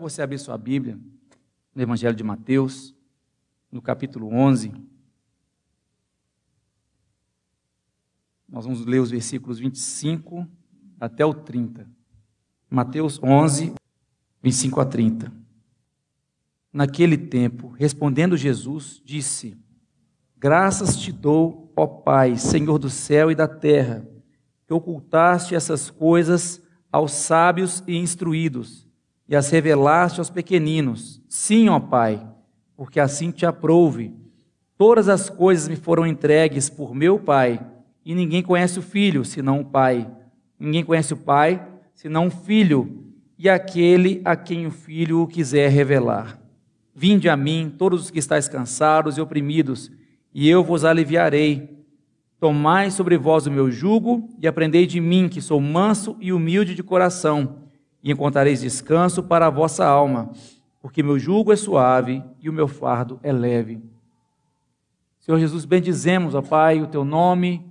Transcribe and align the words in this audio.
você 0.00 0.22
abrir 0.22 0.38
sua 0.38 0.56
Bíblia 0.56 0.98
no 1.74 1.82
Evangelho 1.82 2.14
de 2.14 2.24
Mateus, 2.24 2.94
no 3.70 3.80
capítulo 3.80 4.28
11. 4.32 4.72
Nós 8.48 8.64
vamos 8.64 8.84
ler 8.84 8.98
os 8.98 9.10
versículos 9.10 9.58
25 9.58 10.48
até 10.98 11.24
o 11.24 11.32
30. 11.32 11.88
Mateus 12.68 13.20
11, 13.22 13.74
25 14.42 14.80
a 14.80 14.84
30. 14.84 15.32
Naquele 16.72 17.18
tempo, 17.18 17.68
respondendo 17.68 18.36
Jesus, 18.36 19.00
disse: 19.04 19.56
Graças 20.36 20.96
te 20.96 21.12
dou, 21.12 21.72
ó 21.76 21.86
Pai, 21.86 22.36
Senhor 22.36 22.78
do 22.78 22.90
céu 22.90 23.30
e 23.30 23.34
da 23.34 23.46
terra, 23.46 24.06
que 24.66 24.72
ocultaste 24.72 25.54
essas 25.54 25.90
coisas 25.90 26.62
aos 26.90 27.12
sábios 27.12 27.84
e 27.86 27.96
instruídos 27.96 28.89
e 29.30 29.36
as 29.36 29.48
revelaste 29.48 30.18
aos 30.18 30.28
pequeninos. 30.28 31.22
Sim, 31.28 31.68
ó 31.68 31.78
Pai, 31.78 32.20
porque 32.76 32.98
assim 32.98 33.30
te 33.30 33.46
aprouve. 33.46 34.12
Todas 34.76 35.08
as 35.08 35.30
coisas 35.30 35.68
me 35.68 35.76
foram 35.76 36.04
entregues 36.04 36.68
por 36.68 36.92
meu 36.96 37.16
Pai, 37.16 37.64
e 38.04 38.12
ninguém 38.12 38.42
conhece 38.42 38.80
o 38.80 38.82
Filho 38.82 39.24
senão 39.24 39.60
o 39.60 39.64
Pai. 39.64 40.10
Ninguém 40.58 40.84
conhece 40.84 41.14
o 41.14 41.16
Pai 41.16 41.64
senão 41.94 42.26
o 42.26 42.30
Filho, 42.30 43.04
e 43.38 43.48
aquele 43.48 44.20
a 44.24 44.34
quem 44.34 44.66
o 44.66 44.70
Filho 44.70 45.20
o 45.20 45.28
quiser 45.28 45.70
revelar. 45.70 46.36
Vinde 46.92 47.28
a 47.28 47.36
mim, 47.36 47.72
todos 47.78 48.02
os 48.02 48.10
que 48.10 48.18
estáis 48.18 48.48
cansados 48.48 49.16
e 49.16 49.20
oprimidos, 49.20 49.92
e 50.34 50.48
eu 50.48 50.64
vos 50.64 50.84
aliviarei. 50.84 51.78
Tomai 52.40 52.90
sobre 52.90 53.16
vós 53.16 53.46
o 53.46 53.50
meu 53.50 53.70
jugo 53.70 54.28
e 54.40 54.48
aprendei 54.48 54.86
de 54.86 55.00
mim, 55.00 55.28
que 55.28 55.40
sou 55.40 55.60
manso 55.60 56.16
e 56.20 56.32
humilde 56.32 56.74
de 56.74 56.82
coração 56.82 57.59
e 58.02 58.10
encontrareis 58.10 58.60
descanso 58.60 59.22
para 59.22 59.46
a 59.46 59.50
vossa 59.50 59.84
alma, 59.84 60.30
porque 60.80 61.02
meu 61.02 61.18
jugo 61.18 61.52
é 61.52 61.56
suave 61.56 62.22
e 62.40 62.48
o 62.48 62.52
meu 62.52 62.66
fardo 62.66 63.20
é 63.22 63.32
leve. 63.32 63.82
Senhor 65.18 65.38
Jesus, 65.38 65.64
bendizemos, 65.64 66.34
ó 66.34 66.40
Pai, 66.40 66.80
o 66.80 66.86
teu 66.86 67.04
nome, 67.04 67.66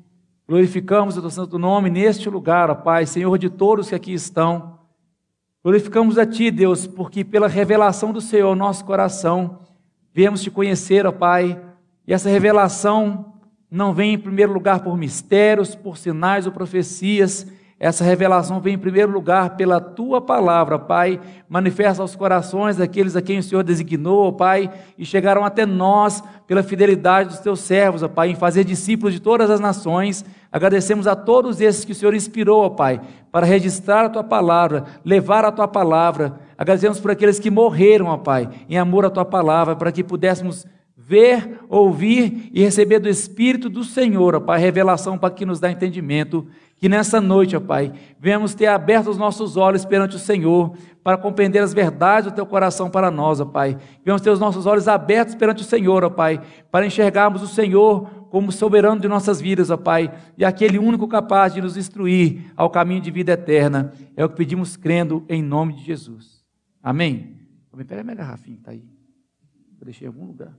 glorificamos 0.47 1.17
o 1.17 1.21
teu 1.21 1.29
santo 1.29 1.57
nome 1.57 1.89
neste 1.89 2.29
lugar, 2.29 2.69
ó 2.69 2.75
Pai, 2.75 3.05
Senhor 3.05 3.37
de 3.37 3.49
todos 3.49 3.89
que 3.89 3.95
aqui 3.95 4.13
estão. 4.13 4.77
Glorificamos 5.63 6.17
a 6.17 6.25
Ti, 6.25 6.51
Deus, 6.51 6.87
porque 6.87 7.23
pela 7.23 7.47
revelação 7.47 8.13
do 8.13 8.21
Senhor, 8.21 8.55
nosso 8.55 8.85
coração, 8.85 9.59
viemos 10.13 10.41
te 10.41 10.51
conhecer, 10.51 11.05
ó 11.05 11.11
Pai, 11.11 11.59
e 12.07 12.13
essa 12.13 12.29
revelação 12.29 13.33
não 13.69 13.93
vem 13.93 14.13
em 14.13 14.17
primeiro 14.17 14.53
lugar 14.53 14.81
por 14.81 14.97
mistérios, 14.97 15.75
por 15.75 15.97
sinais 15.97 16.45
ou 16.45 16.51
profecias, 16.51 17.45
essa 17.79 18.03
revelação 18.03 18.59
vem 18.59 18.73
em 18.73 18.77
primeiro 18.77 19.09
lugar 19.09 19.55
pela 19.55 19.79
tua 19.79 20.19
palavra, 20.19 20.77
Pai. 20.77 21.17
Manifesta 21.47 22.01
aos 22.01 22.13
corações 22.13 22.75
daqueles 22.75 23.15
a 23.15 23.21
quem 23.21 23.39
o 23.39 23.43
Senhor 23.43 23.63
designou, 23.63 24.33
Pai, 24.33 24.69
e 24.97 25.05
chegaram 25.05 25.45
até 25.45 25.65
nós 25.65 26.21
pela 26.45 26.61
fidelidade 26.61 27.29
dos 27.29 27.39
teus 27.39 27.61
servos, 27.61 28.05
Pai, 28.13 28.31
em 28.31 28.35
fazer 28.35 28.65
discípulos 28.65 29.13
de 29.13 29.21
todas 29.21 29.49
as 29.49 29.61
nações. 29.61 30.25
Agradecemos 30.51 31.07
a 31.07 31.15
todos 31.15 31.61
esses 31.61 31.85
que 31.85 31.93
o 31.93 31.95
Senhor 31.95 32.13
inspirou, 32.13 32.69
Pai, 32.71 32.99
para 33.31 33.45
registrar 33.45 34.03
a 34.03 34.09
tua 34.09 34.25
palavra, 34.25 34.83
levar 35.05 35.45
a 35.45 35.51
tua 35.51 35.67
palavra. 35.67 36.37
Agradecemos 36.57 36.99
por 36.99 37.11
aqueles 37.11 37.39
que 37.39 37.49
morreram, 37.49 38.19
Pai, 38.19 38.49
em 38.67 38.77
amor 38.77 39.05
à 39.05 39.09
tua 39.09 39.23
palavra, 39.23 39.73
para 39.73 39.91
que 39.93 40.03
pudéssemos 40.03 40.67
ver, 40.97 41.61
ouvir 41.69 42.51
e 42.53 42.61
receber 42.61 42.99
do 42.99 43.07
Espírito 43.07 43.69
do 43.69 43.85
Senhor, 43.85 44.41
Pai, 44.41 44.59
revelação 44.59 45.17
para 45.17 45.33
que 45.33 45.45
nos 45.45 45.59
dá 45.61 45.71
entendimento 45.71 46.45
que 46.79 46.87
nessa 46.87 47.19
noite, 47.19 47.57
ó 47.57 47.59
Pai, 47.59 47.93
venhamos 48.17 48.55
ter 48.55 48.67
aberto 48.67 49.09
os 49.09 49.17
nossos 49.17 49.57
olhos 49.57 49.83
perante 49.83 50.15
o 50.15 50.19
Senhor, 50.19 50.75
para 51.03 51.17
compreender 51.17 51.59
as 51.59 51.73
verdades 51.73 52.31
do 52.31 52.35
Teu 52.35 52.45
coração 52.45 52.89
para 52.89 53.11
nós, 53.11 53.41
ó 53.41 53.45
Pai. 53.45 53.77
Venhamos 54.03 54.21
ter 54.21 54.29
os 54.29 54.39
nossos 54.39 54.65
olhos 54.65 54.87
abertos 54.87 55.35
perante 55.35 55.61
o 55.61 55.65
Senhor, 55.65 56.05
ó 56.05 56.09
Pai, 56.09 56.41
para 56.71 56.85
enxergarmos 56.85 57.41
o 57.41 57.47
Senhor 57.47 58.27
como 58.29 58.51
soberano 58.51 59.01
de 59.01 59.09
nossas 59.09 59.41
vidas, 59.41 59.69
ó 59.69 59.75
Pai, 59.75 60.13
e 60.37 60.45
aquele 60.45 60.79
único 60.79 61.05
capaz 61.05 61.53
de 61.53 61.61
nos 61.61 61.75
instruir 61.75 62.51
ao 62.55 62.69
caminho 62.69 63.01
de 63.01 63.11
vida 63.11 63.33
eterna. 63.33 63.91
É 64.15 64.23
o 64.23 64.29
que 64.29 64.37
pedimos 64.37 64.77
crendo 64.77 65.25
em 65.27 65.43
nome 65.43 65.73
de 65.73 65.83
Jesus. 65.83 66.45
Amém? 66.81 67.37
Pega 67.75 68.01
a 68.01 68.03
minha 68.03 68.15
garrafinha, 68.15 68.57
está 68.57 68.71
aí. 68.71 68.87
Eu 69.79 69.85
deixei 69.85 70.05
em 70.05 70.09
algum 70.09 70.25
lugar. 70.25 70.53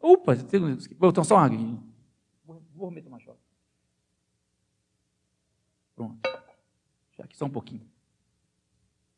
Opa, 0.00 0.36
tem... 0.36 0.60
então 1.02 1.24
só 1.24 1.34
uma 1.34 1.44
água. 1.44 1.58
Vou 2.74 2.90
meter 2.92 3.08
uma. 3.08 3.18
Pronto. 5.98 6.16
Já 7.16 7.24
aqui 7.24 7.36
só 7.36 7.46
um 7.46 7.50
pouquinho. 7.50 7.82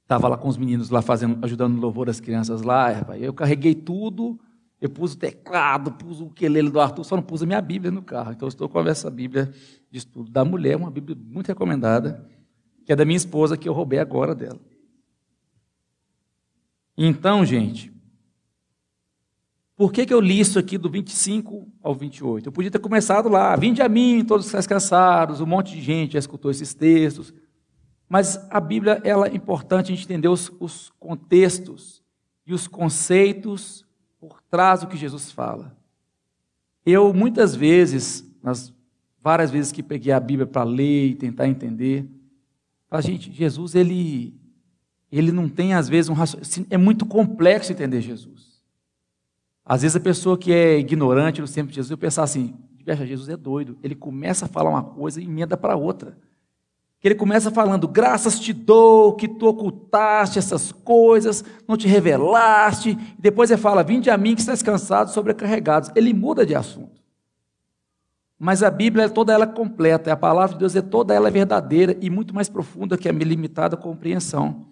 Estava 0.03 0.27
lá 0.29 0.39
com 0.39 0.49
os 0.49 0.57
meninos 0.57 0.89
lá 0.89 1.03
fazendo, 1.03 1.45
ajudando 1.45 1.75
no 1.75 1.81
louvor 1.81 2.07
das 2.07 2.21
crianças 2.21 2.63
lá. 2.63 2.89
Eu 3.19 3.35
carreguei 3.35 3.75
tudo, 3.75 4.41
eu 4.81 4.89
pus 4.89 5.13
o 5.13 5.19
teclado, 5.19 5.93
pus 5.93 6.23
o 6.23 6.31
quelele 6.31 6.71
do 6.71 6.81
Arthur, 6.81 7.05
só 7.05 7.17
não 7.17 7.23
pus 7.23 7.43
a 7.43 7.47
minha 7.47 7.61
Bíblia 7.61 7.91
no 7.91 8.03
carro. 8.03 8.33
Então 8.33 8.47
eu 8.47 8.49
estou 8.49 8.67
com 8.67 8.81
essa 8.89 9.11
Bíblia 9.11 9.53
de 9.91 9.99
estudo 9.99 10.31
da 10.31 10.43
mulher, 10.43 10.77
uma 10.77 10.91
Bíblia 10.91 11.17
muito 11.21 11.49
recomendada, 11.49 12.27
que 12.87 12.93
é 12.93 12.97
da 12.97 13.05
minha 13.05 13.19
esposa, 13.19 13.59
que 13.59 13.69
eu 13.69 13.75
roubei 13.75 13.99
agora 13.99 14.35
dela. 14.35 14.59
Então, 16.97 17.45
gente, 17.45 17.93
por 19.81 19.95
que, 19.95 20.05
que 20.05 20.13
eu 20.13 20.21
li 20.21 20.39
isso 20.39 20.59
aqui 20.59 20.77
do 20.77 20.91
25 20.91 21.67
ao 21.83 21.95
28? 21.95 22.47
Eu 22.47 22.53
podia 22.53 22.71
ter 22.71 22.79
começado 22.79 23.31
lá, 23.31 23.57
vinde 23.57 23.81
a 23.81 23.89
mim, 23.89 24.23
todos 24.23 24.45
estáis 24.45 24.67
cansados, 24.67 25.41
um 25.41 25.47
monte 25.47 25.75
de 25.75 25.81
gente 25.81 26.13
já 26.13 26.19
escutou 26.19 26.51
esses 26.51 26.75
textos. 26.75 27.33
Mas 28.07 28.39
a 28.51 28.61
Bíblia 28.61 29.01
ela 29.03 29.27
é 29.27 29.35
importante 29.35 29.91
a 29.91 29.95
gente 29.95 30.05
entender 30.05 30.29
os, 30.29 30.53
os 30.61 30.93
contextos 31.01 32.03
e 32.47 32.53
os 32.53 32.69
conceitos 32.69 33.87
por 34.21 34.43
trás 34.51 34.81
do 34.81 34.87
que 34.87 34.99
Jesus 34.99 35.33
fala. 35.33 35.75
Eu, 36.85 37.15
muitas 37.15 37.57
vezes, 37.57 38.31
nas 38.43 38.75
várias 39.19 39.51
vezes 39.51 39.73
que 39.73 39.83
peguei 39.83 40.13
a 40.13 40.21
Bíblia 40.21 40.47
para 40.47 40.63
ler 40.63 41.07
e 41.07 41.15
tentar 41.15 41.49
entender, 41.49 42.07
a 42.91 43.01
gente, 43.01 43.33
Jesus, 43.33 43.75
ele, 43.75 44.39
ele 45.11 45.33
não 45.33 45.49
tem, 45.49 45.73
às 45.73 45.89
vezes, 45.89 46.11
um 46.11 46.13
raciocínio. 46.13 46.67
É 46.69 46.77
muito 46.77 47.07
complexo 47.07 47.73
entender 47.73 48.03
Jesus. 48.03 48.50
Às 49.71 49.83
vezes 49.83 49.95
a 49.95 50.01
pessoa 50.01 50.37
que 50.37 50.53
é 50.53 50.81
ignorante 50.81 51.41
no 51.41 51.47
tempo 51.47 51.69
de 51.69 51.77
Jesus, 51.77 51.93
eu 51.93 51.97
pensar 51.97 52.25
assim, 52.25 52.57
Jesus 52.85 53.29
é 53.29 53.37
doido. 53.37 53.79
Ele 53.85 53.95
começa 53.95 54.47
a 54.47 54.49
falar 54.49 54.69
uma 54.69 54.83
coisa 54.83 55.21
e 55.21 55.25
emenda 55.25 55.57
para 55.57 55.77
outra. 55.77 56.19
Ele 57.05 57.15
começa 57.15 57.53
falando, 57.53 57.87
graças 57.87 58.41
te 58.41 58.53
dou, 58.53 59.13
que 59.15 59.29
tu 59.29 59.47
ocultaste 59.47 60.41
essas 60.41 60.73
coisas, 60.73 61.45
não 61.69 61.77
te 61.77 61.87
revelaste. 61.87 62.99
E 63.17 63.23
depois 63.23 63.49
ele 63.49 63.61
fala, 63.61 63.85
vinde 63.85 64.11
a 64.11 64.19
mim 64.19 64.35
que 64.35 64.41
estás 64.41 64.61
cansados, 64.61 65.15
sobrecarregados. 65.15 65.89
Ele 65.95 66.13
muda 66.13 66.45
de 66.45 66.57
assunto. 66.57 67.01
Mas 68.37 68.65
a 68.65 68.73
Bíblia 68.73 69.05
é 69.05 69.09
toda 69.09 69.33
ela 69.33 69.47
completa, 69.47 70.13
a 70.13 70.17
palavra 70.17 70.55
de 70.55 70.59
Deus 70.59 70.75
é 70.75 70.83
toda 70.83 71.15
ela 71.15 71.31
verdadeira 71.31 71.97
e 72.01 72.11
muito 72.11 72.35
mais 72.35 72.49
profunda 72.49 72.99
que 72.99 73.09
a 73.09 73.13
minha 73.13 73.29
limitada 73.29 73.77
compreensão. 73.77 74.67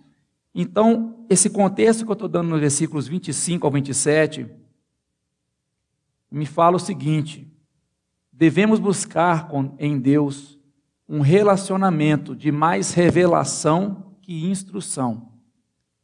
Então, 0.53 1.25
esse 1.31 1.49
contexto 1.49 2.05
que 2.05 2.11
eu 2.11 2.15
estou 2.15 2.29
dando 2.29 2.49
nos 2.49 2.59
versículos 2.59 3.07
25 3.07 3.65
ao 3.65 3.73
27, 3.73 4.59
me 6.31 6.47
fala 6.47 6.77
o 6.77 6.81
seguinte: 6.81 7.51
devemos 8.33 8.79
buscar 8.79 9.49
em 9.79 9.99
Deus 9.99 10.59
um 11.09 11.21
relacionamento 11.21 12.37
de 12.37 12.53
mais 12.53 12.93
revelação 12.93 14.15
que 14.21 14.47
instrução. 14.47 15.33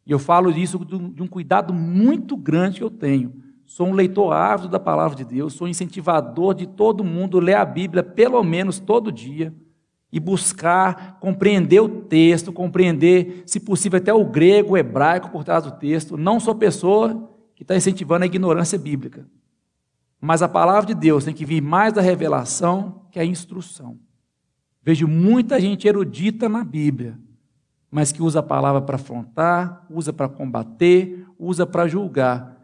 E 0.06 0.12
eu 0.12 0.18
falo 0.18 0.52
disso 0.52 0.82
de 0.84 1.22
um 1.22 1.26
cuidado 1.26 1.72
muito 1.72 2.36
grande 2.36 2.78
que 2.78 2.84
eu 2.84 2.90
tenho. 2.90 3.42
Sou 3.66 3.86
um 3.86 3.92
leitor 3.92 4.32
ávido 4.32 4.68
da 4.68 4.78
palavra 4.78 5.16
de 5.16 5.24
Deus, 5.24 5.54
sou 5.54 5.66
incentivador 5.66 6.54
de 6.54 6.66
todo 6.66 7.02
mundo 7.02 7.40
ler 7.40 7.54
a 7.54 7.64
Bíblia 7.64 8.02
pelo 8.02 8.42
menos 8.42 8.78
todo 8.78 9.10
dia 9.10 9.54
e 10.12 10.20
buscar 10.20 11.18
compreender 11.18 11.80
o 11.80 11.88
texto, 11.88 12.52
compreender, 12.52 13.42
se 13.46 13.58
possível, 13.58 13.96
até 13.96 14.12
o 14.12 14.24
grego, 14.24 14.74
o 14.74 14.76
hebraico 14.76 15.30
por 15.30 15.42
trás 15.42 15.64
do 15.64 15.72
texto. 15.72 16.16
Não 16.16 16.38
sou 16.38 16.54
pessoa 16.54 17.30
que 17.54 17.62
está 17.62 17.74
incentivando 17.74 18.22
a 18.22 18.26
ignorância 18.26 18.78
bíblica. 18.78 19.26
Mas 20.24 20.40
a 20.40 20.48
palavra 20.48 20.86
de 20.86 20.94
Deus 20.94 21.26
tem 21.26 21.34
que 21.34 21.44
vir 21.44 21.60
mais 21.60 21.92
da 21.92 22.00
revelação 22.00 23.02
que 23.10 23.20
a 23.20 23.24
instrução. 23.26 23.98
Vejo 24.82 25.06
muita 25.06 25.60
gente 25.60 25.86
erudita 25.86 26.48
na 26.48 26.64
Bíblia, 26.64 27.18
mas 27.90 28.10
que 28.10 28.22
usa 28.22 28.40
a 28.40 28.42
palavra 28.42 28.80
para 28.80 28.96
afrontar, 28.96 29.84
usa 29.90 30.14
para 30.14 30.26
combater, 30.26 31.26
usa 31.38 31.66
para 31.66 31.86
julgar. 31.86 32.56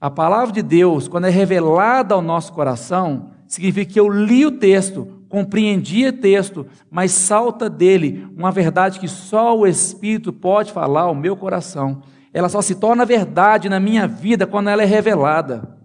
A 0.00 0.08
palavra 0.08 0.50
de 0.50 0.62
Deus, 0.62 1.06
quando 1.06 1.26
é 1.26 1.30
revelada 1.30 2.14
ao 2.14 2.22
nosso 2.22 2.54
coração, 2.54 3.32
significa 3.46 3.92
que 3.92 4.00
eu 4.00 4.08
li 4.08 4.46
o 4.46 4.52
texto, 4.52 5.06
compreendi 5.28 6.06
o 6.06 6.12
texto, 6.14 6.66
mas 6.90 7.12
salta 7.12 7.68
dele 7.68 8.26
uma 8.34 8.50
verdade 8.50 8.98
que 8.98 9.08
só 9.08 9.54
o 9.54 9.66
Espírito 9.66 10.32
pode 10.32 10.72
falar 10.72 11.02
ao 11.02 11.14
meu 11.14 11.36
coração. 11.36 12.00
Ela 12.32 12.48
só 12.48 12.62
se 12.62 12.74
torna 12.74 13.04
verdade 13.04 13.68
na 13.68 13.78
minha 13.78 14.08
vida 14.08 14.46
quando 14.46 14.70
ela 14.70 14.82
é 14.82 14.86
revelada. 14.86 15.83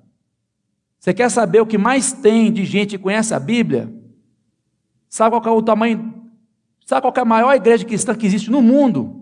Você 1.00 1.14
quer 1.14 1.30
saber 1.30 1.62
o 1.62 1.66
que 1.66 1.78
mais 1.78 2.12
tem 2.12 2.52
de 2.52 2.66
gente 2.66 2.98
que 2.98 3.04
conhece 3.04 3.34
a 3.34 3.40
Bíblia? 3.40 3.94
Sabe 5.08 5.40
qual 5.40 5.56
é 5.56 5.58
o 5.58 5.62
tamanho? 5.62 6.14
Sabe 6.86 7.02
qual 7.02 7.14
é 7.16 7.20
a 7.22 7.26
maior 7.26 7.54
igreja 7.54 7.86
cristã 7.86 8.14
que 8.14 8.26
existe 8.26 8.52
no 8.52 8.62
mundo? 8.62 9.20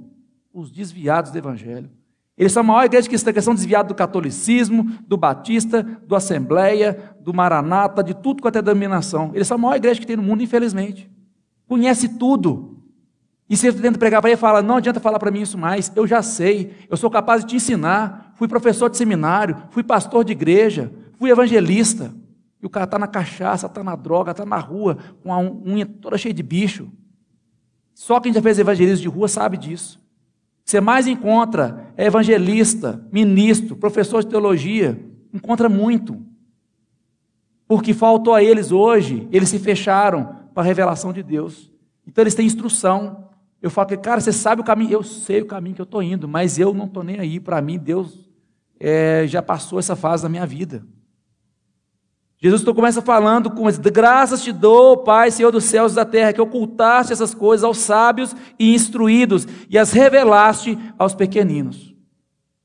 os 0.59 0.71
desviados 0.71 1.31
do 1.31 1.37
Evangelho. 1.37 1.89
Eles 2.35 2.51
são 2.51 2.61
a 2.61 2.63
maior 2.63 2.83
igreja 2.85 3.07
cristã, 3.07 3.31
que 3.31 3.41
são 3.41 3.53
desviados 3.53 3.89
do 3.89 3.95
catolicismo, 3.95 4.91
do 5.07 5.15
batista, 5.15 5.83
do 5.83 6.15
assembleia, 6.15 7.15
do 7.19 7.33
maranata, 7.33 8.03
de 8.03 8.15
tudo 8.15 8.41
quanto 8.41 8.57
é 8.57 8.61
denominação. 8.61 9.31
Eles 9.35 9.47
são 9.47 9.55
a 9.55 9.59
maior 9.59 9.75
igreja 9.75 9.99
que 9.99 10.07
tem 10.07 10.17
no 10.17 10.23
mundo, 10.23 10.41
infelizmente. 10.41 11.09
Conhece 11.67 12.17
tudo. 12.17 12.83
E 13.47 13.55
se 13.55 13.71
você 13.71 13.79
tenta 13.79 13.99
pregar 13.99 14.21
para 14.21 14.31
ele, 14.31 14.37
fala, 14.37 14.61
não 14.61 14.77
adianta 14.77 14.99
falar 14.99 15.19
para 15.19 15.31
mim 15.31 15.41
isso 15.41 15.57
mais, 15.57 15.91
eu 15.95 16.07
já 16.07 16.21
sei, 16.21 16.73
eu 16.89 16.97
sou 16.97 17.09
capaz 17.09 17.41
de 17.41 17.51
te 17.51 17.55
ensinar, 17.55 18.33
fui 18.35 18.47
professor 18.47 18.89
de 18.89 18.97
seminário, 18.97 19.55
fui 19.69 19.83
pastor 19.83 20.23
de 20.23 20.31
igreja, 20.31 20.91
fui 21.17 21.29
evangelista. 21.29 22.13
E 22.61 22.65
o 22.65 22.69
cara 22.69 22.85
está 22.85 22.97
na 22.97 23.07
cachaça, 23.07 23.67
está 23.67 23.83
na 23.83 23.95
droga, 23.95 24.31
está 24.31 24.45
na 24.45 24.57
rua, 24.57 24.97
com 25.21 25.33
a 25.33 25.39
unha 25.39 25.85
toda 25.85 26.17
cheia 26.17 26.33
de 26.33 26.41
bicho. 26.41 26.89
Só 27.93 28.19
quem 28.19 28.33
já 28.33 28.41
fez 28.41 28.57
evangelismo 28.57 29.01
de 29.01 29.07
rua 29.07 29.27
sabe 29.27 29.57
disso 29.57 29.99
você 30.67 30.81
mais 30.81 31.07
encontra 31.07 31.93
é 31.95 32.07
evangelista, 32.07 33.01
ministro, 33.09 33.77
professor 33.77 34.21
de 34.21 34.27
teologia, 34.29 34.99
encontra 35.33 35.69
muito. 35.69 36.21
Porque 37.65 37.93
faltou 37.93 38.35
a 38.35 38.43
eles 38.43 38.69
hoje, 38.69 39.29
eles 39.31 39.47
se 39.47 39.59
fecharam 39.59 40.35
para 40.53 40.63
a 40.63 40.65
revelação 40.65 41.13
de 41.13 41.23
Deus. 41.23 41.71
Então 42.05 42.21
eles 42.21 42.35
têm 42.35 42.45
instrução. 42.45 43.29
Eu 43.61 43.71
falo 43.71 43.87
que, 43.87 43.95
cara, 43.95 44.19
você 44.19 44.33
sabe 44.33 44.61
o 44.61 44.65
caminho, 44.65 44.91
eu 44.91 45.03
sei 45.03 45.41
o 45.41 45.45
caminho 45.45 45.73
que 45.73 45.81
eu 45.81 45.85
estou 45.85 46.03
indo, 46.03 46.27
mas 46.27 46.59
eu 46.59 46.73
não 46.73 46.83
estou 46.83 47.01
nem 47.01 47.17
aí. 47.17 47.39
Para 47.39 47.61
mim, 47.61 47.79
Deus 47.79 48.29
é, 48.77 49.23
já 49.25 49.41
passou 49.41 49.79
essa 49.79 49.95
fase 49.95 50.23
da 50.23 50.29
minha 50.29 50.45
vida. 50.45 50.85
Jesus 52.39 52.63
começa 52.63 53.01
falando 53.01 53.49
com 53.49 53.67
as 53.67 53.79
graças 53.79 54.43
te 54.43 54.51
dou, 54.51 54.97
Pai, 54.97 55.31
Senhor 55.31 55.51
dos 55.51 55.63
céus 55.63 55.93
e 55.93 55.95
da 55.95 56.05
terra, 56.05 56.33
que 56.33 56.41
ocultaste 56.41 57.11
essas 57.11 57.33
coisas 57.33 57.63
aos 57.63 57.79
sábios 57.79 58.35
e 58.59 58.75
instruídos 58.75 59.47
e 59.69 59.77
as 59.77 59.91
revelaste 59.91 60.77
aos 60.99 61.15
pequeninos. 61.15 61.95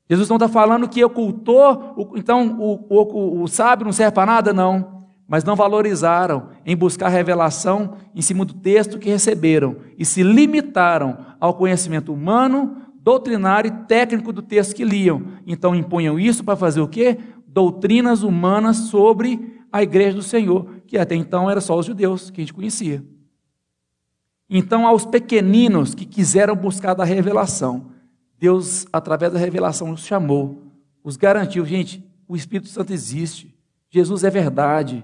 Jesus 0.07 0.29
não 0.29 0.35
está 0.35 0.47
falando 0.47 0.87
que 0.87 1.03
ocultou, 1.03 2.13
então 2.15 2.59
o, 2.59 2.85
o, 2.87 3.41
o 3.41 3.47
sábio 3.47 3.85
não 3.85 3.91
serve 3.91 4.13
para 4.13 4.31
nada, 4.31 4.53
não. 4.53 5.05
Mas 5.27 5.43
não 5.43 5.55
valorizaram 5.55 6.49
em 6.63 6.75
buscar 6.75 7.07
revelação 7.07 7.95
em 8.13 8.21
cima 8.21 8.45
do 8.45 8.53
texto 8.53 8.99
que 8.99 9.09
receberam 9.09 9.77
e 9.97 10.05
se 10.05 10.21
limitaram 10.21 11.17
ao 11.39 11.55
conhecimento 11.55 12.13
humano, 12.13 12.77
doutrinário 13.01 13.69
e 13.69 13.87
técnico 13.87 14.31
do 14.31 14.43
texto 14.43 14.75
que 14.75 14.83
liam. 14.83 15.23
Então 15.47 15.73
impunham 15.73 16.19
isso 16.19 16.43
para 16.43 16.55
fazer 16.55 16.81
o 16.81 16.87
quê? 16.87 17.17
Doutrinas 17.47 18.21
humanas 18.21 18.77
sobre 18.77 19.62
a 19.73 19.81
igreja 19.81 20.15
do 20.15 20.21
Senhor, 20.21 20.81
que 20.85 20.99
até 20.99 21.15
então 21.15 21.49
era 21.49 21.59
só 21.59 21.75
os 21.75 21.87
judeus 21.87 22.29
que 22.29 22.39
a 22.39 22.43
gente 22.43 22.53
conhecia. 22.53 23.03
Então, 24.47 24.85
aos 24.85 25.03
pequeninos 25.03 25.95
que 25.95 26.05
quiseram 26.05 26.55
buscar 26.55 26.93
da 26.93 27.03
revelação, 27.03 27.87
Deus, 28.37 28.85
através 28.93 29.33
da 29.33 29.39
revelação, 29.39 29.89
os 29.89 30.05
chamou, 30.05 30.61
os 31.03 31.17
garantiu. 31.17 31.65
Gente, 31.65 32.07
o 32.27 32.35
Espírito 32.35 32.69
Santo 32.69 32.93
existe, 32.93 33.57
Jesus 33.89 34.23
é 34.23 34.29
verdade, 34.29 35.03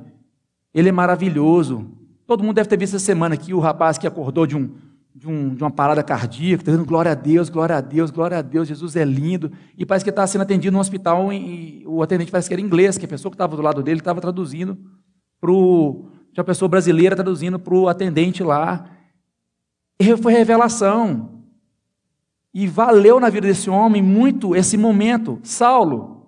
ele 0.71 0.89
é 0.89 0.91
maravilhoso. 0.91 1.89
Todo 2.27 2.43
mundo 2.43 2.57
deve 2.57 2.69
ter 2.69 2.77
visto 2.77 2.95
essa 2.95 3.03
semana 3.03 3.33
aqui 3.33 3.55
o 3.55 3.59
rapaz 3.59 3.97
que 3.97 4.05
acordou 4.05 4.45
de 4.45 4.55
um, 4.55 4.69
de, 5.13 5.27
um, 5.27 5.53
de 5.53 5.63
uma 5.63 5.71
parada 5.71 6.03
cardíaca, 6.03 6.61
está 6.61 6.71
dizendo 6.71 6.87
glória 6.87 7.11
a 7.11 7.15
Deus, 7.15 7.49
glória 7.49 7.75
a 7.75 7.81
Deus, 7.81 8.11
glória 8.11 8.37
a 8.37 8.41
Deus, 8.41 8.67
Jesus 8.67 8.95
é 8.95 9.03
lindo. 9.03 9.51
E 9.77 9.85
parece 9.85 10.03
que 10.03 10.09
está 10.09 10.25
sendo 10.25 10.41
atendido 10.41 10.73
no 10.73 10.79
hospital 10.79 11.31
e, 11.33 11.81
e 11.81 11.87
o 11.87 12.01
atendente 12.01 12.31
parece 12.31 12.47
que 12.47 12.53
era 12.53 12.61
inglês, 12.61 12.97
que 12.97 13.05
a 13.05 13.09
pessoa 13.09 13.31
que 13.31 13.35
estava 13.35 13.55
do 13.55 13.61
lado 13.61 13.81
dele 13.81 13.99
estava 13.99 14.21
traduzindo 14.21 14.77
para 15.39 15.51
uma 15.51 16.43
pessoa 16.45 16.69
brasileira 16.69 17.15
traduzindo 17.15 17.59
para 17.59 17.73
o 17.73 17.87
atendente 17.87 18.43
lá. 18.43 18.89
E 19.99 20.15
foi 20.17 20.33
revelação. 20.33 21.43
E 22.53 22.67
valeu 22.67 23.19
na 23.19 23.29
vida 23.29 23.47
desse 23.47 23.69
homem 23.69 24.01
muito 24.01 24.55
esse 24.55 24.77
momento. 24.77 25.39
Saulo, 25.43 26.18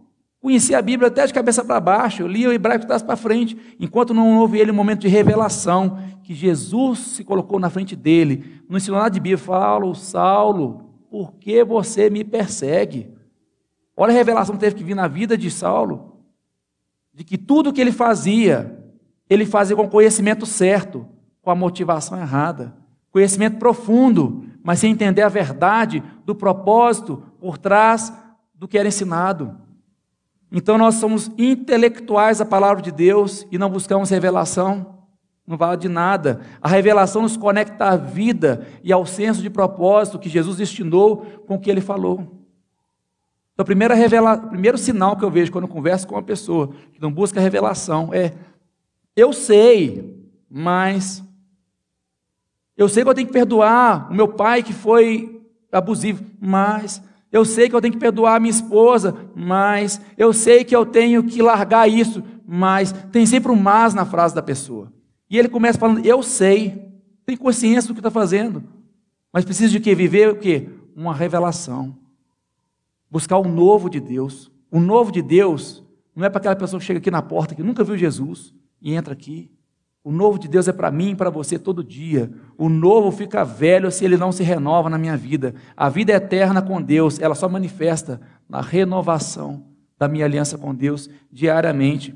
Conhecia 0.41 0.79
a 0.79 0.81
Bíblia 0.81 1.09
até 1.09 1.27
de 1.27 1.33
cabeça 1.33 1.63
para 1.63 1.79
baixo, 1.79 2.25
lia 2.25 2.49
o 2.49 2.51
hebraico 2.51 2.87
de 2.87 3.03
para 3.03 3.15
frente, 3.15 3.55
enquanto 3.79 4.11
não 4.11 4.39
houve 4.39 4.57
ele 4.57 4.71
um 4.71 4.75
momento 4.75 5.01
de 5.01 5.07
revelação, 5.07 5.99
que 6.23 6.33
Jesus 6.33 6.97
se 6.99 7.23
colocou 7.23 7.59
na 7.59 7.69
frente 7.69 7.95
dele, 7.95 8.59
não 8.67 8.77
ensinou 8.77 8.97
nada 8.97 9.11
de 9.11 9.19
Bíblia, 9.19 9.37
falou, 9.37 9.93
Saulo, 9.93 10.89
por 11.11 11.33
que 11.33 11.63
você 11.63 12.09
me 12.09 12.23
persegue? 12.23 13.13
Olha 13.95 14.11
a 14.11 14.15
revelação 14.15 14.55
que 14.55 14.61
teve 14.61 14.75
que 14.75 14.83
vir 14.83 14.95
na 14.95 15.07
vida 15.07 15.37
de 15.37 15.51
Saulo, 15.51 16.23
de 17.13 17.23
que 17.23 17.37
tudo 17.37 17.71
que 17.71 17.79
ele 17.79 17.91
fazia, 17.91 18.83
ele 19.29 19.45
fazia 19.45 19.75
com 19.75 19.87
conhecimento 19.87 20.47
certo, 20.47 21.07
com 21.43 21.51
a 21.51 21.55
motivação 21.55 22.17
errada, 22.19 22.75
conhecimento 23.11 23.57
profundo, 23.57 24.43
mas 24.63 24.79
sem 24.79 24.91
entender 24.91 25.21
a 25.21 25.29
verdade 25.29 26.01
do 26.25 26.33
propósito 26.33 27.21
por 27.39 27.59
trás 27.59 28.11
do 28.55 28.67
que 28.67 28.77
era 28.77 28.87
ensinado. 28.87 29.55
Então 30.51 30.77
nós 30.77 30.95
somos 30.95 31.31
intelectuais 31.37 32.39
da 32.39 32.45
palavra 32.45 32.81
de 32.81 32.91
Deus 32.91 33.47
e 33.49 33.57
não 33.57 33.69
buscamos 33.69 34.09
revelação. 34.09 34.99
Não 35.47 35.57
vale 35.57 35.77
de 35.77 35.87
nada. 35.87 36.41
A 36.61 36.67
revelação 36.67 37.21
nos 37.21 37.37
conecta 37.37 37.85
à 37.85 37.95
vida 37.95 38.67
e 38.83 38.91
ao 38.91 39.05
senso 39.05 39.41
de 39.41 39.49
propósito 39.49 40.19
que 40.19 40.29
Jesus 40.29 40.57
destinou 40.57 41.17
com 41.47 41.55
o 41.55 41.59
que 41.59 41.71
ele 41.71 41.81
falou. 41.81 42.41
Então, 43.53 43.65
primeira 43.65 43.93
revela... 43.93 44.35
o 44.35 44.49
primeiro 44.49 44.77
sinal 44.77 45.15
que 45.15 45.23
eu 45.23 45.31
vejo 45.31 45.51
quando 45.51 45.65
eu 45.65 45.69
converso 45.69 46.07
com 46.07 46.15
uma 46.15 46.23
pessoa 46.23 46.73
que 46.93 47.01
não 47.01 47.11
busca 47.11 47.39
revelação 47.39 48.13
é: 48.13 48.33
eu 49.15 49.31
sei, 49.33 50.27
mas 50.49 51.23
eu 52.75 52.89
sei 52.89 53.03
que 53.03 53.09
eu 53.09 53.13
tenho 53.13 53.27
que 53.27 53.33
perdoar 53.33 54.09
o 54.11 54.13
meu 54.13 54.27
pai 54.27 54.63
que 54.63 54.73
foi 54.73 55.41
abusivo, 55.71 56.23
mas 56.39 57.01
eu 57.31 57.45
sei 57.45 57.69
que 57.69 57.75
eu 57.75 57.81
tenho 57.81 57.93
que 57.93 57.99
perdoar 57.99 58.35
a 58.35 58.39
minha 58.39 58.51
esposa, 58.51 59.15
mas 59.33 60.01
eu 60.17 60.33
sei 60.33 60.65
que 60.65 60.75
eu 60.75 60.85
tenho 60.85 61.23
que 61.23 61.41
largar 61.41 61.87
isso, 61.87 62.21
mas 62.45 62.91
tem 63.11 63.25
sempre 63.25 63.51
um 63.51 63.55
mas 63.55 63.93
na 63.93 64.05
frase 64.05 64.35
da 64.35 64.41
pessoa. 64.41 64.91
E 65.29 65.37
ele 65.39 65.47
começa 65.47 65.79
falando: 65.79 66.05
Eu 66.05 66.21
sei, 66.21 66.91
tem 67.25 67.37
consciência 67.37 67.87
do 67.87 67.93
que 67.93 67.99
está 67.99 68.11
fazendo, 68.11 68.63
mas 69.31 69.45
precisa 69.45 69.71
de 69.71 69.79
quê? 69.79 69.95
Viver 69.95 70.29
o 70.29 70.35
quê? 70.35 70.69
Uma 70.95 71.13
revelação. 71.13 71.95
Buscar 73.09 73.37
o 73.37 73.47
novo 73.47 73.89
de 73.89 73.99
Deus. 73.99 74.51
O 74.69 74.79
novo 74.79 75.11
de 75.11 75.21
Deus 75.21 75.83
não 76.15 76.25
é 76.25 76.29
para 76.29 76.39
aquela 76.39 76.55
pessoa 76.55 76.79
que 76.79 76.85
chega 76.85 76.99
aqui 76.99 77.11
na 77.11 77.21
porta, 77.21 77.53
que 77.53 77.63
nunca 77.63 77.83
viu 77.83 77.97
Jesus 77.97 78.53
e 78.81 78.93
entra 78.93 79.13
aqui. 79.13 79.50
O 80.03 80.11
novo 80.11 80.39
de 80.39 80.47
Deus 80.47 80.67
é 80.67 80.71
para 80.71 80.89
mim 80.89 81.11
e 81.11 81.15
para 81.15 81.29
você 81.29 81.59
todo 81.59 81.83
dia. 81.83 82.31
O 82.57 82.67
novo 82.67 83.11
fica 83.11 83.43
velho 83.43 83.91
se 83.91 84.03
ele 84.03 84.17
não 84.17 84.31
se 84.31 84.41
renova 84.41 84.89
na 84.89 84.97
minha 84.97 85.15
vida. 85.15 85.53
A 85.77 85.89
vida 85.89 86.11
eterna 86.11 86.61
com 86.61 86.81
Deus, 86.81 87.19
ela 87.19 87.35
só 87.35 87.47
manifesta 87.47 88.19
na 88.49 88.61
renovação 88.61 89.63
da 89.99 90.07
minha 90.07 90.25
aliança 90.25 90.57
com 90.57 90.73
Deus 90.73 91.07
diariamente. 91.31 92.15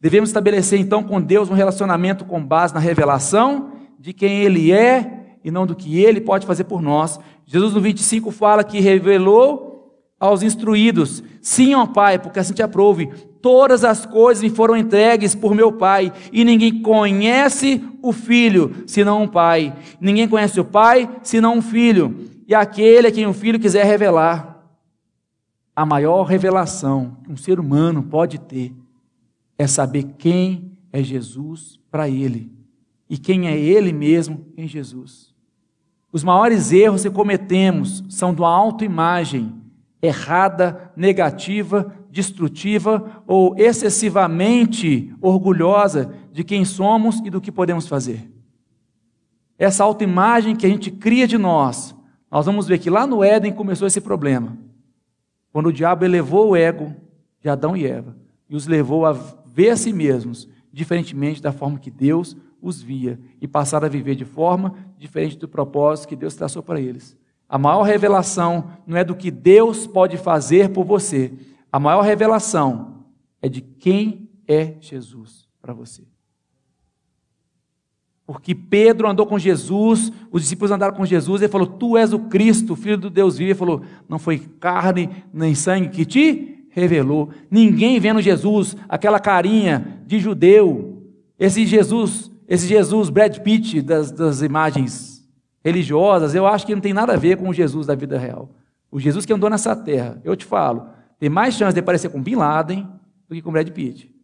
Devemos 0.00 0.28
estabelecer 0.28 0.80
então 0.80 1.04
com 1.04 1.20
Deus 1.20 1.48
um 1.48 1.54
relacionamento 1.54 2.24
com 2.24 2.44
base 2.44 2.74
na 2.74 2.80
revelação 2.80 3.72
de 3.98 4.12
quem 4.12 4.42
Ele 4.42 4.72
é 4.72 5.38
e 5.44 5.52
não 5.52 5.64
do 5.64 5.76
que 5.76 6.02
Ele 6.02 6.20
pode 6.20 6.46
fazer 6.46 6.64
por 6.64 6.82
nós. 6.82 7.20
Jesus 7.46 7.74
no 7.74 7.80
25 7.80 8.32
fala 8.32 8.64
que 8.64 8.80
revelou 8.80 9.94
aos 10.18 10.42
instruídos: 10.42 11.22
Sim, 11.40 11.74
ó 11.74 11.86
Pai, 11.86 12.18
porque 12.18 12.40
assim 12.40 12.52
te 12.52 12.62
aprove 12.62 13.08
Todas 13.44 13.84
as 13.84 14.06
coisas 14.06 14.42
me 14.42 14.48
foram 14.48 14.74
entregues 14.74 15.34
por 15.34 15.54
meu 15.54 15.70
Pai, 15.70 16.10
e 16.32 16.46
ninguém 16.46 16.80
conhece 16.80 17.84
o 18.00 18.10
Filho 18.10 18.74
senão 18.86 19.22
o 19.22 19.28
Pai. 19.28 19.76
Ninguém 20.00 20.26
conhece 20.26 20.58
o 20.58 20.64
Pai 20.64 21.20
senão 21.22 21.58
o 21.58 21.60
Filho, 21.60 22.26
e 22.48 22.54
aquele 22.54 23.08
a 23.08 23.12
quem 23.12 23.26
o 23.26 23.34
Filho 23.34 23.60
quiser 23.60 23.84
revelar. 23.84 24.64
A 25.76 25.84
maior 25.84 26.22
revelação 26.22 27.18
que 27.22 27.30
um 27.30 27.36
ser 27.36 27.60
humano 27.60 28.02
pode 28.04 28.38
ter 28.38 28.74
é 29.58 29.66
saber 29.66 30.04
quem 30.16 30.72
é 30.90 31.02
Jesus 31.02 31.78
para 31.90 32.08
ele 32.08 32.50
e 33.10 33.18
quem 33.18 33.46
é 33.46 33.58
ele 33.58 33.92
mesmo 33.92 34.46
em 34.56 34.66
Jesus. 34.66 35.34
Os 36.10 36.24
maiores 36.24 36.72
erros 36.72 37.02
que 37.02 37.10
cometemos 37.10 38.02
são 38.08 38.30
uma 38.30 38.48
autoimagem 38.48 39.52
errada, 40.04 40.92
negativa, 40.94 41.94
destrutiva 42.10 43.22
ou 43.26 43.56
excessivamente 43.56 45.14
orgulhosa 45.20 46.14
de 46.30 46.44
quem 46.44 46.64
somos 46.64 47.20
e 47.24 47.30
do 47.30 47.40
que 47.40 47.50
podemos 47.50 47.88
fazer. 47.88 48.30
Essa 49.58 49.84
autoimagem 49.84 50.54
que 50.54 50.66
a 50.66 50.68
gente 50.68 50.90
cria 50.90 51.26
de 51.26 51.38
nós, 51.38 51.94
nós 52.30 52.44
vamos 52.44 52.66
ver 52.66 52.78
que 52.78 52.90
lá 52.90 53.06
no 53.06 53.24
Éden 53.24 53.52
começou 53.52 53.86
esse 53.86 54.00
problema. 54.00 54.58
Quando 55.52 55.66
o 55.66 55.72
diabo 55.72 56.04
elevou 56.04 56.50
o 56.50 56.56
ego 56.56 56.94
de 57.40 57.48
Adão 57.48 57.76
e 57.76 57.86
Eva 57.86 58.16
e 58.50 58.56
os 58.56 58.66
levou 58.66 59.06
a 59.06 59.12
ver 59.12 59.70
a 59.70 59.76
si 59.76 59.92
mesmos 59.92 60.48
diferentemente 60.72 61.40
da 61.40 61.52
forma 61.52 61.78
que 61.78 61.90
Deus 61.90 62.36
os 62.60 62.82
via 62.82 63.18
e 63.40 63.46
passaram 63.46 63.86
a 63.86 63.90
viver 63.90 64.16
de 64.16 64.24
forma 64.24 64.74
diferente 64.98 65.38
do 65.38 65.46
propósito 65.46 66.08
que 66.08 66.16
Deus 66.16 66.34
traçou 66.34 66.62
para 66.62 66.80
eles. 66.80 67.16
A 67.54 67.58
maior 67.58 67.82
revelação 67.82 68.68
não 68.84 68.96
é 68.96 69.04
do 69.04 69.14
que 69.14 69.30
Deus 69.30 69.86
pode 69.86 70.16
fazer 70.16 70.70
por 70.70 70.84
você, 70.84 71.32
a 71.70 71.78
maior 71.78 72.00
revelação 72.00 73.04
é 73.40 73.48
de 73.48 73.60
quem 73.60 74.28
é 74.44 74.74
Jesus 74.80 75.46
para 75.62 75.72
você. 75.72 76.02
Porque 78.26 78.56
Pedro 78.56 79.08
andou 79.08 79.24
com 79.24 79.38
Jesus, 79.38 80.10
os 80.32 80.42
discípulos 80.42 80.72
andaram 80.72 80.96
com 80.96 81.06
Jesus, 81.06 81.42
ele 81.42 81.52
falou: 81.52 81.68
Tu 81.68 81.96
és 81.96 82.12
o 82.12 82.18
Cristo, 82.18 82.74
filho 82.74 82.98
do 82.98 83.08
Deus 83.08 83.38
vivo. 83.38 83.50
Ele 83.50 83.58
falou: 83.58 83.82
Não 84.08 84.18
foi 84.18 84.40
carne 84.58 85.08
nem 85.32 85.54
sangue 85.54 85.90
que 85.90 86.04
te 86.04 86.66
revelou. 86.70 87.30
Ninguém 87.48 88.00
vendo 88.00 88.20
Jesus, 88.20 88.76
aquela 88.88 89.20
carinha 89.20 90.02
de 90.08 90.18
judeu, 90.18 91.04
esse 91.38 91.64
Jesus, 91.64 92.32
esse 92.48 92.66
Jesus 92.66 93.10
Brad 93.10 93.38
Pitt 93.38 93.80
das, 93.80 94.10
das 94.10 94.42
imagens 94.42 95.13
religiosas, 95.64 96.34
eu 96.34 96.46
acho 96.46 96.66
que 96.66 96.74
não 96.74 96.82
tem 96.82 96.92
nada 96.92 97.14
a 97.14 97.16
ver 97.16 97.38
com 97.38 97.48
o 97.48 97.54
Jesus 97.54 97.86
da 97.86 97.94
vida 97.94 98.18
real. 98.18 98.50
O 98.92 99.00
Jesus 99.00 99.24
que 99.24 99.32
andou 99.32 99.48
nessa 99.48 99.74
terra, 99.74 100.20
eu 100.22 100.36
te 100.36 100.44
falo, 100.44 100.86
tem 101.18 101.30
mais 101.30 101.54
chance 101.54 101.74
de 101.74 101.80
parecer 101.80 102.10
com 102.10 102.22
Bin 102.22 102.34
Laden 102.34 102.86
do 103.26 103.34
que 103.34 103.40
com 103.40 103.50
Brad 103.50 103.68
Pitt. 103.70 104.14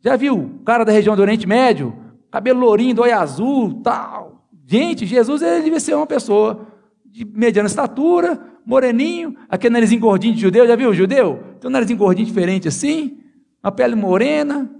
Já 0.00 0.16
viu 0.16 0.36
o 0.36 0.58
cara 0.64 0.84
da 0.84 0.90
região 0.90 1.14
do 1.14 1.22
Oriente 1.22 1.46
Médio? 1.46 1.94
Cabelo 2.30 2.60
lourinho, 2.60 3.00
olho 3.00 3.16
azul, 3.16 3.80
tal. 3.82 4.44
Gente, 4.66 5.06
Jesus 5.06 5.40
ele 5.40 5.62
devia 5.62 5.80
ser 5.80 5.94
uma 5.94 6.06
pessoa 6.06 6.66
de 7.06 7.24
mediana 7.24 7.68
estatura, 7.68 8.38
moreninho, 8.66 9.34
aquele 9.48 9.72
narizinho 9.72 10.00
gordinho 10.00 10.34
de 10.34 10.40
judeu, 10.40 10.66
já 10.66 10.76
viu 10.76 10.90
o 10.90 10.94
judeu? 10.94 11.42
Tem 11.60 11.70
um 11.70 11.72
narizinho 11.72 11.98
gordinho 11.98 12.26
diferente 12.26 12.68
assim, 12.68 13.18
uma 13.62 13.72
pele 13.72 13.94
morena. 13.94 14.70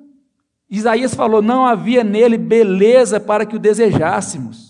Isaías 0.68 1.14
falou: 1.14 1.40
não 1.40 1.64
havia 1.64 2.04
nele 2.04 2.36
beleza 2.36 3.18
para 3.18 3.46
que 3.46 3.56
o 3.56 3.58
desejássemos. 3.58 4.67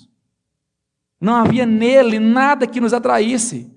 Não 1.20 1.34
havia 1.34 1.66
nele 1.66 2.18
nada 2.18 2.66
que 2.66 2.80
nos 2.80 2.92
atraísse. 2.92 3.72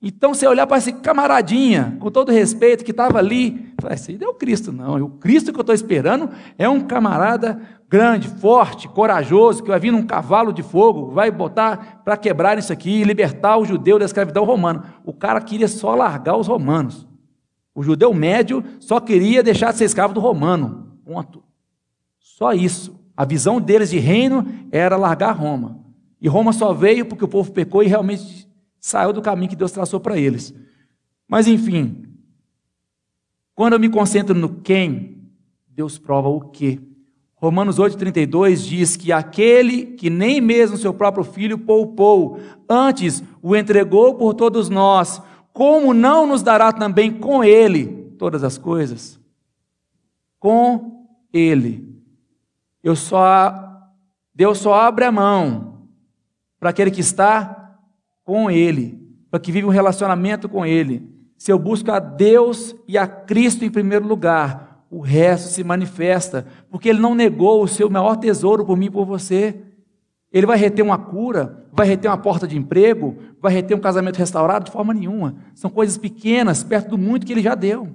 Então, 0.00 0.32
você 0.32 0.46
olhar 0.46 0.66
para 0.66 0.78
esse 0.78 0.92
camaradinha, 0.92 1.96
com 1.98 2.08
todo 2.08 2.30
respeito, 2.30 2.84
que 2.84 2.92
estava 2.92 3.18
ali, 3.18 3.74
fala, 3.80 3.94
esse 3.94 4.16
não 4.16 4.28
é 4.28 4.30
o 4.30 4.34
Cristo, 4.34 4.70
não. 4.70 4.94
O 5.02 5.10
Cristo 5.10 5.52
que 5.52 5.58
eu 5.58 5.62
estou 5.62 5.74
esperando 5.74 6.30
é 6.56 6.68
um 6.68 6.80
camarada 6.80 7.60
grande, 7.88 8.28
forte, 8.28 8.86
corajoso, 8.86 9.62
que 9.62 9.70
vai 9.70 9.80
vir 9.80 9.90
num 9.90 10.06
cavalo 10.06 10.52
de 10.52 10.62
fogo, 10.62 11.10
vai 11.10 11.32
botar 11.32 12.02
para 12.04 12.16
quebrar 12.16 12.56
isso 12.58 12.72
aqui 12.72 13.00
e 13.00 13.04
libertar 13.04 13.56
o 13.56 13.64
judeu 13.64 13.98
da 13.98 14.04
escravidão 14.04 14.44
romana. 14.44 14.94
O 15.04 15.12
cara 15.12 15.40
queria 15.40 15.66
só 15.66 15.94
largar 15.96 16.36
os 16.36 16.46
romanos. 16.46 17.08
O 17.74 17.82
judeu 17.82 18.14
médio 18.14 18.62
só 18.78 19.00
queria 19.00 19.42
deixar 19.42 19.72
de 19.72 19.78
ser 19.78 19.84
escravo 19.84 20.14
do 20.14 20.20
romano. 20.20 20.96
Ponto. 21.04 21.42
Só 22.20 22.52
isso. 22.52 23.00
A 23.16 23.24
visão 23.24 23.60
deles 23.60 23.90
de 23.90 23.98
reino 23.98 24.46
era 24.70 24.96
largar 24.96 25.32
Roma. 25.32 25.87
E 26.20 26.28
Roma 26.28 26.52
só 26.52 26.72
veio 26.72 27.06
porque 27.06 27.24
o 27.24 27.28
povo 27.28 27.52
pecou 27.52 27.82
e 27.82 27.86
realmente 27.86 28.48
saiu 28.80 29.12
do 29.12 29.22
caminho 29.22 29.50
que 29.50 29.56
Deus 29.56 29.72
traçou 29.72 30.00
para 30.00 30.18
eles. 30.18 30.54
Mas 31.26 31.46
enfim, 31.46 32.04
quando 33.54 33.74
eu 33.74 33.80
me 33.80 33.88
concentro 33.88 34.34
no 34.34 34.48
quem, 34.60 35.30
Deus 35.68 35.98
prova 35.98 36.28
o 36.28 36.40
que. 36.40 36.80
Romanos 37.36 37.78
8,32 37.78 38.56
diz 38.66 38.96
que 38.96 39.12
aquele 39.12 39.86
que 39.86 40.10
nem 40.10 40.40
mesmo 40.40 40.76
seu 40.76 40.92
próprio 40.92 41.22
filho 41.22 41.56
poupou, 41.56 42.40
antes 42.68 43.22
o 43.40 43.54
entregou 43.54 44.14
por 44.16 44.34
todos 44.34 44.68
nós, 44.68 45.22
como 45.52 45.94
não 45.94 46.26
nos 46.26 46.42
dará 46.42 46.72
também 46.72 47.12
com 47.12 47.44
ele 47.44 48.12
todas 48.18 48.42
as 48.42 48.58
coisas? 48.58 49.20
Com 50.40 51.06
ele. 51.32 51.96
Eu 52.82 52.96
só 52.96 53.66
Deus 54.34 54.58
só 54.58 54.74
abre 54.74 55.04
a 55.04 55.12
mão 55.12 55.77
para 56.58 56.70
aquele 56.70 56.90
que 56.90 57.00
está 57.00 57.78
com 58.24 58.50
Ele, 58.50 58.98
para 59.30 59.40
que 59.40 59.52
vive 59.52 59.66
um 59.66 59.70
relacionamento 59.70 60.48
com 60.48 60.66
Ele. 60.66 61.08
Se 61.36 61.52
eu 61.52 61.58
busco 61.58 61.90
a 61.90 61.98
Deus 61.98 62.74
e 62.86 62.98
a 62.98 63.06
Cristo 63.06 63.64
em 63.64 63.70
primeiro 63.70 64.06
lugar, 64.06 64.84
o 64.90 65.00
resto 65.00 65.50
se 65.50 65.62
manifesta, 65.62 66.46
porque 66.70 66.88
Ele 66.88 66.98
não 66.98 67.14
negou 67.14 67.62
o 67.62 67.68
seu 67.68 67.88
maior 67.88 68.16
tesouro 68.16 68.64
por 68.64 68.76
mim 68.76 68.86
e 68.86 68.90
por 68.90 69.04
você. 69.04 69.62
Ele 70.32 70.46
vai 70.46 70.58
reter 70.58 70.82
uma 70.82 70.98
cura, 70.98 71.66
vai 71.72 71.86
reter 71.86 72.10
uma 72.10 72.18
porta 72.18 72.46
de 72.46 72.56
emprego, 72.56 73.16
vai 73.40 73.52
reter 73.52 73.76
um 73.76 73.80
casamento 73.80 74.16
restaurado? 74.16 74.66
De 74.66 74.70
forma 74.70 74.92
nenhuma. 74.92 75.36
São 75.54 75.70
coisas 75.70 75.96
pequenas 75.96 76.62
perto 76.62 76.90
do 76.90 76.98
muito 76.98 77.24
que 77.24 77.32
Ele 77.32 77.42
já 77.42 77.54
deu. 77.54 77.88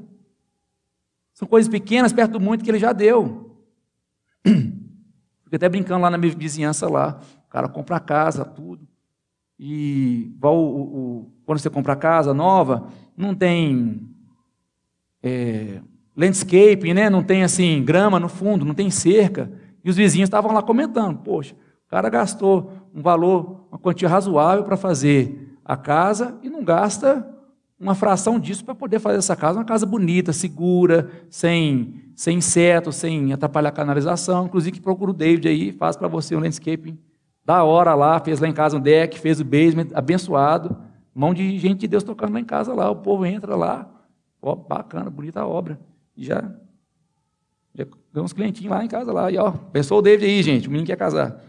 São 1.33 1.47
coisas 1.47 1.69
pequenas 1.69 2.13
perto 2.13 2.31
do 2.31 2.39
muito 2.39 2.63
que 2.63 2.71
Ele 2.71 2.79
já 2.79 2.93
deu. 2.93 3.57
Fico 4.45 5.55
até 5.55 5.67
brincando 5.67 6.01
lá 6.01 6.09
na 6.09 6.17
minha 6.17 6.33
vizinhança 6.33 6.89
lá. 6.89 7.19
Cara 7.53 7.69
compra 7.69 7.97
a 7.97 7.99
casa, 7.99 8.43
tudo. 8.43 8.87
E 9.59 10.35
o, 10.41 10.47
o, 10.49 11.31
quando 11.45 11.59
você 11.59 11.69
compra 11.69 11.95
casa 11.95 12.33
nova, 12.33 12.87
não 13.15 13.35
tem 13.35 14.09
é, 15.21 15.79
landscape, 16.17 16.91
né? 16.95 17.11
não 17.11 17.21
tem 17.21 17.43
assim 17.43 17.83
grama 17.83 18.19
no 18.19 18.27
fundo, 18.27 18.65
não 18.65 18.73
tem 18.73 18.89
cerca. 18.89 19.51
E 19.83 19.89
os 19.91 19.95
vizinhos 19.95 20.25
estavam 20.25 20.51
lá 20.51 20.63
comentando: 20.63 21.19
poxa, 21.19 21.53
o 21.85 21.89
cara 21.91 22.09
gastou 22.09 22.71
um 22.91 23.03
valor, 23.03 23.67
uma 23.69 23.77
quantia 23.77 24.09
razoável 24.09 24.63
para 24.63 24.75
fazer 24.75 25.55
a 25.63 25.77
casa 25.77 26.35
e 26.41 26.49
não 26.49 26.63
gasta 26.63 27.23
uma 27.79 27.93
fração 27.93 28.39
disso 28.39 28.65
para 28.65 28.73
poder 28.73 28.97
fazer 28.97 29.19
essa 29.19 29.35
casa 29.35 29.59
uma 29.59 29.65
casa 29.65 29.85
bonita, 29.85 30.33
segura, 30.33 31.07
sem, 31.29 32.01
sem 32.15 32.39
insetos, 32.39 32.95
sem 32.95 33.31
atrapalhar 33.31 33.69
a 33.69 33.73
canalização. 33.73 34.47
Inclusive, 34.47 34.81
procura 34.81 35.11
o 35.11 35.13
David 35.13 35.47
aí, 35.47 35.71
faz 35.71 35.95
para 35.95 36.07
você 36.07 36.35
um 36.35 36.39
landscaping 36.39 36.97
da 37.45 37.63
hora 37.63 37.93
lá, 37.93 38.19
fez 38.19 38.39
lá 38.39 38.47
em 38.47 38.53
casa 38.53 38.77
um 38.77 38.79
deck, 38.79 39.19
fez 39.19 39.39
o 39.39 39.45
basement, 39.45 39.87
abençoado. 39.93 40.77
Mão 41.13 41.33
de 41.33 41.57
gente 41.59 41.81
de 41.81 41.87
Deus 41.87 42.03
tocando 42.03 42.33
lá 42.33 42.39
em 42.39 42.45
casa 42.45 42.73
lá. 42.73 42.89
O 42.89 42.95
povo 42.95 43.25
entra 43.25 43.55
lá. 43.55 43.89
Ó, 44.41 44.55
bacana, 44.55 45.09
bonita 45.09 45.41
a 45.41 45.47
obra. 45.47 45.79
E 46.15 46.23
já, 46.23 46.41
já 47.75 47.85
ganhou 48.13 48.25
uns 48.25 48.33
clientinhos 48.33 48.71
lá 48.71 48.83
em 48.83 48.87
casa 48.87 49.11
lá. 49.11 49.31
E 49.31 49.37
ó, 49.37 49.51
pensou 49.51 49.99
o 49.99 50.01
David 50.01 50.25
aí, 50.25 50.41
gente. 50.41 50.67
O 50.67 50.71
menino 50.71 50.87
quer 50.87 50.95
casar. 50.95 51.41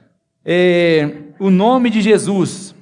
É, 0.45 1.33
o 1.39 1.49
nome 1.49 1.91
de 1.91 2.03
Jesus. 2.03 2.75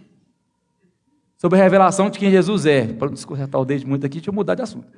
Sobre 1.36 1.58
a 1.58 1.62
revelação 1.62 2.08
de 2.08 2.18
quem 2.18 2.30
Jesus 2.30 2.66
é. 2.66 2.86
Para 2.86 3.08
não 3.08 3.14
descorretar 3.14 3.60
o 3.60 3.64
David 3.64 3.86
muito 3.86 4.06
aqui, 4.06 4.16
deixa 4.16 4.30
eu 4.30 4.34
mudar 4.34 4.54
de 4.54 4.62
assunto. 4.62 4.88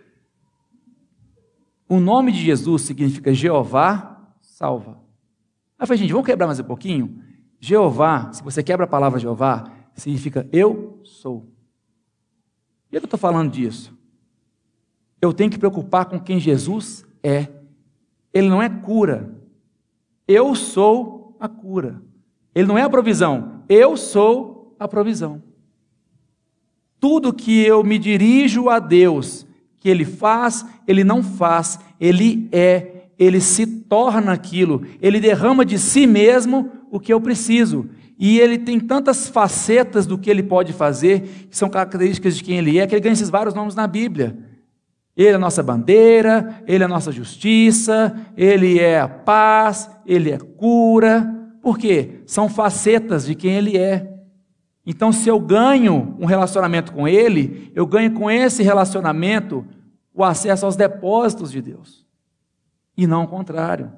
O 1.88 2.00
nome 2.00 2.33
de 2.33 2.38
Jesus 2.38 2.83
significa 2.83 3.35
Jeová 3.35 4.14
salva. 4.40 4.92
Aí 5.78 5.83
eu 5.83 5.87
falei, 5.87 5.99
gente, 5.99 6.12
vamos 6.12 6.26
quebrar 6.26 6.47
mais 6.47 6.61
um 6.61 6.64
pouquinho? 6.64 7.24
Jeová, 7.64 8.30
se 8.30 8.42
você 8.42 8.62
quebra 8.62 8.85
a 8.85 8.87
palavra 8.87 9.18
Jeová, 9.18 9.64
significa 9.94 10.47
eu 10.52 11.00
sou. 11.02 11.49
E 12.92 12.97
eu 12.97 13.02
estou 13.02 13.18
falando 13.18 13.50
disso. 13.50 13.97
Eu 15.18 15.33
tenho 15.33 15.50
que 15.50 15.59
preocupar 15.59 16.04
com 16.04 16.21
quem 16.21 16.38
Jesus 16.38 17.06
é. 17.23 17.49
Ele 18.35 18.50
não 18.50 18.62
é 18.62 18.68
cura. 18.68 19.35
Eu 20.28 20.54
sou 20.54 21.38
a 21.40 21.49
cura. 21.49 22.02
Ele 22.54 22.68
não 22.68 22.76
é 22.76 22.83
a 22.83 22.90
provisão. 22.90 23.62
Eu 23.66 23.97
sou 23.97 24.76
a 24.78 24.87
provisão. 24.87 25.42
Tudo 27.00 27.33
que 27.33 27.62
eu 27.62 27.83
me 27.83 27.99
dirijo 27.99 28.68
a 28.68 28.78
Deus, 28.78 29.47
que 29.78 29.88
Ele 29.88 30.04
faz, 30.04 30.66
Ele 30.87 31.02
não 31.02 31.23
faz, 31.23 31.78
Ele 31.99 32.47
é, 32.52 33.09
Ele 33.18 33.40
se 33.40 33.66
torna 33.66 34.33
aquilo, 34.33 34.87
Ele 35.00 35.18
derrama 35.18 35.64
de 35.64 35.78
si 35.78 36.06
mesmo 36.06 36.71
o 36.95 37.01
que 37.01 37.13
eu 37.13 37.21
preciso. 37.21 37.91
E 38.17 38.39
ele 38.39 38.57
tem 38.57 38.79
tantas 38.79 39.29
facetas 39.29 40.07
do 40.07 40.17
que 40.17 40.31
ele 40.31 40.45
pode 40.45 40.73
fazer, 40.73 41.23
que 41.51 41.57
são 41.57 41.69
características 41.69 42.37
de 42.37 42.45
quem 42.45 42.57
ele 42.57 42.79
é, 42.79 42.87
que 42.87 42.95
ele 42.95 43.01
ganha 43.01 43.15
esses 43.15 43.29
vários 43.29 43.53
nomes 43.53 43.75
na 43.75 43.85
Bíblia. 43.85 44.39
Ele 45.17 45.31
é 45.31 45.35
a 45.35 45.39
nossa 45.39 45.61
bandeira, 45.61 46.63
ele 46.69 46.85
é 46.85 46.87
a 46.87 46.89
nossa 46.89 47.11
justiça, 47.11 48.17
ele 48.37 48.79
é 48.79 49.01
a 49.01 49.09
paz, 49.09 49.91
ele 50.07 50.31
é 50.31 50.39
cura. 50.39 51.35
Por 51.61 51.77
quê? 51.77 52.21
São 52.27 52.49
facetas 52.49 53.27
de 53.27 53.35
quem 53.35 53.55
ele 53.55 53.77
é. 53.77 54.15
Então, 54.87 55.11
se 55.11 55.29
eu 55.29 55.41
ganho 55.41 56.17
um 56.21 56.27
relacionamento 56.27 56.93
com 56.93 57.09
ele, 57.09 57.73
eu 57.75 57.85
ganho 57.89 58.13
com 58.13 58.31
esse 58.31 58.63
relacionamento 58.63 59.67
o 60.15 60.23
acesso 60.23 60.65
aos 60.65 60.77
depósitos 60.77 61.51
de 61.51 61.61
Deus. 61.61 62.07
E 62.97 63.05
não 63.05 63.25
o 63.25 63.29
contrário. 63.29 63.91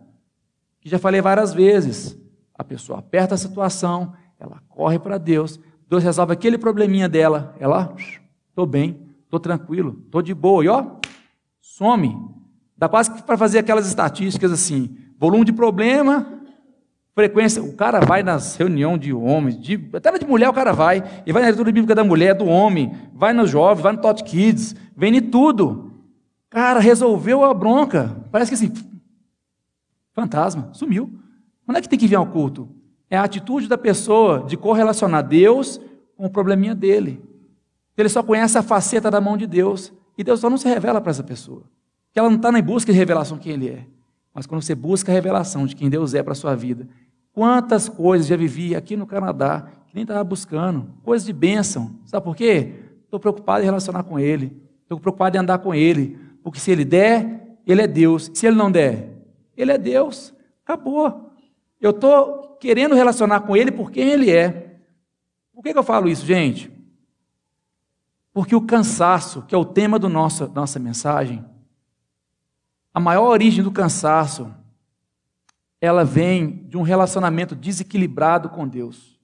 Que 0.81 0.89
já 0.89 0.99
falei 0.99 1.21
várias 1.21 1.53
vezes. 1.53 2.17
A 2.59 2.65
pessoa 2.65 3.01
aperta 3.01 3.35
a 3.35 3.39
situação, 3.39 4.15
ela 4.39 4.63
corre 4.69 4.99
para 4.99 5.19
Deus, 5.19 5.61
Deus 5.89 6.03
resolve 6.03 6.33
aquele 6.33 6.59
probleminha 6.59 7.09
dela, 7.09 7.55
ela, 7.61 7.95
estou 8.49 8.67
bem, 8.67 8.99
estou 9.25 9.39
tranquilo, 9.39 10.01
estou 10.05 10.23
de 10.23 10.35
boa, 10.35 10.65
e 10.65 10.69
ó, 10.69 10.85
some. 11.61 12.17
Dá 12.77 12.89
quase 12.89 13.11
que 13.11 13.23
para 13.23 13.39
fazer 13.39 13.59
aquelas 13.59 13.87
estatísticas 13.87 14.53
assim, 14.53 14.97
volume 15.19 15.45
de 15.45 15.53
problema, 15.53 16.37
frequência, 17.15 17.63
o 17.63 17.75
cara 17.75 18.01
vai 18.01 18.23
nas 18.23 18.57
reuniões 18.57 19.01
de 19.01 19.13
homens, 19.13 19.59
de, 19.59 19.89
até 19.95 20.19
de 20.19 20.27
mulher 20.27 20.51
o 20.51 20.53
cara 20.53 20.73
vai, 20.73 21.03
e 21.25 21.33
vai 21.33 21.43
na 21.43 21.49
leitura 21.49 21.73
bíblica 21.73 21.95
da 21.95 22.05
mulher, 22.05 22.35
do 22.35 22.45
homem, 22.45 22.93
vai 23.15 23.33
nos 23.33 23.51
jovens, 23.51 23.83
vai 23.83 23.93
no 23.93 24.01
Tot 24.03 24.23
Kids, 24.23 24.75
vem 24.95 25.17
em 25.17 25.23
tudo. 25.23 25.93
Cara, 26.51 26.79
resolveu 26.79 27.45
a 27.45 27.55
bronca. 27.55 28.17
Parece 28.31 28.51
que 28.51 28.55
assim, 28.55 28.73
fantasma, 30.13 30.71
sumiu. 30.73 31.19
Quando 31.67 31.77
é 31.77 31.83
que 31.83 31.89
tem 31.89 31.99
que 31.99 32.07
vir 32.07 32.17
ao 32.17 32.27
culto? 32.27 32.67
É 33.11 33.19
a 33.19 33.25
atitude 33.25 33.69
da 33.69 33.77
pessoa 33.77 34.45
de 34.45 34.57
correlacionar 34.57 35.23
Deus 35.23 35.79
com 36.17 36.25
o 36.25 36.31
probleminha 36.31 36.75
dele. 36.75 37.23
Ele 37.95 38.09
só 38.09 38.23
conhece 38.23 38.57
a 38.57 38.63
faceta 38.63 39.11
da 39.11 39.21
mão 39.21 39.37
de 39.37 39.47
Deus. 39.47 39.93
E 40.17 40.25
Deus 40.25 40.41
só 40.41 40.49
não 40.49 40.57
se 40.57 40.67
revela 40.67 41.01
para 41.01 41.11
essa 41.11 41.23
pessoa. 41.23 41.65
Que 42.11 42.19
ela 42.19 42.31
não 42.31 42.37
está 42.37 42.57
em 42.59 42.63
busca 42.63 42.91
de 42.91 42.99
revelação 42.99 43.37
de 43.37 43.43
quem 43.43 43.53
Ele 43.53 43.69
é. 43.69 43.87
Mas 44.33 44.47
quando 44.47 44.63
você 44.63 44.75
busca 44.75 45.13
a 45.13 45.15
revelação 45.15 45.67
de 45.67 45.77
quem 45.77 45.91
Deus 45.91 46.15
é 46.15 46.23
para 46.23 46.33
a 46.33 46.37
sua 46.37 46.55
vida, 46.55 46.89
Quantas 47.37 47.87
coisas 47.87 48.27
já 48.27 48.35
vivi 48.35 48.75
aqui 48.75 48.97
no 48.97 49.07
Canadá 49.07 49.69
que 49.89 49.95
nem 49.95 50.05
estava 50.05 50.25
buscando, 50.25 50.89
coisas 51.03 51.27
de 51.27 51.35
bênção. 51.35 51.95
Sabe 52.07 52.25
por 52.25 52.35
quê? 52.35 52.73
Estou 53.05 53.21
preocupado 53.21 53.61
em 53.61 53.67
relacionar 53.67 54.05
com 54.05 54.19
Ele, 54.19 54.57
estou 54.81 54.99
preocupado 54.99 55.37
em 55.37 55.41
andar 55.41 55.59
com 55.59 55.75
Ele, 55.75 56.19
porque 56.43 56.59
se 56.59 56.71
Ele 56.71 56.83
der, 56.83 57.59
Ele 57.67 57.83
é 57.83 57.87
Deus. 57.87 58.31
Se 58.33 58.47
Ele 58.47 58.57
não 58.57 58.73
der, 58.73 59.11
Ele 59.55 59.71
é 59.71 59.77
Deus. 59.77 60.33
Acabou. 60.65 61.26
Eu 61.81 61.91
estou 61.91 62.57
querendo 62.61 62.95
relacionar 62.95 63.41
com 63.41 63.57
Ele 63.57 63.71
por 63.71 63.91
quem 63.91 64.09
Ele 64.09 64.31
é. 64.31 64.81
Por 65.53 65.63
que, 65.63 65.73
que 65.73 65.79
eu 65.79 65.83
falo 65.83 66.09
isso, 66.09 66.25
gente? 66.25 66.71
Porque 68.33 68.55
o 68.55 68.61
cansaço, 68.61 69.43
que 69.43 69.55
é 69.55 69.59
o 69.59 69.65
tema 69.65 69.99
do 69.99 70.09
nosso, 70.09 70.47
da 70.47 70.61
nossa 70.61 70.79
mensagem, 70.79 71.45
a 72.93 73.01
maior 73.01 73.29
origem 73.29 73.65
do 73.65 73.71
cansaço, 73.71 74.53
ela 75.81 76.05
vem 76.05 76.67
de 76.69 76.77
um 76.77 76.83
relacionamento 76.83 77.55
desequilibrado 77.55 78.49
com 78.49 78.67
Deus. 78.67 79.19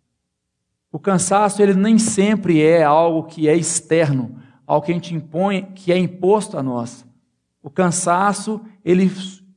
O 0.90 0.98
cansaço, 0.98 1.62
ele 1.62 1.74
nem 1.74 1.98
sempre 1.98 2.62
é 2.62 2.82
algo 2.82 3.24
que 3.24 3.48
é 3.48 3.56
externo, 3.56 4.38
algo 4.66 4.84
que 4.84 4.92
a 4.92 4.94
gente 4.94 5.14
impõe, 5.14 5.64
que 5.74 5.90
é 5.92 5.98
imposto 5.98 6.58
a 6.58 6.62
nós. 6.62 7.04
O 7.62 7.70
cansaço, 7.70 8.60
ele 8.84 9.10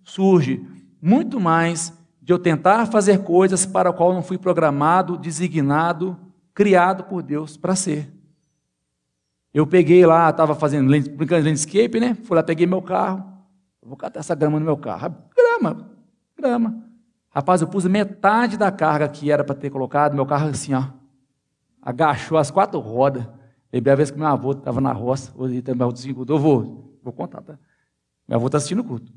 surge 0.03 0.65
muito 1.01 1.39
mais 1.39 1.94
de 2.25 2.33
eu 2.33 2.39
tentar 2.39 2.87
fazer 2.87 3.19
coisas 3.19 3.67
para 3.67 3.91
a 3.91 3.93
qual 3.93 4.11
não 4.11 4.23
fui 4.23 4.35
programado, 4.35 5.15
designado, 5.15 6.17
criado 6.55 7.03
por 7.03 7.21
Deus 7.21 7.55
para 7.55 7.75
ser. 7.75 8.11
Eu 9.53 9.67
peguei 9.67 10.03
lá, 10.07 10.31
estava 10.31 10.55
fazendo 10.55 10.89
brincando 10.89 11.43
de 11.43 11.49
landscape, 11.49 11.99
né? 11.99 12.15
Fui 12.23 12.35
lá, 12.35 12.41
peguei 12.41 12.65
meu 12.65 12.81
carro, 12.81 13.35
Vou 13.85 13.95
catar 13.95 14.21
essa 14.21 14.33
grama 14.33 14.59
no 14.59 14.65
meu 14.65 14.75
carro. 14.75 15.15
Grama, 15.35 15.87
grama. 16.35 16.83
Rapaz, 17.29 17.61
eu 17.61 17.67
pus 17.67 17.85
metade 17.85 18.57
da 18.57 18.71
carga 18.71 19.07
que 19.07 19.29
era 19.29 19.43
para 19.43 19.53
ter 19.53 19.69
colocado, 19.69 20.15
meu 20.15 20.25
carro 20.25 20.49
assim, 20.49 20.73
ó. 20.73 20.85
Agachou 21.79 22.39
as 22.39 22.49
quatro 22.49 22.79
rodas. 22.79 23.27
Lembrei 23.71 23.93
a 23.93 23.95
vez 23.95 24.09
que 24.09 24.17
meu 24.17 24.25
avô 24.25 24.53
estava 24.53 24.81
na 24.81 24.91
roça, 24.91 25.31
hoje 25.35 25.61
também 25.61 25.77
meu 25.77 25.85
avô 25.85 25.93
assistindo 25.93 26.15
culto. 26.15 26.33
Eu 26.33 26.39
vou, 26.39 26.99
vou 27.03 27.13
contar, 27.13 27.43
tá? 27.43 27.59
Meu 28.27 28.37
avô 28.37 28.47
está 28.47 28.57
assistindo 28.57 28.79
o 28.79 28.83
culto. 28.83 29.13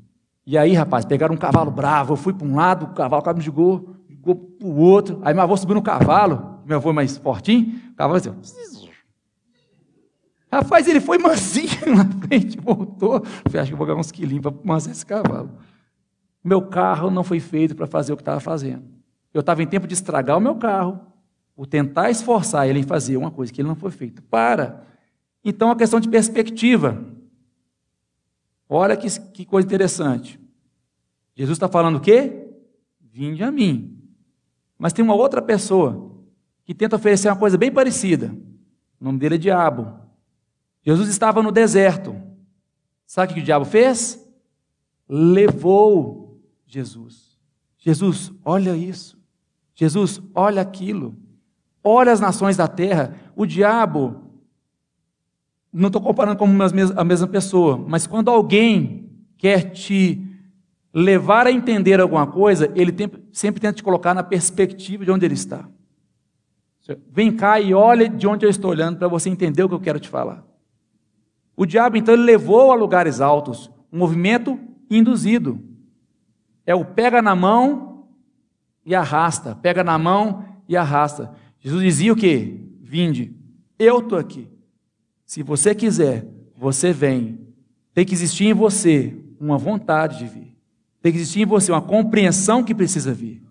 E 0.49 0.57
aí, 0.57 0.73
rapaz, 0.73 1.05
pegaram 1.05 1.35
um 1.35 1.37
cavalo 1.37 1.69
bravo, 1.69 2.13
eu 2.13 2.17
fui 2.17 2.33
para 2.33 2.47
um 2.47 2.55
lado, 2.55 2.87
o 2.87 2.89
cavalo, 2.89 3.23
me 3.35 3.39
jogou, 3.39 3.95
jogou 4.09 4.33
para 4.33 4.67
o 4.67 4.77
outro. 4.77 5.19
Aí 5.21 5.31
meu 5.31 5.43
avô 5.43 5.55
subiu 5.55 5.75
no 5.75 5.81
cavalo, 5.83 6.61
meu 6.65 6.77
avô 6.77 6.91
mais 6.91 7.19
fortinho, 7.19 7.79
o 7.91 7.93
cavalo 7.93 8.17
assim, 8.17 8.31
Rapaz, 10.51 10.87
ele 10.87 10.99
foi 10.99 11.19
mansinho 11.19 11.69
na 11.95 12.03
frente, 12.03 12.59
voltou. 12.59 13.23
Falei, 13.45 13.61
acho 13.61 13.69
que 13.69 13.77
vou 13.77 13.85
ganhar 13.85 13.99
uns 13.99 14.11
quilinhos 14.11 14.41
para 14.41 14.51
mansar 14.63 14.91
esse 14.91 15.05
cavalo. 15.05 15.51
Meu 16.43 16.63
carro 16.63 17.11
não 17.11 17.23
foi 17.23 17.39
feito 17.39 17.75
para 17.75 17.85
fazer 17.85 18.13
o 18.13 18.15
que 18.15 18.23
estava 18.23 18.39
fazendo. 18.39 18.85
Eu 19.31 19.41
estava 19.41 19.61
em 19.61 19.67
tempo 19.67 19.85
de 19.85 19.93
estragar 19.93 20.35
o 20.35 20.41
meu 20.41 20.55
carro, 20.55 20.99
por 21.55 21.67
tentar 21.67 22.09
esforçar 22.09 22.67
ele 22.67 22.79
em 22.79 22.83
fazer 22.83 23.17
uma 23.17 23.29
coisa 23.29 23.53
que 23.53 23.61
ele 23.61 23.67
não 23.67 23.75
foi 23.75 23.91
feito. 23.91 24.23
Para. 24.23 24.83
Então, 25.45 25.69
a 25.69 25.75
questão 25.75 25.99
de 25.99 26.09
perspectiva. 26.09 27.05
Olha 28.67 28.97
que, 28.97 29.07
que 29.31 29.45
coisa 29.45 29.67
interessante. 29.67 30.38
Jesus 31.39 31.55
está 31.55 31.69
falando 31.69 31.95
o 31.95 32.01
quê? 32.01 32.49
Vinde 32.99 33.41
a 33.45 33.49
mim. 33.49 33.97
Mas 34.77 34.91
tem 34.91 35.05
uma 35.05 35.15
outra 35.15 35.41
pessoa 35.41 36.21
que 36.65 36.75
tenta 36.75 36.97
oferecer 36.97 37.29
uma 37.29 37.37
coisa 37.37 37.57
bem 37.57 37.71
parecida. 37.71 38.35
O 38.99 39.05
nome 39.05 39.19
dele 39.19 39.35
é 39.35 39.37
Diabo. 39.37 40.01
Jesus 40.83 41.07
estava 41.07 41.41
no 41.41 41.49
deserto. 41.49 42.13
Sabe 43.05 43.31
o 43.31 43.35
que 43.35 43.41
o 43.41 43.43
diabo 43.45 43.63
fez? 43.63 44.21
Levou 45.07 46.41
Jesus. 46.67 47.39
Jesus, 47.77 48.33
olha 48.43 48.75
isso. 48.75 49.17
Jesus, 49.73 50.21
olha 50.35 50.61
aquilo. 50.61 51.15
Olha 51.81 52.11
as 52.11 52.19
nações 52.19 52.57
da 52.57 52.67
terra. 52.67 53.15
O 53.33 53.45
diabo, 53.45 54.23
não 55.71 55.87
estou 55.87 56.01
comparando 56.01 56.37
como 56.37 56.51
a 56.61 57.03
mesma 57.05 57.27
pessoa, 57.27 57.77
mas 57.77 58.05
quando 58.05 58.29
alguém 58.29 59.09
quer 59.37 59.71
te 59.71 60.28
levar 60.99 61.47
a 61.47 61.51
entender 61.51 61.99
alguma 61.99 62.27
coisa, 62.27 62.71
ele 62.75 62.93
sempre 63.31 63.61
tenta 63.61 63.73
te 63.73 63.83
colocar 63.83 64.13
na 64.13 64.23
perspectiva 64.23 65.05
de 65.05 65.11
onde 65.11 65.25
ele 65.25 65.33
está. 65.33 65.67
Vem 67.11 67.35
cá 67.35 67.59
e 67.59 67.73
olha 67.73 68.09
de 68.09 68.27
onde 68.27 68.45
eu 68.45 68.49
estou 68.49 68.71
olhando 68.71 68.97
para 68.97 69.07
você 69.07 69.29
entender 69.29 69.63
o 69.63 69.69
que 69.69 69.75
eu 69.75 69.79
quero 69.79 69.99
te 69.99 70.09
falar. 70.09 70.43
O 71.55 71.65
diabo 71.65 71.97
então 71.97 72.15
levou 72.15 72.71
a 72.71 72.75
lugares 72.75 73.21
altos, 73.21 73.69
um 73.91 73.99
movimento 73.99 74.59
induzido. 74.89 75.63
É 76.65 76.73
o 76.73 76.83
pega 76.83 77.21
na 77.21 77.35
mão 77.35 78.07
e 78.85 78.95
arrasta, 78.95 79.55
pega 79.55 79.83
na 79.83 79.97
mão 79.97 80.43
e 80.67 80.75
arrasta. 80.75 81.33
Jesus 81.59 81.83
dizia 81.83 82.13
o 82.13 82.15
quê? 82.15 82.59
Vinde, 82.81 83.35
eu 83.77 83.99
estou 83.99 84.17
aqui. 84.17 84.49
Se 85.25 85.43
você 85.43 85.75
quiser, 85.75 86.25
você 86.57 86.91
vem. 86.91 87.47
Tem 87.93 88.05
que 88.05 88.13
existir 88.13 88.45
em 88.45 88.53
você 88.53 89.15
uma 89.39 89.57
vontade 89.57 90.17
de 90.19 90.25
vir. 90.25 90.48
Tem 91.01 91.11
que 91.11 91.17
existir 91.17 91.41
em 91.41 91.45
você 91.45 91.71
uma 91.71 91.81
compreensão 91.81 92.63
que 92.63 92.75
precisa 92.75 93.13
vir. 93.13 93.41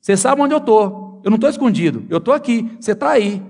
Você 0.00 0.16
sabe 0.16 0.40
onde 0.40 0.54
eu 0.54 0.58
estou. 0.58 1.20
Eu 1.24 1.30
não 1.30 1.36
estou 1.36 1.50
escondido. 1.50 2.04
Eu 2.08 2.18
estou 2.18 2.34
aqui. 2.34 2.76
Você 2.78 2.92
está 2.92 3.10
aí. 3.10 3.42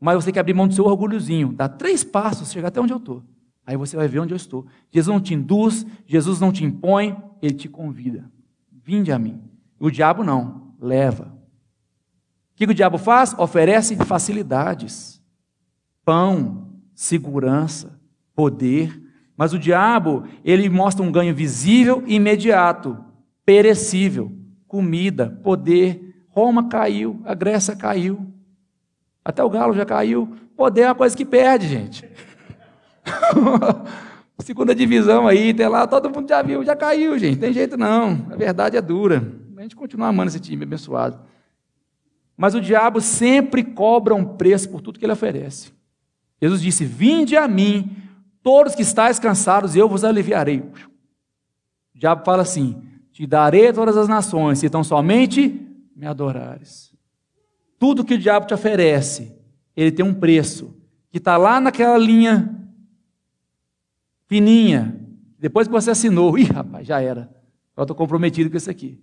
Mas 0.00 0.16
você 0.16 0.26
tem 0.26 0.32
que 0.34 0.40
abrir 0.40 0.52
mão 0.52 0.66
do 0.66 0.74
seu 0.74 0.84
orgulhozinho. 0.84 1.52
Dá 1.52 1.68
três 1.68 2.02
passos, 2.02 2.50
chegar 2.50 2.68
até 2.68 2.80
onde 2.80 2.92
eu 2.92 2.98
estou. 2.98 3.22
Aí 3.64 3.76
você 3.76 3.96
vai 3.96 4.08
ver 4.08 4.18
onde 4.18 4.34
eu 4.34 4.36
estou. 4.36 4.66
Jesus 4.90 5.14
não 5.14 5.22
te 5.22 5.34
induz, 5.34 5.86
Jesus 6.06 6.40
não 6.40 6.50
te 6.50 6.64
impõe, 6.64 7.16
ele 7.40 7.54
te 7.54 7.68
convida. 7.68 8.28
Vinde 8.84 9.12
a 9.12 9.18
mim. 9.18 9.40
O 9.78 9.90
diabo 9.90 10.24
não, 10.24 10.74
leva. 10.80 11.24
O 12.52 12.56
que 12.56 12.64
o 12.64 12.74
diabo 12.74 12.98
faz? 12.98 13.34
Oferece 13.38 13.96
facilidades, 13.96 15.22
pão, 16.04 16.68
segurança, 16.94 17.98
poder. 18.34 19.01
Mas 19.42 19.52
o 19.52 19.58
diabo, 19.58 20.22
ele 20.44 20.68
mostra 20.68 21.04
um 21.04 21.10
ganho 21.10 21.34
visível 21.34 22.04
e 22.06 22.14
imediato, 22.14 22.96
perecível, 23.44 24.30
comida, 24.68 25.36
poder. 25.42 26.14
Roma 26.28 26.68
caiu, 26.68 27.20
a 27.24 27.34
Grécia 27.34 27.74
caiu, 27.74 28.24
até 29.24 29.42
o 29.42 29.50
galo 29.50 29.74
já 29.74 29.84
caiu. 29.84 30.32
Poder 30.56 30.82
é 30.82 30.86
uma 30.86 30.94
coisa 30.94 31.16
que 31.16 31.24
perde, 31.24 31.66
gente. 31.66 32.08
Segunda 34.38 34.76
divisão 34.76 35.26
aí, 35.26 35.50
até 35.50 35.68
lá, 35.68 35.88
todo 35.88 36.08
mundo 36.08 36.28
já 36.28 36.40
viu, 36.40 36.64
já 36.64 36.76
caiu, 36.76 37.18
gente. 37.18 37.40
Tem 37.40 37.52
jeito 37.52 37.76
não. 37.76 38.24
A 38.30 38.36
verdade 38.36 38.76
é 38.76 38.80
dura. 38.80 39.28
A 39.56 39.62
gente 39.62 39.74
continua 39.74 40.06
amando 40.06 40.28
esse 40.28 40.38
time 40.38 40.62
abençoado. 40.62 41.18
Mas 42.36 42.54
o 42.54 42.60
diabo 42.60 43.00
sempre 43.00 43.64
cobra 43.64 44.14
um 44.14 44.24
preço 44.24 44.70
por 44.70 44.80
tudo 44.80 45.00
que 45.00 45.04
ele 45.04 45.12
oferece. 45.12 45.72
Jesus 46.40 46.62
disse: 46.62 46.84
Vinde 46.84 47.36
a 47.36 47.48
mim, 47.48 48.01
todos 48.42 48.74
que 48.74 48.82
estáis 48.82 49.18
cansados, 49.18 49.76
eu 49.76 49.88
vos 49.88 50.04
aliviarei. 50.04 50.60
O 51.94 51.98
diabo 51.98 52.24
fala 52.24 52.42
assim: 52.42 52.82
Te 53.12 53.26
darei 53.26 53.72
todas 53.72 53.96
as 53.96 54.08
nações, 54.08 54.58
se 54.58 54.68
tão 54.68 54.82
somente 54.82 55.60
me 55.94 56.06
adorares. 56.06 56.92
Tudo 57.78 58.04
que 58.04 58.14
o 58.14 58.18
diabo 58.18 58.46
te 58.46 58.54
oferece, 58.54 59.36
ele 59.76 59.90
tem 59.90 60.04
um 60.04 60.14
preço, 60.14 60.74
que 61.10 61.18
está 61.18 61.36
lá 61.36 61.60
naquela 61.60 61.98
linha 61.98 62.58
fininha. 64.26 64.98
Depois 65.38 65.66
que 65.66 65.72
você 65.72 65.90
assinou, 65.90 66.36
ih, 66.38 66.44
rapaz, 66.44 66.86
já 66.86 67.00
era. 67.00 67.30
Eu 67.76 67.82
estou 67.82 67.96
comprometido 67.96 68.50
com 68.50 68.56
isso 68.56 68.70
aqui. 68.70 69.00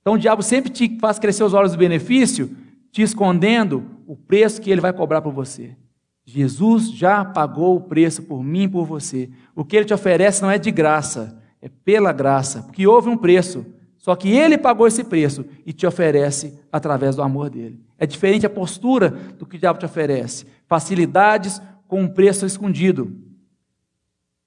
Então 0.00 0.14
o 0.14 0.18
diabo 0.18 0.42
sempre 0.42 0.70
te 0.70 0.98
faz 0.98 1.18
crescer 1.18 1.44
os 1.44 1.54
olhos 1.54 1.72
do 1.72 1.78
benefício, 1.78 2.54
te 2.92 3.02
escondendo 3.02 3.84
o 4.06 4.14
preço 4.14 4.60
que 4.60 4.70
ele 4.70 4.80
vai 4.80 4.92
cobrar 4.92 5.22
por 5.22 5.32
você. 5.32 5.76
Jesus 6.24 6.90
já 6.90 7.24
pagou 7.24 7.76
o 7.76 7.80
preço 7.80 8.22
por 8.22 8.42
mim 8.42 8.62
e 8.62 8.68
por 8.68 8.86
você. 8.86 9.30
O 9.54 9.64
que 9.64 9.76
ele 9.76 9.84
te 9.84 9.94
oferece 9.94 10.40
não 10.42 10.50
é 10.50 10.58
de 10.58 10.70
graça, 10.70 11.38
é 11.60 11.68
pela 11.68 12.12
graça, 12.12 12.62
porque 12.62 12.86
houve 12.86 13.10
um 13.10 13.16
preço. 13.16 13.64
Só 13.98 14.14
que 14.16 14.30
ele 14.30 14.58
pagou 14.58 14.86
esse 14.86 15.04
preço 15.04 15.44
e 15.64 15.72
te 15.72 15.86
oferece 15.86 16.58
através 16.72 17.16
do 17.16 17.22
amor 17.22 17.50
dele. 17.50 17.80
É 17.98 18.06
diferente 18.06 18.44
a 18.44 18.50
postura 18.50 19.10
do 19.10 19.46
que 19.46 19.56
o 19.56 19.58
diabo 19.58 19.78
te 19.78 19.86
oferece. 19.86 20.46
Facilidades 20.66 21.60
com 21.86 22.02
um 22.02 22.08
preço 22.08 22.44
escondido. 22.44 23.16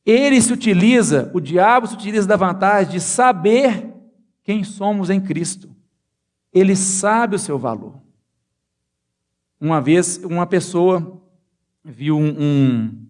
Ele 0.06 0.42
se 0.42 0.54
utiliza, 0.54 1.30
o 1.34 1.40
diabo 1.40 1.88
se 1.88 1.96
utiliza 1.96 2.28
da 2.28 2.36
vantagem 2.36 2.94
de 2.94 3.00
saber 3.00 3.94
quem 4.44 4.64
somos 4.64 5.10
em 5.10 5.20
Cristo. 5.20 5.70
Ele 6.54 6.76
sabe 6.76 7.36
o 7.36 7.40
seu 7.40 7.58
valor. 7.58 8.00
Uma 9.60 9.82
vez, 9.82 10.18
uma 10.24 10.46
pessoa 10.46 11.17
viu 11.84 12.18
um. 12.18 12.30
um 12.30 13.08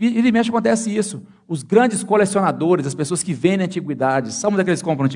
e 0.00 0.32
mexe 0.32 0.48
acontece 0.48 0.94
isso. 0.94 1.22
Os 1.46 1.62
grandes 1.62 2.02
colecionadores, 2.02 2.86
as 2.86 2.94
pessoas 2.94 3.22
que 3.22 3.34
vendem 3.34 3.66
antiguidades, 3.66 4.34
sabe 4.34 4.54
onde 4.54 4.62
é 4.62 4.64
que 4.64 4.70
eles 4.70 4.82
compram? 4.82 5.08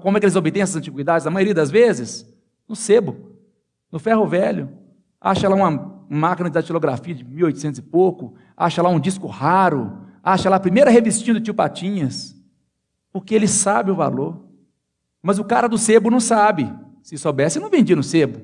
Como 0.00 0.16
é 0.16 0.20
que 0.20 0.26
eles 0.26 0.36
obtêm 0.36 0.62
essas 0.62 0.76
antiguidades? 0.76 1.26
A 1.26 1.30
maioria 1.30 1.52
das 1.52 1.70
vezes, 1.70 2.24
no 2.68 2.74
sebo, 2.74 3.16
no 3.90 3.98
ferro 3.98 4.26
velho. 4.26 4.70
Acha 5.20 5.48
lá 5.48 5.56
uma 5.56 6.04
máquina 6.08 6.48
de 6.48 6.54
datilografia 6.54 7.14
de 7.14 7.24
1800 7.24 7.78
e 7.78 7.82
pouco, 7.82 8.34
acha 8.56 8.80
lá 8.80 8.88
um 8.88 9.00
disco 9.00 9.26
raro, 9.26 9.98
acha 10.22 10.48
lá 10.48 10.56
a 10.56 10.60
primeira 10.60 10.90
revistinha 10.90 11.34
do 11.34 11.40
tio 11.40 11.54
Patinhas, 11.54 12.36
porque 13.12 13.34
ele 13.34 13.48
sabe 13.48 13.90
o 13.90 13.96
valor. 13.96 14.44
Mas 15.22 15.38
o 15.38 15.44
cara 15.44 15.68
do 15.68 15.76
sebo 15.76 16.10
não 16.10 16.20
sabe. 16.20 16.72
Se 17.02 17.18
soubesse, 17.18 17.58
não 17.58 17.70
vendia 17.70 17.96
no 17.96 18.02
sebo. 18.02 18.40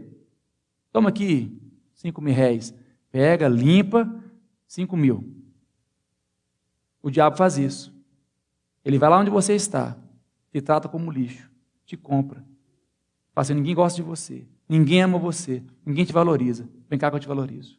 Toma 0.92 1.08
aqui, 1.08 1.56
cinco 1.94 2.20
mil 2.20 2.34
réis. 2.34 2.74
Pega, 3.12 3.46
limpa, 3.46 4.10
cinco 4.66 4.96
mil. 4.96 5.22
O 7.02 7.10
diabo 7.10 7.36
faz 7.36 7.58
isso. 7.58 7.94
Ele 8.82 8.98
vai 8.98 9.10
lá 9.10 9.18
onde 9.18 9.30
você 9.30 9.54
está, 9.54 9.96
te 10.50 10.60
trata 10.60 10.88
como 10.88 11.10
lixo, 11.10 11.50
te 11.84 11.96
compra. 11.96 12.42
Fala 13.34 13.42
assim, 13.42 13.54
ninguém 13.54 13.74
gosta 13.74 13.96
de 13.96 14.02
você, 14.02 14.46
ninguém 14.68 15.02
ama 15.02 15.18
você, 15.18 15.62
ninguém 15.84 16.04
te 16.04 16.12
valoriza. 16.12 16.68
Vem 16.88 16.98
cá 16.98 17.10
que 17.10 17.16
eu 17.16 17.20
te 17.20 17.28
valorizo. 17.28 17.78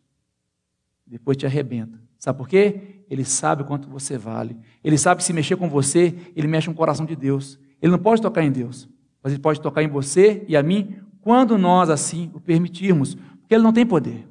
Depois 1.05 1.35
te 1.35 1.45
arrebenta. 1.45 1.99
Sabe 2.17 2.37
por 2.37 2.47
quê? 2.47 3.03
Ele 3.09 3.25
sabe 3.25 3.63
quanto 3.63 3.89
você 3.89 4.17
vale. 4.17 4.57
Ele 4.83 4.97
sabe 4.97 5.19
que 5.19 5.25
se 5.25 5.33
mexer 5.33 5.57
com 5.57 5.69
você, 5.69 6.15
ele 6.35 6.47
mexe 6.47 6.69
no 6.69 6.75
coração 6.75 7.05
de 7.05 7.15
Deus. 7.15 7.59
Ele 7.81 7.91
não 7.91 7.99
pode 7.99 8.21
tocar 8.21 8.43
em 8.43 8.51
Deus, 8.51 8.87
mas 9.21 9.33
ele 9.33 9.41
pode 9.41 9.59
tocar 9.59 9.83
em 9.83 9.89
você 9.89 10.45
e 10.47 10.55
a 10.55 10.63
mim 10.63 10.95
quando 11.21 11.57
nós 11.57 11.89
assim 11.89 12.31
o 12.33 12.39
permitirmos, 12.39 13.15
porque 13.15 13.53
ele 13.53 13.63
não 13.63 13.73
tem 13.73 13.85
poder. 13.85 14.27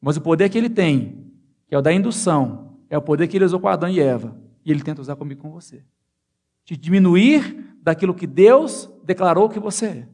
Mas 0.00 0.16
o 0.16 0.20
poder 0.20 0.48
que 0.48 0.56
ele 0.56 0.70
tem, 0.70 1.26
que 1.66 1.74
é 1.74 1.78
o 1.78 1.82
da 1.82 1.92
indução, 1.92 2.76
é 2.88 2.96
o 2.96 3.02
poder 3.02 3.26
que 3.28 3.36
ele 3.36 3.44
usou 3.44 3.60
com 3.60 3.68
Adão 3.68 3.88
e 3.88 4.00
Eva, 4.00 4.36
e 4.64 4.70
ele 4.70 4.82
tenta 4.82 5.00
usar 5.00 5.16
comigo 5.16 5.42
com 5.42 5.50
você. 5.50 5.82
Te 6.64 6.76
diminuir 6.76 7.76
daquilo 7.82 8.14
que 8.14 8.26
Deus 8.26 8.90
declarou 9.04 9.48
que 9.48 9.58
você 9.58 9.86
é. 9.86 10.08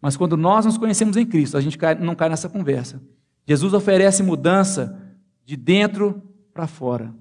Mas 0.00 0.16
quando 0.16 0.36
nós 0.36 0.66
nos 0.66 0.76
conhecemos 0.76 1.16
em 1.16 1.24
Cristo, 1.24 1.56
a 1.56 1.60
gente 1.60 1.78
não 2.00 2.14
cai 2.14 2.28
nessa 2.28 2.48
conversa. 2.48 3.00
Jesus 3.46 3.72
oferece 3.72 4.22
mudança 4.22 5.00
de 5.44 5.56
dentro 5.56 6.22
para 6.52 6.66
fora. 6.66 7.14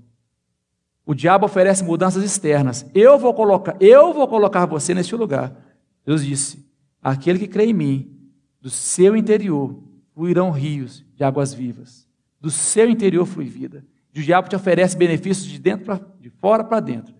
O 1.05 1.13
diabo 1.13 1.45
oferece 1.45 1.84
mudanças 1.84 2.23
externas. 2.23 2.86
Eu 2.93 3.19
vou 3.19 3.34
colocar, 3.34 3.77
eu 3.79 4.12
vou 4.12 4.27
colocar 4.27 4.65
você 4.65 4.93
neste 4.93 5.15
lugar. 5.15 5.55
Deus 6.03 6.25
disse: 6.25 6.67
aquele 7.01 7.38
que 7.38 7.47
crê 7.47 7.65
em 7.65 7.73
mim, 7.73 8.17
do 8.60 8.69
seu 8.71 9.15
interior 9.15 9.79
fluirão 10.15 10.49
rios 10.49 11.05
de 11.15 11.23
águas 11.23 11.54
vivas. 11.54 12.08
Do 12.39 12.51
seu 12.51 12.89
interior 12.89 13.25
flui 13.25 13.45
vida. 13.45 13.86
O 14.15 14.21
diabo 14.21 14.47
te 14.47 14.56
oferece 14.56 14.97
benefícios 14.97 15.47
de 15.47 15.60
dentro 15.60 15.86
para 15.86 16.01
de 16.19 16.30
fora 16.30 16.63
para 16.63 16.80
dentro. 16.80 17.13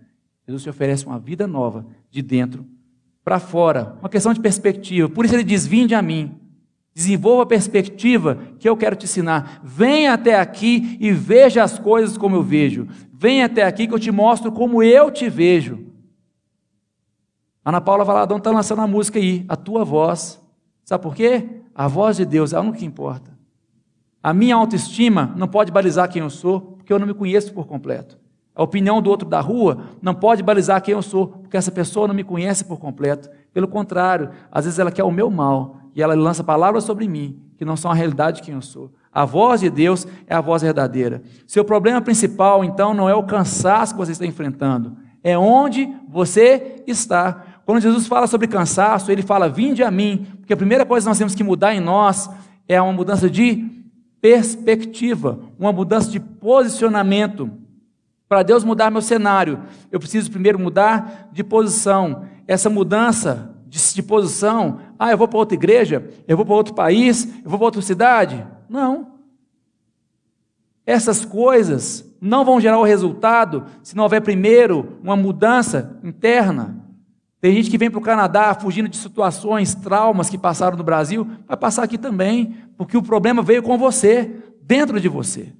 Jesus 0.48 0.64
te 0.64 0.70
oferece 0.70 1.06
uma 1.06 1.20
vida 1.20 1.48
nova 1.48 1.86
de 2.10 2.22
dentro 2.22 2.66
para 3.24 3.40
fora. 3.40 3.98
Uma 4.00 4.10
questão 4.10 4.34
de 4.34 4.40
perspectiva. 4.40 5.10
Por 5.10 5.26
isso 5.26 5.34
ele 5.34 5.44
diz: 5.44 5.66
"Vinde 5.66 5.96
a 5.96 6.02
mim". 6.02 6.40
Desenvolva 6.94 7.44
a 7.44 7.48
perspectiva 7.48 8.38
que 8.58 8.70
eu 8.70 8.78
quero 8.78 8.96
te 8.96 9.04
ensinar. 9.04 9.60
Venha 9.64 10.14
até 10.14 10.40
aqui 10.40 10.98
e 11.00 11.12
veja 11.12 11.62
as 11.62 11.78
coisas 11.78 12.18
como 12.18 12.38
eu 12.38 12.44
vejo. 12.44 12.88
Venha 13.12 13.48
até 13.48 13.64
aqui 13.64 13.86
que 13.86 13.94
eu 13.94 14.00
te 14.00 14.12
mostro 14.12 14.50
como 14.52 14.82
eu 14.82 15.12
te 15.12 15.30
vejo. 15.30 15.86
Ana 17.66 17.82
Paula 17.82 18.06
Valadão 18.06 18.38
está 18.38 18.52
lançando 18.52 18.82
a 18.82 18.88
música 18.88 19.20
aí, 19.20 19.44
a 19.50 19.58
tua 19.58 19.84
voz. 19.84 20.42
Sabe 20.86 21.04
por 21.04 21.14
quê? 21.14 21.64
A 21.74 21.88
voz 21.88 22.16
de 22.16 22.26
Deus 22.26 22.54
é 22.54 22.60
o 22.60 22.72
que 22.72 22.86
importa. 22.86 23.35
A 24.26 24.34
minha 24.34 24.56
autoestima 24.56 25.36
não 25.38 25.48
pode 25.48 25.72
balizar 25.72 26.10
quem 26.10 26.24
eu 26.24 26.32
sou, 26.32 26.60
porque 26.60 26.92
eu 26.92 26.98
não 26.98 27.06
me 27.06 27.14
conheço 27.14 27.54
por 27.54 27.68
completo. 27.68 28.18
A 28.56 28.64
opinião 28.64 29.00
do 29.00 29.08
outro 29.08 29.30
da 29.30 29.40
rua 29.40 29.84
não 30.02 30.16
pode 30.16 30.42
balizar 30.42 30.82
quem 30.82 30.96
eu 30.96 31.02
sou, 31.04 31.28
porque 31.28 31.56
essa 31.56 31.72
pessoa 31.72 32.08
não 32.08 32.16
me 32.16 32.24
conhece 32.24 32.66
por 32.66 32.80
completo. 32.80 33.30
Pelo 33.54 33.68
contrário, 33.68 34.32
às 34.52 34.66
vezes 34.66 34.80
ela 34.80 34.90
quer 34.90 35.04
o 35.04 35.12
meu 35.12 35.30
mal 35.30 35.78
e 35.94 36.02
ela 36.02 36.16
lança 36.16 36.44
palavras 36.44 36.86
sobre 36.86 37.08
mim 37.08 37.40
que 37.56 37.64
não 37.64 37.78
são 37.78 37.92
a 37.92 37.94
realidade 37.94 38.38
de 38.38 38.42
quem 38.42 38.56
eu 38.56 38.64
sou. 38.64 38.92
A 39.14 39.26
voz 39.26 39.62
de 39.62 39.70
Deus 39.70 40.08
é 40.26 40.34
a 40.34 40.42
voz 40.42 40.64
verdadeira. 40.64 41.22
Seu 41.46 41.64
problema 41.64 42.02
principal, 42.02 42.64
então, 42.66 42.96
não 42.96 43.08
é 43.08 43.14
o 43.14 43.28
cansaço 43.28 43.94
que 43.94 44.00
você 44.00 44.14
está 44.14 44.26
enfrentando, 44.26 44.98
é 45.24 45.38
onde 45.38 45.88
você 46.10 46.84
está. 46.88 47.44
Quando 47.64 47.80
Jesus 47.80 48.08
fala 48.08 48.26
sobre 48.26 48.48
cansaço, 48.48 49.12
ele 49.12 49.22
fala: 49.22 49.48
Vinde 49.48 49.84
a 49.84 49.92
mim, 49.92 50.26
porque 50.40 50.54
a 50.54 50.58
primeira 50.58 50.84
coisa 50.84 51.06
que 51.06 51.10
nós 51.10 51.20
temos 51.20 51.36
que 51.36 51.44
mudar 51.44 51.76
em 51.76 51.80
nós 51.80 52.28
é 52.68 52.82
uma 52.82 52.92
mudança 52.92 53.30
de 53.30 53.85
perspectiva, 54.26 55.40
uma 55.60 55.72
mudança 55.72 56.10
de 56.10 56.20
posicionamento. 56.20 57.48
Para 58.28 58.42
Deus 58.42 58.64
mudar 58.64 58.90
meu 58.90 59.04
cenário, 59.04 59.62
eu 59.92 60.00
preciso 60.00 60.32
primeiro 60.32 60.58
mudar 60.58 61.30
de 61.32 61.44
posição. 61.44 62.26
Essa 62.48 62.68
mudança 62.68 63.56
de, 63.68 63.94
de 63.94 64.02
posição. 64.02 64.80
Ah, 64.98 65.12
eu 65.12 65.18
vou 65.20 65.28
para 65.28 65.38
outra 65.38 65.54
igreja, 65.54 66.10
eu 66.28 66.36
vou 66.36 66.44
para 66.44 66.56
outro 66.56 66.74
país, 66.74 67.26
eu 67.44 67.48
vou 67.52 67.60
para 67.60 67.68
outra 67.68 67.84
cidade. 67.84 68.44
Não. 68.68 69.14
Essas 70.88 71.24
coisas 71.24 72.04
não 72.20 72.44
vão 72.44 72.60
gerar 72.60 72.80
o 72.80 72.84
resultado 72.84 73.66
se 73.84 73.96
não 73.96 74.06
houver 74.06 74.22
primeiro 74.22 74.98
uma 75.04 75.16
mudança 75.16 76.00
interna. 76.04 76.75
Tem 77.46 77.54
gente 77.54 77.70
que 77.70 77.78
vem 77.78 77.92
para 77.92 78.00
o 78.00 78.02
Canadá 78.02 78.56
fugindo 78.56 78.90
de 78.90 78.98
situações, 78.98 79.76
traumas 79.76 80.32
que 80.32 80.36
passaram 80.36 80.76
no 80.76 80.84
Brasil, 80.84 81.28
vai 81.48 81.56
passar 81.56 81.84
aqui 81.84 81.96
também, 81.96 82.56
porque 82.76 82.98
o 82.98 83.04
problema 83.04 83.44
veio 83.44 83.62
com 83.62 83.78
você, 83.78 84.32
dentro 84.64 85.00
de 85.00 85.08
você. 85.08 85.54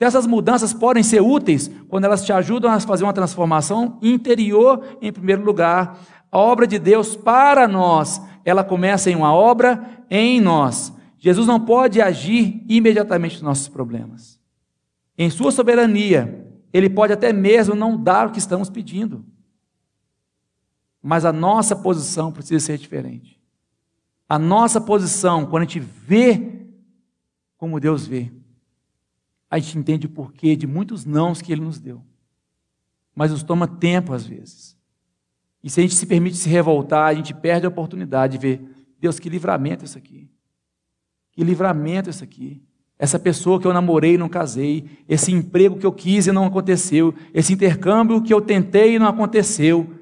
Essas 0.00 0.26
mudanças 0.26 0.72
podem 0.72 1.02
ser 1.02 1.20
úteis 1.20 1.70
quando 1.86 2.06
elas 2.06 2.24
te 2.24 2.32
ajudam 2.32 2.72
a 2.72 2.80
fazer 2.80 3.04
uma 3.04 3.12
transformação 3.12 3.98
interior 4.00 4.82
em 5.02 5.12
primeiro 5.12 5.44
lugar. 5.44 5.98
A 6.32 6.38
obra 6.38 6.66
de 6.66 6.78
Deus 6.78 7.14
para 7.14 7.68
nós, 7.68 8.22
ela 8.42 8.64
começa 8.64 9.10
em 9.10 9.14
uma 9.14 9.34
obra 9.34 9.84
em 10.08 10.40
nós. 10.40 10.94
Jesus 11.18 11.46
não 11.46 11.60
pode 11.60 12.00
agir 12.00 12.64
imediatamente 12.66 13.34
nos 13.34 13.42
nossos 13.42 13.68
problemas. 13.68 14.40
Em 15.18 15.28
sua 15.28 15.52
soberania, 15.52 16.48
ele 16.72 16.88
pode 16.88 17.12
até 17.12 17.34
mesmo 17.34 17.74
não 17.74 18.02
dar 18.02 18.28
o 18.28 18.30
que 18.30 18.38
estamos 18.38 18.70
pedindo. 18.70 19.26
Mas 21.02 21.24
a 21.24 21.32
nossa 21.32 21.76
posição 21.76 22.32
precisa 22.32 22.64
ser 22.64 22.78
diferente. 22.78 23.40
A 24.28 24.38
nossa 24.38 24.80
posição, 24.80 25.46
quando 25.46 25.62
a 25.62 25.66
gente 25.66 25.80
vê 25.80 26.58
como 27.56 27.80
Deus 27.80 28.06
vê, 28.06 28.30
a 29.50 29.58
gente 29.58 29.78
entende 29.78 30.06
o 30.06 30.10
porquê 30.10 30.54
de 30.54 30.66
muitos 30.66 31.04
nãos 31.04 31.40
que 31.40 31.52
Ele 31.52 31.62
nos 31.62 31.78
deu. 31.78 32.02
Mas 33.14 33.32
nos 33.32 33.42
toma 33.42 33.66
tempo 33.66 34.12
às 34.12 34.26
vezes. 34.26 34.76
E 35.62 35.70
se 35.70 35.80
a 35.80 35.82
gente 35.82 35.94
se 35.94 36.06
permite 36.06 36.36
se 36.36 36.48
revoltar, 36.48 37.08
a 37.08 37.14
gente 37.14 37.34
perde 37.34 37.66
a 37.66 37.68
oportunidade 37.68 38.38
de 38.38 38.38
ver, 38.38 38.62
Deus, 39.00 39.18
que 39.18 39.28
livramento 39.28 39.84
isso 39.84 39.98
aqui. 39.98 40.30
Que 41.32 41.42
livramento 41.42 42.10
isso 42.10 42.22
aqui. 42.22 42.62
Essa 42.98 43.18
pessoa 43.18 43.60
que 43.60 43.66
eu 43.66 43.72
namorei 43.72 44.14
e 44.14 44.18
não 44.18 44.28
casei, 44.28 44.84
esse 45.08 45.32
emprego 45.32 45.78
que 45.78 45.86
eu 45.86 45.92
quis 45.92 46.26
e 46.26 46.32
não 46.32 46.46
aconteceu, 46.46 47.14
esse 47.32 47.52
intercâmbio 47.52 48.22
que 48.22 48.34
eu 48.34 48.40
tentei 48.40 48.94
e 48.94 48.98
não 48.98 49.06
aconteceu. 49.06 49.97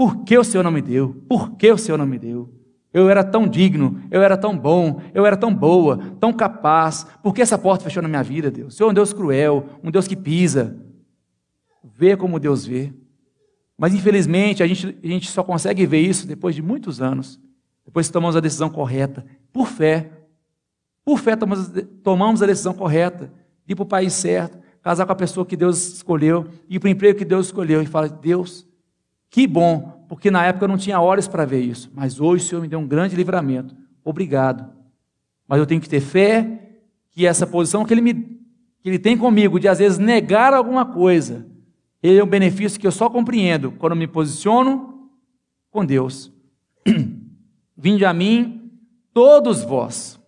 Por 0.00 0.24
que 0.24 0.38
o 0.38 0.42
Senhor 0.42 0.62
não 0.62 0.70
me 0.70 0.80
deu? 0.80 1.14
Por 1.28 1.58
que 1.58 1.70
o 1.70 1.76
Senhor 1.76 1.98
não 1.98 2.06
me 2.06 2.18
deu? 2.18 2.48
Eu 2.90 3.10
era 3.10 3.22
tão 3.22 3.46
digno, 3.46 4.00
eu 4.10 4.22
era 4.22 4.34
tão 4.34 4.56
bom, 4.56 4.98
eu 5.12 5.26
era 5.26 5.36
tão 5.36 5.54
boa, 5.54 5.98
tão 6.18 6.32
capaz. 6.32 7.06
Por 7.22 7.34
que 7.34 7.42
essa 7.42 7.58
porta 7.58 7.84
fechou 7.84 8.02
na 8.02 8.08
minha 8.08 8.22
vida, 8.22 8.50
Deus? 8.50 8.72
O 8.72 8.76
Senhor 8.78 8.88
é 8.88 8.92
um 8.92 8.94
Deus 8.94 9.12
cruel, 9.12 9.66
um 9.84 9.90
Deus 9.90 10.08
que 10.08 10.16
pisa. 10.16 10.82
Vê 11.84 12.16
como 12.16 12.40
Deus 12.40 12.64
vê. 12.64 12.94
Mas 13.76 13.92
infelizmente 13.92 14.62
a 14.62 14.66
gente, 14.66 14.98
a 15.04 15.06
gente 15.06 15.28
só 15.28 15.42
consegue 15.42 15.84
ver 15.84 16.00
isso 16.00 16.26
depois 16.26 16.54
de 16.54 16.62
muitos 16.62 17.02
anos, 17.02 17.38
depois 17.84 18.06
que 18.06 18.12
tomamos 18.14 18.36
a 18.36 18.40
decisão 18.40 18.70
correta, 18.70 19.26
por 19.52 19.66
fé. 19.66 20.12
Por 21.04 21.18
fé 21.18 21.36
tomamos, 21.36 21.70
tomamos 22.02 22.42
a 22.42 22.46
decisão 22.46 22.72
correta 22.72 23.30
ir 23.68 23.74
para 23.74 23.82
o 23.82 23.86
país 23.86 24.14
certo, 24.14 24.58
casar 24.80 25.04
com 25.04 25.12
a 25.12 25.16
pessoa 25.16 25.44
que 25.44 25.58
Deus 25.58 25.96
escolheu, 25.96 26.46
ir 26.70 26.80
para 26.80 26.88
o 26.88 26.90
emprego 26.90 27.18
que 27.18 27.24
Deus 27.26 27.48
escolheu, 27.48 27.82
e 27.82 27.86
fala, 27.86 28.08
Deus, 28.08 28.66
que 29.30 29.46
bom, 29.46 30.04
porque 30.08 30.30
na 30.30 30.44
época 30.44 30.64
eu 30.64 30.68
não 30.68 30.76
tinha 30.76 31.00
horas 31.00 31.28
para 31.28 31.44
ver 31.44 31.60
isso, 31.60 31.90
mas 31.94 32.20
hoje 32.20 32.44
o 32.44 32.48
Senhor 32.48 32.60
me 32.60 32.68
deu 32.68 32.80
um 32.80 32.86
grande 32.86 33.14
livramento. 33.14 33.76
Obrigado. 34.04 34.68
Mas 35.46 35.60
eu 35.60 35.66
tenho 35.66 35.80
que 35.80 35.88
ter 35.88 36.00
fé 36.00 36.80
que 37.10 37.26
essa 37.26 37.46
posição 37.46 37.84
que 37.84 37.94
Ele, 37.94 38.00
me, 38.00 38.14
que 38.14 38.88
ele 38.88 38.98
tem 38.98 39.16
comigo, 39.16 39.60
de 39.60 39.68
às 39.68 39.78
vezes 39.78 39.98
negar 39.98 40.52
alguma 40.52 40.84
coisa, 40.84 41.46
ele 42.02 42.18
é 42.18 42.24
um 42.24 42.28
benefício 42.28 42.80
que 42.80 42.86
eu 42.86 42.92
só 42.92 43.08
compreendo 43.08 43.72
quando 43.72 43.94
me 43.94 44.06
posiciono 44.06 45.10
com 45.70 45.84
Deus. 45.84 46.32
Vinde 47.76 48.04
a 48.04 48.12
mim, 48.12 48.70
todos 49.12 49.62
vós. 49.62 50.18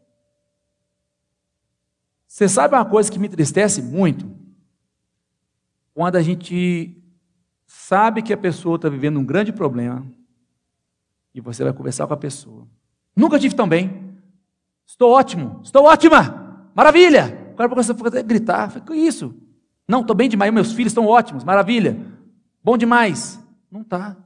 Você 2.29 2.49
sabe 2.49 2.75
uma 2.75 2.85
coisa 2.85 3.11
que 3.11 3.19
me 3.19 3.27
entristece 3.27 3.83
muito? 3.83 4.31
Quando 5.93 6.17
a 6.17 6.23
gente 6.23 7.02
sabe 7.73 8.21
que 8.21 8.35
a 8.35 8.37
pessoa 8.37 8.77
está 8.77 8.87
vivendo 8.91 9.19
um 9.19 9.25
grande 9.25 9.51
problema 9.51 10.05
e 11.35 11.41
você 11.41 11.65
vai 11.65 11.73
conversar 11.73 12.07
com 12.07 12.13
a 12.13 12.19
pessoa. 12.19 12.69
Nunca 13.17 13.39
tive 13.39 13.55
tão 13.55 13.67
bem. 13.67 14.13
Estou 14.87 15.11
ótimo, 15.11 15.59
estou 15.65 15.85
ótima, 15.85 16.69
maravilha. 16.75 17.55
Agora 17.57 17.83
você 17.83 17.93
até 17.93 18.23
gritar, 18.23 18.79
que 18.83 18.95
isso? 18.95 19.35
Não, 19.89 20.03
estou 20.03 20.15
bem 20.15 20.29
demais, 20.29 20.53
meus 20.53 20.73
filhos 20.73 20.91
estão 20.91 21.07
ótimos, 21.07 21.45
maravilha. 21.45 21.99
Bom 22.63 22.77
demais. 22.77 23.43
Não 23.71 23.81
está. 23.81 24.17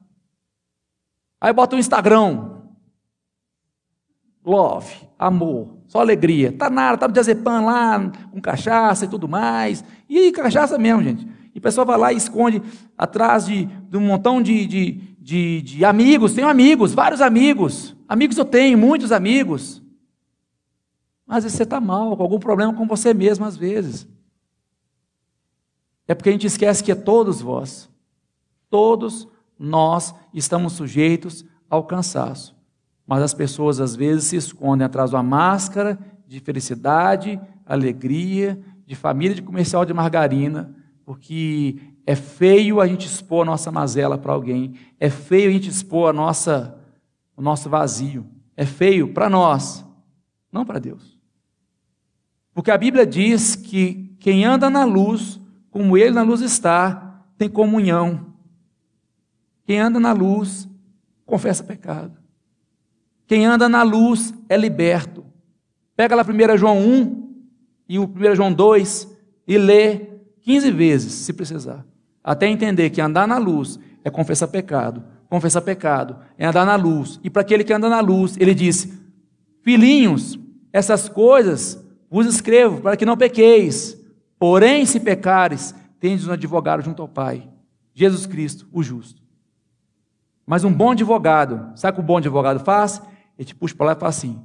Aí 1.41 1.53
bota 1.53 1.77
o 1.77 1.79
Instagram. 1.79 2.51
Love, 4.45 5.09
amor, 5.17 5.79
só 5.87 6.01
alegria. 6.01 6.51
Tá 6.51 6.69
nada, 6.69 6.99
tá 6.99 7.07
no 7.07 7.15
diazepam 7.15 7.65
lá, 7.65 8.11
com 8.33 8.41
cachaça 8.41 9.05
e 9.05 9.09
tudo 9.09 9.29
mais. 9.29 9.85
E 10.09 10.33
cachaça 10.33 10.77
mesmo, 10.77 11.03
gente. 11.03 11.46
E 11.57 11.59
a 11.59 11.63
pessoa 11.63 11.87
vai 11.87 11.97
lá 11.97 12.13
e 12.13 12.19
esconde 12.19 12.63
atrás 12.99 13.47
de, 13.47 13.65
de 13.65 13.97
um 13.97 14.03
montão 14.03 14.43
de, 14.43 14.67
de, 14.67 14.93
de, 15.19 15.63
de 15.63 15.85
amigos. 15.87 16.35
Tenho 16.35 16.49
amigos, 16.49 16.93
vários 16.93 17.23
amigos. 17.23 17.97
Amigos 18.07 18.37
eu 18.37 18.45
tenho, 18.45 18.77
muitos 18.77 19.11
amigos. 19.11 19.83
Mas 21.27 21.45
você 21.45 21.63
está 21.63 21.81
mal, 21.81 22.15
com 22.15 22.23
algum 22.23 22.39
problema 22.39 22.75
com 22.75 22.87
você 22.87 23.15
mesmo, 23.15 23.47
às 23.47 23.57
vezes. 23.57 24.07
É 26.07 26.15
porque 26.15 26.29
a 26.29 26.33
gente 26.33 26.47
esquece 26.47 26.85
que 26.85 26.93
é 26.93 26.95
todos 26.95 27.41
vós. 27.41 27.89
Todos 28.69 29.27
nós 29.59 30.15
estamos 30.35 30.75
sujeitos 30.75 31.43
ao 31.71 31.85
cansaço. 31.85 32.55
Mas 33.07 33.23
as 33.23 33.33
pessoas 33.33 33.81
às 33.81 33.97
vezes 33.97 34.25
se 34.25 34.37
escondem 34.37 34.85
atrás 34.85 35.09
de 35.09 35.17
uma 35.17 35.23
máscara 35.23 35.99
de 36.29 36.39
felicidade, 36.39 37.41
alegria, 37.65 38.63
de 38.87 38.95
família 38.95 39.35
de 39.35 39.41
comercial 39.41 39.87
de 39.87 39.95
margarina, 39.95 40.77
porque 41.07 41.79
é 42.05 42.17
feio 42.17 42.81
a 42.81 42.87
gente 42.87 43.07
expor 43.07 43.43
a 43.43 43.51
nossa 43.53 43.71
mazela 43.71 44.19
para 44.19 44.33
alguém, 44.33 44.75
é 44.99 45.09
feio 45.09 45.49
a 45.49 45.53
gente 45.53 45.71
expor 45.71 46.11
a 46.11 46.13
nossa, 46.13 46.77
o 47.37 47.41
nosso 47.41 47.71
vazio, 47.71 48.27
é 48.57 48.67
feio 48.67 49.15
para 49.15 49.31
nós, 49.31 49.87
não 50.51 50.67
para 50.67 50.81
Deus. 50.81 51.17
Porque 52.53 52.73
a 52.73 52.77
Bíblia 52.77 53.07
diz 53.07 53.55
que 53.55 54.17
quem 54.19 54.45
anda 54.45 54.69
na 54.69 54.85
luz, 54.85 55.41
como 55.71 55.97
ele 55.97 56.11
na 56.11 56.23
luz 56.23 56.41
está, 56.41 57.23
tem 57.39 57.49
comunhão. 57.49 58.35
Quem 59.65 59.79
anda 59.79 60.01
na 60.01 60.13
luz, 60.13 60.69
confessa 61.25 61.63
pecado. 61.63 62.19
Quem 63.29 63.47
anda 63.47 63.69
na 63.69 63.85
luz 63.85 64.35
é 64.49 64.57
liberto. 64.57 65.25
Pega 65.95 66.17
lá 66.17 66.25
1 66.25 66.57
João 66.59 66.79
1 66.79 67.45
e 67.89 67.99
o 67.99 68.05
1 68.05 68.35
João 68.35 68.53
2 68.53 69.17
e 69.47 69.57
lê 69.57 70.16
15 70.47 70.71
vezes, 70.71 71.13
se 71.13 71.33
precisar. 71.33 71.85
Até 72.23 72.47
entender 72.47 72.91
que 72.91 73.01
andar 73.01 73.27
na 73.27 73.37
luz 73.37 73.81
é 74.05 74.11
confessar 74.11 74.47
pecado. 74.47 75.03
Confessar 75.29 75.61
pecado 75.61 76.19
é 76.39 76.47
andar 76.47 76.65
na 76.65 76.77
luz. 76.77 77.19
E 77.25 77.29
para 77.29 77.43
aquele 77.43 77.65
que 77.65 77.73
anda 77.73 77.89
na 77.89 77.99
luz, 77.99 78.37
ele 78.39 78.55
diz: 78.55 78.89
Filhinhos, 79.63 80.39
essas 80.73 81.09
coisas 81.09 81.85
vos 82.09 82.29
escrevo 82.29 82.81
para 82.81 82.97
que 82.97 83.05
não 83.05 83.17
pequeis. 83.17 84.01
Porém, 84.39 84.87
se 84.87 85.01
pecares, 85.01 85.75
tendes 85.99 86.29
um 86.29 86.33
advogado 86.33 86.81
junto 86.81 87.03
ao 87.03 87.09
Pai, 87.09 87.49
Jesus 87.93 88.25
Cristo, 88.25 88.69
o 88.73 88.85
justo. 88.85 89.21
Mas 90.47 90.63
um 90.63 90.73
bom 90.73 90.93
advogado, 90.93 91.77
sabe 91.77 91.95
o 91.95 91.97
que 91.97 92.01
o 92.03 92.07
bom 92.07 92.19
advogado 92.19 92.61
faz? 92.61 93.03
Ele 93.37 93.47
te 93.47 93.55
puxa 93.55 93.75
para 93.75 93.87
lá 93.87 93.93
e 93.95 93.97
fala 93.97 94.11
assim: 94.11 94.41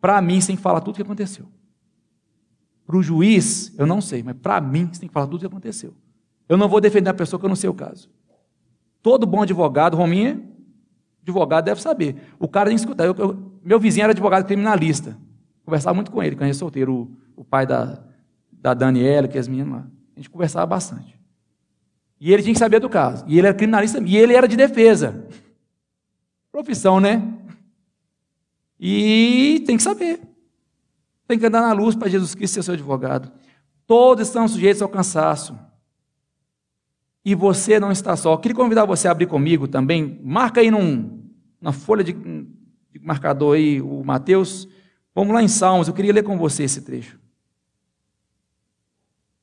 para 0.00 0.18
mim 0.22 0.40
que 0.40 0.56
falar 0.56 0.80
tudo 0.80 0.94
o 0.94 0.96
que 0.96 1.02
aconteceu. 1.02 1.46
Para 2.86 2.96
o 2.96 3.02
juiz, 3.02 3.74
eu 3.76 3.84
não 3.84 4.00
sei, 4.00 4.22
mas 4.22 4.36
para 4.36 4.60
mim 4.60 4.88
você 4.92 5.00
tem 5.00 5.08
que 5.08 5.12
falar 5.12 5.26
tudo 5.26 5.36
o 5.36 5.40
que 5.40 5.46
aconteceu. 5.46 5.92
Eu 6.48 6.56
não 6.56 6.68
vou 6.68 6.80
defender 6.80 7.10
a 7.10 7.14
pessoa 7.14 7.40
que 7.40 7.44
eu 7.44 7.48
não 7.48 7.56
sei 7.56 7.68
o 7.68 7.74
caso. 7.74 8.08
Todo 9.02 9.26
bom 9.26 9.42
advogado, 9.42 9.96
Rominha, 9.96 10.40
advogado 11.22 11.64
deve 11.64 11.82
saber. 11.82 12.16
O 12.38 12.46
cara 12.46 12.68
tem 12.68 12.76
que 12.76 12.82
escutar. 12.82 13.04
Eu, 13.04 13.14
eu, 13.18 13.52
meu 13.62 13.80
vizinho 13.80 14.04
era 14.04 14.12
advogado 14.12 14.46
criminalista. 14.46 15.18
Conversava 15.64 15.94
muito 15.94 16.12
com 16.12 16.22
ele, 16.22 16.36
quando 16.36 16.42
ele 16.42 16.50
era 16.50 16.58
solteiro, 16.58 16.94
o, 16.94 17.40
o 17.40 17.44
pai 17.44 17.66
da, 17.66 18.00
da 18.52 18.72
Daniela, 18.72 19.26
que 19.26 19.36
é 19.36 19.40
as 19.40 19.48
meninas 19.48 19.80
lá. 19.80 19.86
A 20.14 20.20
gente 20.20 20.30
conversava 20.30 20.64
bastante. 20.66 21.18
E 22.20 22.32
ele 22.32 22.42
tinha 22.42 22.54
que 22.54 22.58
saber 22.58 22.78
do 22.78 22.88
caso. 22.88 23.24
E 23.26 23.36
ele 23.36 23.48
era 23.48 23.56
criminalista, 23.56 23.98
e 23.98 24.16
ele 24.16 24.34
era 24.34 24.46
de 24.46 24.56
defesa. 24.56 25.26
Profissão, 26.52 27.00
né? 27.00 27.34
E 28.78 29.62
tem 29.66 29.76
que 29.76 29.82
saber. 29.82 30.20
Tem 31.26 31.38
que 31.38 31.46
andar 31.46 31.60
na 31.60 31.72
luz 31.72 31.94
para 31.94 32.08
Jesus 32.08 32.34
Cristo 32.34 32.54
ser 32.54 32.62
seu 32.62 32.74
advogado. 32.74 33.32
Todos 33.86 34.26
estão 34.26 34.46
sujeitos 34.46 34.82
ao 34.82 34.88
cansaço. 34.88 35.58
E 37.24 37.34
você 37.34 37.80
não 37.80 37.90
está 37.90 38.16
só. 38.16 38.32
Eu 38.32 38.38
queria 38.38 38.56
convidar 38.56 38.84
você 38.84 39.08
a 39.08 39.10
abrir 39.10 39.26
comigo 39.26 39.66
também. 39.66 40.20
Marca 40.22 40.60
aí 40.60 40.70
num, 40.70 41.28
na 41.60 41.72
folha 41.72 42.04
de, 42.04 42.12
de 42.12 42.98
marcador 43.00 43.56
aí 43.56 43.80
o 43.80 44.04
Mateus. 44.04 44.68
Vamos 45.14 45.34
lá 45.34 45.42
em 45.42 45.48
Salmos. 45.48 45.88
Eu 45.88 45.94
queria 45.94 46.12
ler 46.12 46.22
com 46.22 46.38
você 46.38 46.64
esse 46.64 46.82
trecho. 46.82 47.18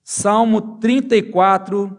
Salmo 0.04 0.78
34, 0.78 1.98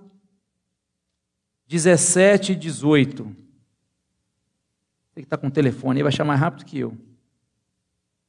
17 1.67 2.53
e 2.53 2.57
18. 2.57 3.25
Você 3.25 5.21
que 5.21 5.21
está 5.21 5.39
com 5.39 5.47
o 5.47 5.51
telefone 5.51 6.01
aí 6.01 6.03
vai 6.03 6.13
chamar 6.13 6.29
mais 6.29 6.41
rápido 6.41 6.67
que 6.67 6.79
eu. 6.79 6.97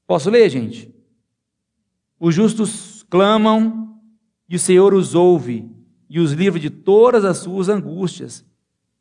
Posso 0.08 0.30
ler, 0.30 0.50
gente? 0.50 0.95
Os 2.20 2.34
justos 2.34 3.04
clamam 3.10 4.00
e 4.48 4.56
o 4.56 4.60
Senhor 4.60 4.94
os 4.94 5.16
ouve 5.16 5.70
e 6.10 6.20
os 6.20 6.32
livra 6.32 6.60
de 6.60 6.70
todas 6.70 7.26
as 7.26 7.38
suas 7.38 7.70
angústias. 7.70 8.46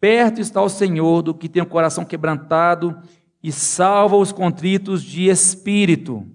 Perto 0.01 0.41
está 0.41 0.61
o 0.63 0.69
Senhor 0.69 1.23
do 1.23 1.35
que 1.35 1.49
tem 1.49 1.63
o 1.63 1.67
coração 1.67 2.05
quebrantado 2.05 2.97
e 3.43 3.53
salva 3.53 4.17
os 4.17 4.33
contritos 4.33 5.03
de 5.03 5.29
espírito. 5.29 6.27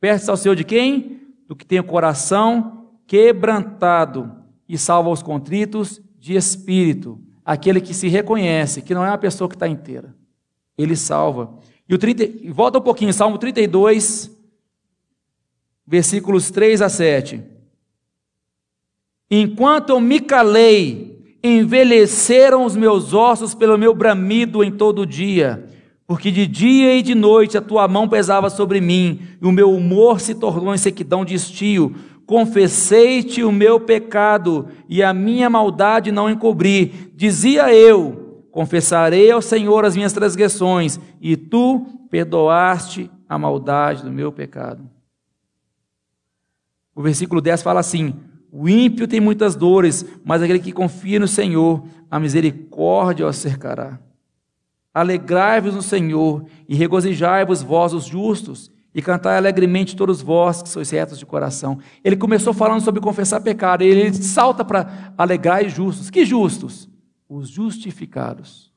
Perto 0.00 0.20
está 0.20 0.32
o 0.32 0.36
Senhor 0.36 0.54
de 0.54 0.64
quem? 0.64 1.20
Do 1.46 1.56
que 1.56 1.64
tem 1.64 1.80
o 1.80 1.84
coração 1.84 2.90
quebrantado 3.06 4.30
e 4.68 4.76
salva 4.76 5.08
os 5.08 5.22
contritos 5.22 6.00
de 6.18 6.34
espírito. 6.34 7.18
Aquele 7.44 7.80
que 7.80 7.94
se 7.94 8.08
reconhece 8.08 8.82
que 8.82 8.94
não 8.94 9.04
é 9.04 9.08
uma 9.08 9.18
pessoa 9.18 9.48
que 9.48 9.56
está 9.56 9.66
inteira. 9.66 10.14
Ele 10.76 10.94
salva. 10.94 11.58
E 11.88 11.94
o 11.94 11.98
30, 11.98 12.52
volta 12.52 12.78
um 12.78 12.82
pouquinho, 12.82 13.12
Salmo 13.12 13.38
32, 13.38 14.30
versículos 15.88 16.50
3 16.50 16.82
a 16.82 16.88
7. 16.90 17.42
Enquanto 19.30 19.90
eu 19.90 20.00
me 20.00 20.20
calei, 20.20 21.38
envelheceram 21.42 22.64
os 22.64 22.76
meus 22.76 23.14
ossos 23.14 23.54
pelo 23.54 23.78
meu 23.78 23.94
bramido 23.94 24.62
em 24.62 24.70
todo 24.70 25.02
o 25.02 25.06
dia, 25.06 25.64
porque 26.06 26.30
de 26.30 26.46
dia 26.46 26.94
e 26.94 27.02
de 27.02 27.14
noite 27.14 27.56
a 27.56 27.62
tua 27.62 27.88
mão 27.88 28.06
pesava 28.06 28.50
sobre 28.50 28.82
mim, 28.82 29.20
e 29.40 29.46
o 29.46 29.52
meu 29.52 29.72
humor 29.72 30.20
se 30.20 30.34
tornou 30.34 30.74
em 30.74 30.78
sequidão 30.78 31.24
de 31.24 31.34
estio. 31.34 31.94
Confessei-te 32.26 33.42
o 33.42 33.50
meu 33.50 33.80
pecado, 33.80 34.68
e 34.90 35.02
a 35.02 35.14
minha 35.14 35.48
maldade 35.48 36.12
não 36.12 36.28
encobri. 36.28 37.10
Dizia 37.14 37.72
eu: 37.72 38.44
Confessarei 38.50 39.30
ao 39.30 39.40
Senhor 39.40 39.86
as 39.86 39.96
minhas 39.96 40.12
transgressões, 40.12 41.00
e 41.20 41.34
tu 41.34 41.86
perdoaste 42.10 43.10
a 43.26 43.38
maldade 43.38 44.02
do 44.02 44.10
meu 44.10 44.30
pecado. 44.30 44.97
O 46.98 47.02
versículo 47.02 47.40
10 47.40 47.62
fala 47.62 47.78
assim: 47.78 48.12
O 48.50 48.68
ímpio 48.68 49.06
tem 49.06 49.20
muitas 49.20 49.54
dores, 49.54 50.04
mas 50.24 50.42
aquele 50.42 50.58
que 50.58 50.72
confia 50.72 51.20
no 51.20 51.28
Senhor, 51.28 51.84
a 52.10 52.18
misericórdia 52.18 53.24
o 53.24 53.32
cercará. 53.32 54.00
Alegrai-vos 54.92 55.76
no 55.76 55.82
Senhor 55.82 56.44
e 56.68 56.74
regozijai-vos 56.74 57.62
vós 57.62 57.94
os 57.94 58.04
justos, 58.04 58.68
e 58.92 59.00
cantai 59.00 59.36
alegremente 59.36 59.94
todos 59.94 60.20
vós 60.20 60.60
que 60.60 60.68
sois 60.68 60.90
retos 60.90 61.20
de 61.20 61.24
coração. 61.24 61.78
Ele 62.02 62.16
começou 62.16 62.52
falando 62.52 62.80
sobre 62.80 63.00
confessar 63.00 63.40
pecado, 63.42 63.82
ele 63.82 64.12
salta 64.12 64.64
para 64.64 65.12
alegrar 65.16 65.64
os 65.64 65.72
justos. 65.72 66.10
Que 66.10 66.26
justos? 66.26 66.88
os 67.28 67.48
justificados. 67.48 68.72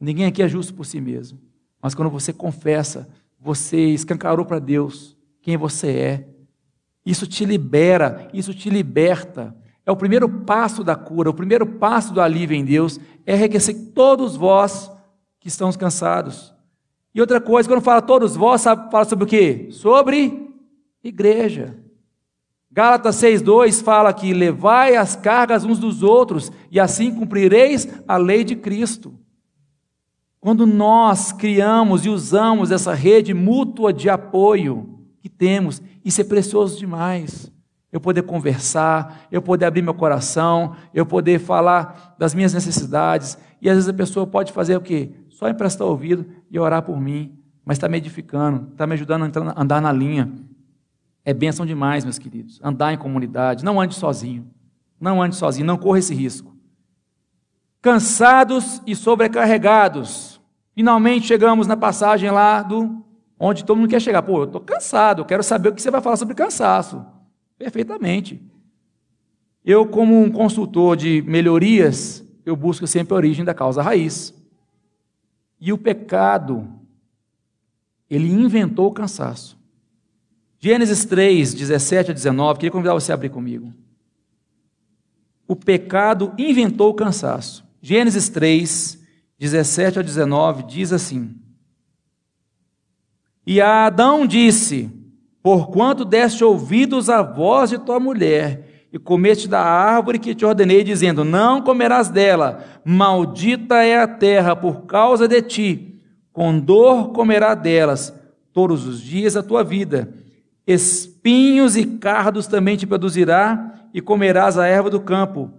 Ninguém 0.00 0.26
aqui 0.26 0.42
é 0.42 0.48
justo 0.48 0.74
por 0.74 0.86
si 0.86 1.00
mesmo, 1.00 1.38
mas 1.80 1.94
quando 1.94 2.10
você 2.10 2.32
confessa, 2.32 3.08
você 3.38 3.78
escancarou 3.90 4.46
para 4.46 4.58
Deus 4.58 5.16
quem 5.42 5.56
você 5.56 5.90
é. 5.90 6.28
Isso 7.04 7.26
te 7.26 7.44
libera, 7.44 8.28
isso 8.32 8.52
te 8.52 8.68
liberta. 8.68 9.56
É 9.84 9.90
o 9.90 9.96
primeiro 9.96 10.28
passo 10.28 10.84
da 10.84 10.94
cura, 10.94 11.30
o 11.30 11.34
primeiro 11.34 11.66
passo 11.66 12.12
do 12.12 12.20
alívio 12.20 12.56
em 12.56 12.64
Deus 12.64 13.00
é 13.26 13.34
enriquecer 13.34 13.92
todos 13.94 14.36
vós 14.36 14.90
que 15.40 15.48
estão 15.48 15.72
cansados. 15.72 16.54
E 17.14 17.20
outra 17.20 17.40
coisa, 17.40 17.68
quando 17.68 17.82
fala 17.82 18.02
todos 18.02 18.36
vós, 18.36 18.60
sabe, 18.60 18.90
fala 18.90 19.04
sobre 19.04 19.24
o 19.24 19.28
quê? 19.28 19.68
Sobre 19.72 20.48
igreja. 21.02 21.76
Gálatas 22.70 23.16
6,2 23.16 23.82
fala 23.82 24.12
que 24.12 24.32
levai 24.32 24.94
as 24.94 25.16
cargas 25.16 25.64
uns 25.64 25.78
dos 25.78 26.04
outros, 26.04 26.52
e 26.70 26.78
assim 26.78 27.12
cumprireis 27.12 27.88
a 28.06 28.16
lei 28.16 28.44
de 28.44 28.54
Cristo. 28.54 29.18
Quando 30.38 30.66
nós 30.66 31.32
criamos 31.32 32.06
e 32.06 32.08
usamos 32.08 32.70
essa 32.70 32.94
rede 32.94 33.34
mútua 33.34 33.92
de 33.92 34.08
apoio 34.08 34.99
que 35.20 35.28
temos, 35.28 35.82
isso 36.04 36.20
é 36.20 36.24
precioso 36.24 36.78
demais. 36.78 37.52
Eu 37.92 38.00
poder 38.00 38.22
conversar, 38.22 39.26
eu 39.30 39.42
poder 39.42 39.66
abrir 39.66 39.82
meu 39.82 39.94
coração, 39.94 40.74
eu 40.94 41.04
poder 41.04 41.38
falar 41.38 42.14
das 42.18 42.34
minhas 42.34 42.54
necessidades, 42.54 43.36
e 43.60 43.68
às 43.68 43.76
vezes 43.76 43.88
a 43.88 43.94
pessoa 43.94 44.26
pode 44.26 44.52
fazer 44.52 44.76
o 44.76 44.80
quê? 44.80 45.10
Só 45.28 45.48
emprestar 45.48 45.86
o 45.86 45.90
ouvido 45.90 46.26
e 46.50 46.58
orar 46.58 46.82
por 46.82 47.00
mim, 47.00 47.38
mas 47.64 47.76
está 47.76 47.88
me 47.88 47.98
edificando, 47.98 48.68
está 48.72 48.86
me 48.86 48.94
ajudando 48.94 49.38
a 49.38 49.62
andar 49.62 49.80
na 49.80 49.92
linha. 49.92 50.32
É 51.24 51.34
bênção 51.34 51.66
demais, 51.66 52.04
meus 52.04 52.18
queridos. 52.18 52.60
Andar 52.62 52.92
em 52.92 52.98
comunidade. 52.98 53.64
Não 53.64 53.80
ande 53.80 53.94
sozinho. 53.94 54.50
Não 54.98 55.22
ande 55.22 55.36
sozinho. 55.36 55.66
Não 55.66 55.76
corra 55.76 55.98
esse 55.98 56.14
risco. 56.14 56.56
Cansados 57.82 58.80
e 58.86 58.96
sobrecarregados. 58.96 60.40
Finalmente 60.74 61.26
chegamos 61.26 61.66
na 61.66 61.76
passagem 61.76 62.30
lá 62.30 62.62
do 62.62 63.04
onde 63.40 63.64
todo 63.64 63.78
mundo 63.78 63.88
quer 63.88 64.00
chegar. 64.00 64.22
Pô, 64.22 64.40
eu 64.40 64.44
estou 64.44 64.60
cansado. 64.60 65.22
Eu 65.22 65.24
quero 65.24 65.42
saber 65.42 65.70
o 65.70 65.74
que 65.74 65.80
você 65.80 65.90
vai 65.90 66.02
falar 66.02 66.16
sobre 66.16 66.34
cansaço. 66.34 67.02
Perfeitamente. 67.58 68.40
Eu, 69.64 69.86
como 69.86 70.20
um 70.20 70.30
consultor 70.30 70.96
de 70.96 71.22
melhorias, 71.22 72.22
eu 72.44 72.54
busco 72.54 72.86
sempre 72.86 73.14
a 73.14 73.16
origem 73.16 73.44
da 73.44 73.54
causa 73.54 73.82
raiz. 73.82 74.34
E 75.58 75.72
o 75.72 75.78
pecado 75.78 76.68
Ele 78.08 78.30
inventou 78.30 78.88
o 78.88 78.92
cansaço. 78.92 79.58
Gênesis 80.58 81.06
3, 81.06 81.54
17 81.54 82.10
a 82.10 82.14
19, 82.14 82.58
queria 82.58 82.70
convidar 82.70 82.92
você 82.92 83.12
a 83.12 83.14
abrir 83.14 83.30
comigo. 83.30 83.72
O 85.48 85.56
pecado 85.56 86.34
inventou 86.36 86.90
o 86.90 86.94
cansaço. 86.94 87.64
Gênesis 87.80 88.28
3, 88.28 88.98
17 89.38 90.00
a 90.00 90.02
19 90.02 90.64
diz 90.64 90.92
assim: 90.92 91.39
E 93.50 93.60
a 93.60 93.86
Adão 93.86 94.28
disse: 94.28 94.88
Porquanto 95.42 96.04
deste 96.04 96.44
ouvidos 96.44 97.10
à 97.10 97.20
voz 97.20 97.70
de 97.70 97.78
tua 97.78 97.98
mulher, 97.98 98.86
e 98.92 98.98
comeste 98.98 99.48
da 99.48 99.60
árvore 99.60 100.20
que 100.20 100.36
te 100.36 100.46
ordenei, 100.46 100.84
dizendo: 100.84 101.24
Não 101.24 101.60
comerás 101.60 102.08
dela, 102.08 102.62
maldita 102.84 103.82
é 103.82 103.98
a 103.98 104.06
terra 104.06 104.54
por 104.54 104.82
causa 104.82 105.26
de 105.26 105.42
ti, 105.42 106.00
com 106.32 106.60
dor 106.60 107.10
comerá 107.10 107.56
delas 107.56 108.14
todos 108.52 108.86
os 108.86 109.02
dias 109.02 109.34
da 109.34 109.42
tua 109.42 109.64
vida. 109.64 110.14
Espinhos 110.64 111.76
e 111.76 111.84
cardos 111.84 112.46
também 112.46 112.76
te 112.76 112.86
produzirá, 112.86 113.74
e 113.92 114.00
comerás 114.00 114.58
a 114.58 114.68
erva 114.68 114.88
do 114.88 115.00
campo. 115.00 115.50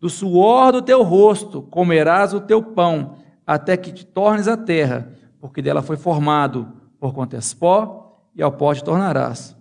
Do 0.00 0.10
suor 0.10 0.72
do 0.72 0.82
teu 0.82 1.04
rosto 1.04 1.62
comerás 1.62 2.34
o 2.34 2.40
teu 2.40 2.60
pão, 2.60 3.18
até 3.46 3.76
que 3.76 3.92
te 3.92 4.04
tornes 4.04 4.48
a 4.48 4.56
terra, 4.56 5.12
porque 5.40 5.62
dela 5.62 5.80
foi 5.80 5.96
formado, 5.96 6.75
por 6.98 7.12
quanto 7.12 7.34
és 7.34 7.54
pó, 7.54 8.06
e 8.34 8.42
ao 8.42 8.52
pó 8.52 8.74
te 8.74 8.84
tornarás. 8.84 9.56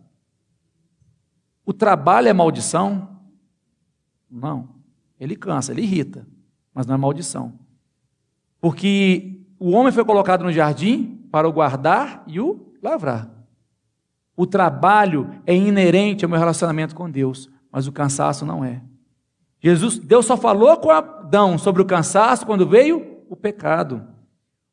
O 1.65 1.73
trabalho 1.73 2.27
é 2.27 2.33
maldição? 2.33 3.19
Não. 4.29 4.69
Ele 5.19 5.35
cansa, 5.35 5.71
ele 5.71 5.81
irrita, 5.81 6.27
mas 6.73 6.85
não 6.85 6.95
é 6.95 6.97
maldição. 6.97 7.53
Porque 8.59 9.45
o 9.59 9.71
homem 9.71 9.91
foi 9.91 10.03
colocado 10.03 10.43
no 10.43 10.51
jardim 10.51 11.27
para 11.31 11.47
o 11.47 11.53
guardar 11.53 12.23
e 12.27 12.39
o 12.39 12.73
lavrar. 12.81 13.29
O 14.35 14.45
trabalho 14.45 15.29
é 15.45 15.55
inerente 15.55 16.25
ao 16.25 16.29
meu 16.29 16.37
relacionamento 16.37 16.93
com 16.93 17.09
Deus, 17.09 17.49
mas 17.71 17.87
o 17.87 17.91
cansaço 17.91 18.45
não 18.45 18.63
é. 18.63 18.81
Jesus, 19.59 19.97
Deus 19.97 20.25
só 20.25 20.35
falou 20.35 20.77
com 20.77 20.91
Adão 20.91 21.57
sobre 21.57 21.81
o 21.81 21.85
cansaço 21.85 22.45
quando 22.45 22.67
veio 22.67 23.23
o 23.29 23.35
pecado. 23.35 24.05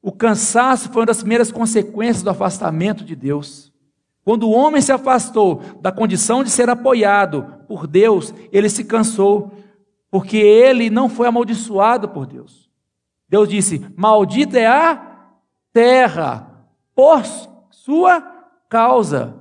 O 0.02 0.10
cansaço 0.10 0.90
foi 0.90 1.02
uma 1.02 1.06
das 1.06 1.18
primeiras 1.18 1.52
consequências 1.52 2.24
do 2.24 2.30
afastamento 2.30 3.04
de 3.04 3.14
Deus. 3.14 3.72
Quando 4.24 4.48
o 4.48 4.52
homem 4.52 4.82
se 4.82 4.90
afastou 4.90 5.62
da 5.80 5.92
condição 5.92 6.42
de 6.42 6.50
ser 6.50 6.68
apoiado 6.68 7.60
por 7.68 7.86
Deus, 7.86 8.34
ele 8.50 8.68
se 8.68 8.82
cansou, 8.82 9.52
porque 10.10 10.36
ele 10.36 10.90
não 10.90 11.08
foi 11.08 11.28
amaldiçoado 11.28 12.08
por 12.08 12.26
Deus. 12.26 12.68
Deus 13.28 13.48
disse: 13.48 13.86
Maldita 13.96 14.58
é 14.58 14.66
a 14.66 15.00
terra 15.72 16.66
por 16.94 17.22
sua 17.70 18.20
causa. 18.68 19.34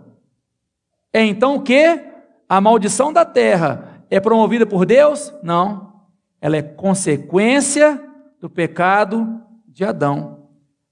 É 1.12 1.26
então 1.26 1.56
o 1.56 1.62
que? 1.62 2.00
A 2.47 2.62
maldição 2.62 3.12
da 3.12 3.26
terra 3.26 4.04
é 4.10 4.19
promovida 4.19 4.65
por 4.65 4.86
Deus? 4.86 5.34
Não. 5.41 5.91
Ela 6.39 6.58
é 6.58 6.62
consequência 6.62 8.02
do 8.39 8.50
pecado 8.50 9.41
de 9.67 9.86
Adão. 9.86 10.40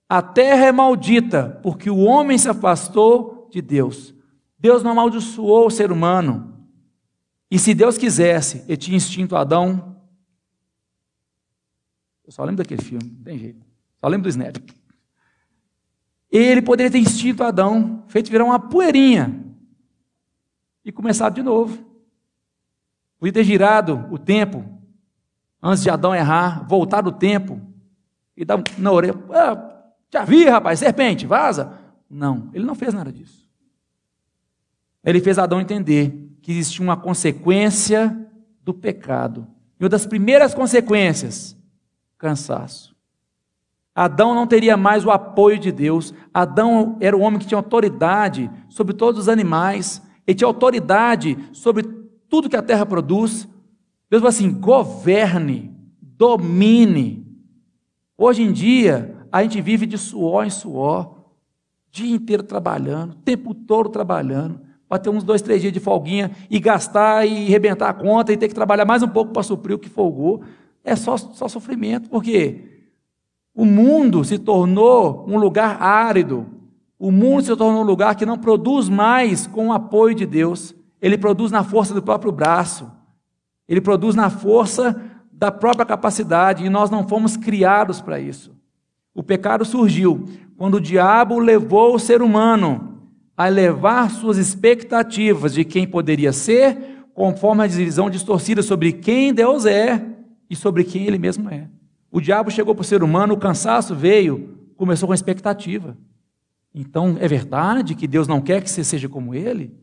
A 0.09 0.23
terra 0.23 0.65
é 0.65 0.71
maldita 0.71 1.59
porque 1.61 1.87
o 1.87 1.99
homem 1.99 2.35
se 2.35 2.49
afastou 2.49 3.47
de 3.51 3.61
Deus. 3.61 4.15
Deus 4.57 4.81
não 4.81 4.91
amaldiçoou 4.91 5.67
o 5.67 5.71
ser 5.71 5.91
humano. 5.91 6.67
E 7.51 7.59
se 7.59 7.75
Deus 7.75 7.95
quisesse, 7.95 8.65
ele 8.67 8.77
tinha 8.77 8.97
instinto 8.97 9.35
Adão. 9.35 9.95
Eu 12.25 12.31
só 12.31 12.43
lembro 12.43 12.57
daquele 12.57 12.81
filme, 12.81 13.11
não 13.17 13.23
tem 13.23 13.37
jeito. 13.37 13.63
Só 13.97 14.07
lembro 14.07 14.23
do 14.23 14.29
Snap. 14.29 14.57
Ele 16.31 16.61
poderia 16.61 16.91
ter 16.91 16.99
instinto 16.99 17.43
Adão, 17.43 18.03
feito 18.07 18.31
virar 18.31 18.45
uma 18.45 18.59
poeirinha 18.59 19.45
e 20.83 20.91
começado 20.91 21.35
de 21.35 21.43
novo. 21.43 21.85
Podia 23.19 23.33
ter 23.33 23.43
girado 23.43 24.07
o 24.11 24.17
tempo 24.17 24.63
antes 25.61 25.83
de 25.83 25.89
Adão 25.89 26.15
errar, 26.15 26.67
voltar 26.67 27.05
o 27.07 27.11
tempo 27.11 27.61
e 28.35 28.45
dar 28.45 28.61
na 28.77 28.91
orelha. 28.91 29.15
Ah, 29.31 29.78
já 30.11 30.25
vi, 30.25 30.45
rapaz, 30.45 30.79
serpente, 30.79 31.25
vaza. 31.25 31.79
Não, 32.09 32.49
ele 32.53 32.65
não 32.65 32.75
fez 32.75 32.93
nada 32.93 33.11
disso. 33.11 33.47
Ele 35.03 35.21
fez 35.21 35.37
Adão 35.37 35.61
entender 35.61 36.29
que 36.41 36.51
existia 36.51 36.83
uma 36.83 36.97
consequência 36.97 38.17
do 38.63 38.73
pecado. 38.73 39.47
E 39.79 39.83
uma 39.83 39.89
das 39.89 40.05
primeiras 40.05 40.53
consequências, 40.53 41.55
cansaço. 42.17 42.95
Adão 43.93 44.33
não 44.33 44.47
teria 44.47 44.77
mais 44.77 45.05
o 45.05 45.11
apoio 45.11 45.59
de 45.59 45.71
Deus. 45.71 46.13
Adão 46.33 46.97
era 46.99 47.15
o 47.15 47.21
homem 47.21 47.39
que 47.39 47.45
tinha 47.45 47.57
autoridade 47.57 48.49
sobre 48.69 48.93
todos 48.93 49.21
os 49.21 49.29
animais. 49.29 50.01
Ele 50.25 50.35
tinha 50.35 50.47
autoridade 50.47 51.37
sobre 51.51 51.83
tudo 52.29 52.49
que 52.49 52.55
a 52.55 52.61
terra 52.61 52.85
produz. 52.85 53.47
Deus 54.09 54.21
falou 54.21 54.29
assim: 54.29 54.51
governe, 54.51 55.75
domine. 56.01 57.27
Hoje 58.17 58.43
em 58.43 58.51
dia, 58.51 59.18
a 59.31 59.43
gente 59.43 59.61
vive 59.61 59.85
de 59.85 59.97
suor 59.97 60.45
em 60.45 60.49
suor, 60.49 61.15
dia 61.91 62.15
inteiro 62.15 62.43
trabalhando, 62.43 63.15
tempo 63.15 63.53
todo 63.53 63.89
trabalhando, 63.89 64.61
para 64.87 64.97
ter 64.97 65.09
uns 65.09 65.23
dois, 65.23 65.41
três 65.41 65.61
dias 65.61 65.71
de 65.71 65.79
folguinha 65.79 66.31
e 66.49 66.59
gastar 66.59 67.25
e 67.25 67.45
arrebentar 67.45 67.89
a 67.89 67.93
conta 67.93 68.33
e 68.33 68.37
ter 68.37 68.47
que 68.47 68.55
trabalhar 68.55 68.85
mais 68.85 69.03
um 69.03 69.07
pouco 69.07 69.31
para 69.31 69.43
suprir 69.43 69.75
o 69.75 69.79
que 69.79 69.89
folgou. 69.89 70.41
É 70.83 70.95
só, 70.95 71.15
só 71.17 71.47
sofrimento, 71.47 72.09
porque 72.09 72.87
o 73.53 73.65
mundo 73.65 74.23
se 74.23 74.39
tornou 74.39 75.25
um 75.27 75.37
lugar 75.37 75.81
árido, 75.81 76.47
o 76.97 77.11
mundo 77.11 77.43
se 77.43 77.55
tornou 77.55 77.83
um 77.83 77.85
lugar 77.85 78.15
que 78.15 78.25
não 78.25 78.37
produz 78.37 78.89
mais 78.89 79.45
com 79.45 79.67
o 79.67 79.73
apoio 79.73 80.15
de 80.15 80.25
Deus, 80.25 80.73
ele 81.01 81.17
produz 81.17 81.51
na 81.51 81.63
força 81.63 81.93
do 81.93 82.01
próprio 82.01 82.31
braço, 82.31 82.91
ele 83.67 83.81
produz 83.81 84.15
na 84.15 84.29
força 84.29 84.99
da 85.31 85.51
própria 85.51 85.85
capacidade, 85.85 86.65
e 86.65 86.69
nós 86.69 86.89
não 86.89 87.07
fomos 87.07 87.37
criados 87.37 88.01
para 88.01 88.19
isso. 88.19 88.58
O 89.19 89.23
pecado 89.23 89.65
surgiu 89.65 90.29
quando 90.55 90.75
o 90.75 90.79
diabo 90.79 91.39
levou 91.39 91.93
o 91.93 91.99
ser 91.99 92.21
humano 92.21 93.01
a 93.36 93.49
levar 93.49 94.10
suas 94.10 94.38
expectativas 94.38 95.53
de 95.53 95.65
quem 95.65 95.86
poderia 95.86 96.32
ser, 96.32 97.03
conforme 97.13 97.62
a 97.62 97.67
divisão 97.67 98.10
distorcida 98.10 98.62
sobre 98.62 98.93
quem 98.93 99.34
Deus 99.34 99.65
é 99.65 100.01
e 100.49 100.55
sobre 100.55 100.86
quem 100.86 101.05
ele 101.05 101.17
mesmo 101.17 101.49
é. 101.49 101.67
O 102.10 102.21
diabo 102.21 102.49
chegou 102.49 102.73
para 102.73 102.82
o 102.82 102.86
ser 102.86 103.03
humano, 103.03 103.34
o 103.34 103.38
cansaço 103.38 103.93
veio, 103.93 104.58
começou 104.77 105.08
com 105.08 105.13
expectativa. 105.13 105.97
Então, 106.73 107.17
é 107.19 107.27
verdade 107.27 107.95
que 107.95 108.08
Deus 108.08 108.25
não 108.25 108.39
quer 108.39 108.63
que 108.63 108.71
você 108.71 108.86
seja 108.86 109.10
como 109.10 109.36
Ele? 109.36 109.75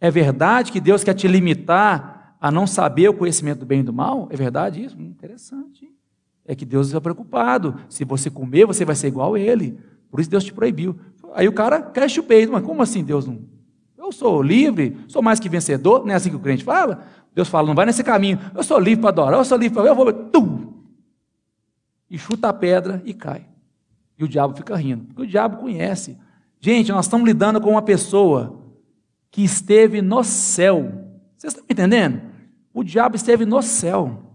É 0.00 0.10
verdade 0.10 0.72
que 0.72 0.80
Deus 0.80 1.04
quer 1.04 1.14
te 1.14 1.28
limitar 1.28 2.36
a 2.40 2.50
não 2.50 2.66
saber 2.66 3.08
o 3.08 3.14
conhecimento 3.14 3.60
do 3.60 3.66
bem 3.66 3.78
e 3.78 3.84
do 3.84 3.92
mal? 3.92 4.26
É 4.32 4.36
verdade 4.36 4.82
isso? 4.82 5.00
Interessante. 5.00 5.91
É 6.44 6.54
que 6.54 6.64
Deus 6.64 6.88
está 6.88 7.00
preocupado. 7.00 7.76
Se 7.88 8.04
você 8.04 8.30
comer, 8.30 8.66
você 8.66 8.84
vai 8.84 8.94
ser 8.94 9.08
igual 9.08 9.34
a 9.34 9.40
Ele. 9.40 9.78
Por 10.10 10.20
isso 10.20 10.30
Deus 10.30 10.44
te 10.44 10.52
proibiu. 10.52 10.96
Aí 11.34 11.48
o 11.48 11.52
cara 11.52 11.80
cresce 11.80 12.20
o 12.20 12.22
peito. 12.22 12.52
Mas 12.52 12.64
como 12.64 12.82
assim 12.82 13.04
Deus 13.04 13.26
não... 13.26 13.40
Eu 13.96 14.10
sou 14.10 14.42
livre, 14.42 14.98
sou 15.06 15.22
mais 15.22 15.38
que 15.38 15.48
vencedor. 15.48 16.04
Não 16.04 16.12
é 16.12 16.16
assim 16.16 16.30
que 16.30 16.36
o 16.36 16.40
crente 16.40 16.64
fala? 16.64 17.04
Deus 17.34 17.48
fala, 17.48 17.68
não 17.68 17.74
vai 17.74 17.86
nesse 17.86 18.02
caminho. 18.02 18.38
Eu 18.54 18.62
sou 18.62 18.78
livre 18.78 19.00
para 19.00 19.10
adorar, 19.10 19.40
eu 19.40 19.44
sou 19.44 19.56
livre 19.56 19.74
para... 19.74 19.88
Eu 19.88 19.94
vou... 19.94 20.12
Tum! 20.12 20.72
E 22.10 22.18
chuta 22.18 22.48
a 22.48 22.52
pedra 22.52 23.00
e 23.06 23.14
cai. 23.14 23.46
E 24.18 24.24
o 24.24 24.28
diabo 24.28 24.54
fica 24.54 24.76
rindo. 24.76 25.04
Porque 25.06 25.22
o 25.22 25.26
diabo 25.26 25.56
conhece. 25.56 26.18
Gente, 26.60 26.92
nós 26.92 27.06
estamos 27.06 27.26
lidando 27.26 27.60
com 27.60 27.70
uma 27.70 27.82
pessoa 27.82 28.60
que 29.30 29.42
esteve 29.42 30.02
no 30.02 30.22
céu. 30.22 31.08
Vocês 31.36 31.54
estão 31.54 31.64
entendendo? 31.68 32.20
O 32.74 32.84
diabo 32.84 33.16
esteve 33.16 33.46
no 33.46 33.62
céu. 33.62 34.31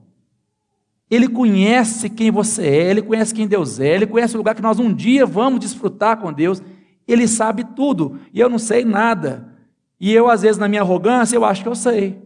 Ele 1.09 1.27
conhece 1.27 2.09
quem 2.09 2.29
você 2.29 2.67
é, 2.67 2.89
ele 2.89 3.01
conhece 3.01 3.33
quem 3.33 3.47
Deus 3.47 3.79
é, 3.79 3.95
ele 3.95 4.05
conhece 4.05 4.35
o 4.35 4.37
lugar 4.37 4.53
que 4.53 4.61
nós 4.61 4.77
um 4.77 4.93
dia 4.93 5.25
vamos 5.25 5.59
desfrutar 5.59 6.17
com 6.17 6.33
Deus. 6.33 6.61
Ele 7.07 7.27
sabe 7.27 7.63
tudo 7.63 8.19
e 8.33 8.39
eu 8.39 8.49
não 8.49 8.59
sei 8.59 8.83
nada. 8.83 9.53
E 9.99 10.13
eu, 10.13 10.29
às 10.29 10.41
vezes, 10.41 10.57
na 10.57 10.67
minha 10.67 10.81
arrogância, 10.81 11.35
eu 11.35 11.45
acho 11.45 11.63
que 11.63 11.69
eu 11.69 11.75
sei. 11.75 12.21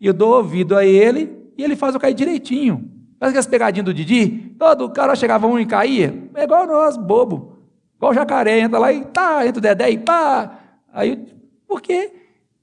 E 0.00 0.06
eu 0.06 0.12
dou 0.12 0.36
ouvido 0.36 0.76
a 0.76 0.84
ele 0.84 1.32
e 1.56 1.62
ele 1.62 1.76
faz 1.76 1.94
eu 1.94 2.00
cair 2.00 2.14
direitinho. 2.14 2.90
Faz 3.18 3.30
aquelas 3.30 3.46
pegadinhas 3.46 3.84
do 3.84 3.94
Didi, 3.94 4.54
todo 4.58 4.90
cara 4.90 5.14
chegava 5.14 5.46
um 5.46 5.58
e 5.58 5.64
caía. 5.64 6.28
É 6.34 6.44
igual 6.44 6.66
nós, 6.66 6.96
bobo. 6.96 7.58
Igual 7.96 8.12
jacaré, 8.12 8.58
entra 8.58 8.78
lá 8.78 8.92
e 8.92 9.04
tá, 9.04 9.46
entra 9.46 9.58
o 9.58 9.62
Dedé 9.62 9.90
e 9.90 9.98
pá. 9.98 10.58
Aí, 10.92 11.24
porque 11.66 12.12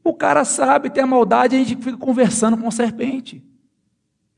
o 0.03 0.13
cara 0.13 0.43
sabe, 0.43 0.89
tem 0.89 1.03
a 1.03 1.07
maldade, 1.07 1.55
a 1.55 1.59
gente 1.59 1.77
fica 1.77 1.97
conversando 1.97 2.57
com 2.57 2.69
serpente. 2.69 3.43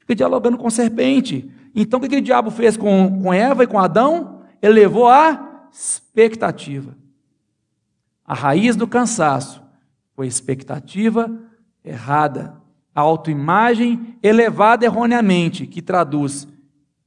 Fica 0.04 0.16
dialogando 0.16 0.58
com 0.58 0.70
serpente. 0.70 1.50
Então, 1.74 1.98
o 1.98 2.02
que 2.02 2.08
aquele 2.08 2.22
diabo 2.22 2.52
fez 2.52 2.78
com, 2.78 3.22
com 3.22 3.34
Eva 3.34 3.64
e 3.64 3.68
com 3.68 3.80
Adão? 3.80 4.42
Ele 4.62 4.74
levou 4.74 5.08
a 5.08 5.68
expectativa. 5.72 6.96
A 8.26 8.34
raiz 8.34 8.76
do 8.76 8.88
cansaço 8.88 9.64
foi 10.16 10.28
expectativa 10.28 11.32
errada. 11.84 12.62
A 12.94 13.02
autoimagem 13.02 14.18
elevada 14.22 14.86
erroneamente, 14.86 15.66
que 15.66 15.82
traduz 15.82 16.48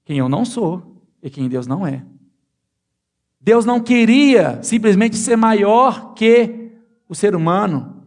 quem 0.05 0.19
eu 0.19 0.29
não 0.29 0.45
sou 0.45 1.01
e 1.23 1.31
quem 1.31 1.49
Deus 1.49 1.67
não 1.67 1.87
é. 1.87 2.05
Deus 3.41 3.65
não 3.65 3.81
queria 3.81 4.61
simplesmente 4.63 5.17
ser 5.17 5.37
maior 5.37 6.15
que 6.15 6.73
o 7.09 7.15
ser 7.15 7.37
humano. 7.37 8.03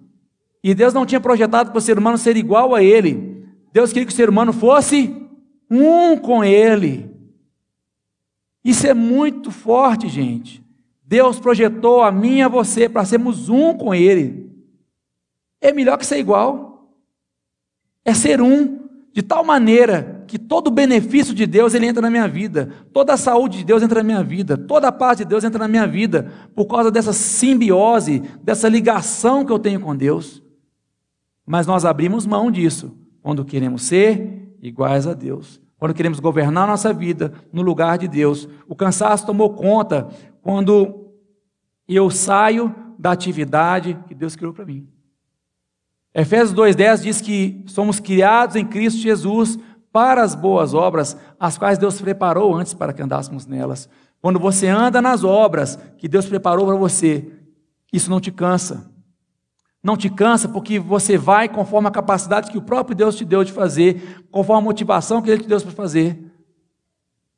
E 0.62 0.76
Deus 0.76 0.94
não 0.94 1.06
tinha 1.06 1.22
projetado 1.22 1.72
para 1.72 1.78
o 1.78 1.82
ser 1.82 1.98
humano 1.98 2.18
ser 2.18 2.36
igual 2.36 2.76
a 2.76 2.84
Ele. 2.84 3.29
Deus 3.72 3.92
queria 3.92 4.06
que 4.06 4.14
o 4.14 4.16
ser 4.16 4.30
humano 4.30 4.52
fosse 4.52 5.16
um 5.70 6.18
com 6.18 6.44
Ele. 6.44 7.10
Isso 8.64 8.88
é 8.88 8.94
muito 8.94 9.52
forte, 9.52 10.08
gente. 10.08 10.64
Deus 11.04 11.40
projetou 11.40 12.02
a 12.02 12.12
mim 12.12 12.38
e 12.38 12.42
a 12.42 12.48
você 12.48 12.90
para 12.90 13.06
sermos 13.06 13.50
um 13.50 13.74
com 13.74 13.94
Ele. 13.94 14.52
É 15.62 15.72
melhor 15.72 15.98
que 15.98 16.06
ser 16.06 16.20
igual. 16.20 16.94
É 18.04 18.14
ser 18.14 18.42
um, 18.42 18.80
de 19.14 19.22
tal 19.22 19.44
maneira 19.44 20.24
que 20.28 20.38
todo 20.38 20.68
o 20.68 20.72
benefício 20.72 21.34
de 21.34 21.46
Deus 21.46 21.74
ele 21.74 21.88
entra 21.88 22.02
na 22.02 22.10
minha 22.10 22.28
vida, 22.28 22.70
toda 22.94 23.14
a 23.14 23.18
saúde 23.18 23.60
de 23.60 23.64
Deus 23.64 23.82
entra 23.82 24.02
na 24.02 24.04
minha 24.04 24.24
vida, 24.24 24.56
toda 24.56 24.88
a 24.88 24.92
paz 24.92 25.18
de 25.18 25.26
Deus 25.26 25.44
entra 25.44 25.60
na 25.60 25.68
minha 25.68 25.88
vida, 25.88 26.32
por 26.56 26.66
causa 26.66 26.92
dessa 26.92 27.12
simbiose, 27.12 28.20
dessa 28.44 28.70
ligação 28.70 29.44
que 29.44 29.52
eu 29.52 29.58
tenho 29.58 29.80
com 29.80 29.96
Deus. 29.96 30.44
Mas 31.46 31.66
nós 31.66 31.84
abrimos 31.84 32.28
mão 32.28 32.52
disso 32.52 32.96
quando 33.22 33.46
queremos 33.46 33.84
ser 33.84 34.56
iguais 34.62 35.08
a 35.08 35.14
Deus, 35.14 35.62
quando 35.78 35.94
queremos 35.94 36.20
governar 36.20 36.68
nossa 36.68 36.94
vida 36.94 37.34
no 37.54 37.62
lugar 37.62 37.98
de 37.98 38.08
Deus. 38.08 38.48
O 38.68 38.76
cansaço 38.76 39.26
tomou 39.26 39.54
conta 39.54 40.10
quando 40.42 41.14
eu 41.88 42.10
saio 42.10 42.76
da 42.98 43.12
atividade 43.12 43.98
que 44.08 44.14
Deus 44.14 44.36
criou 44.36 44.54
para 44.54 44.66
mim. 44.66 44.88
Efésios 46.14 46.54
2,10 46.54 47.02
diz 47.02 47.22
que 47.22 47.64
somos 47.68 48.00
criados 48.00 48.56
em 48.56 48.66
Cristo 48.66 49.00
Jesus 49.00 49.58
para 49.92 50.22
as 50.22 50.36
boas 50.36 50.74
obras, 50.74 51.18
as 51.40 51.58
quais 51.58 51.78
Deus 51.78 52.00
preparou 52.02 52.56
antes 52.56 52.74
para 52.74 52.94
que 52.94 53.02
andássemos 53.02 53.46
nelas. 53.46 53.90
Quando 54.22 54.40
você 54.40 54.68
anda 54.68 55.02
nas 55.02 55.24
obras 55.24 55.80
que 55.98 56.08
Deus 56.08 56.26
preparou 56.26 56.66
para 56.66 56.76
você, 56.76 57.26
isso 57.92 58.10
não 58.10 58.20
te 58.20 58.32
cansa. 58.32 58.92
Não 59.82 59.96
te 59.96 60.10
cansa 60.10 60.50
porque 60.50 60.78
você 60.78 61.18
vai 61.18 61.48
conforme 61.48 61.88
a 61.88 61.92
capacidade 61.92 62.52
que 62.52 62.58
o 62.58 62.62
próprio 62.62 62.96
Deus 62.96 63.16
te 63.16 63.24
deu 63.24 63.44
de 63.44 63.52
fazer, 63.52 64.26
conforme 64.30 64.62
a 64.62 64.66
motivação 64.66 65.22
que 65.22 65.30
Ele 65.30 65.44
te 65.44 65.48
deu 65.48 65.60
para 65.62 65.72
fazer. 65.72 66.30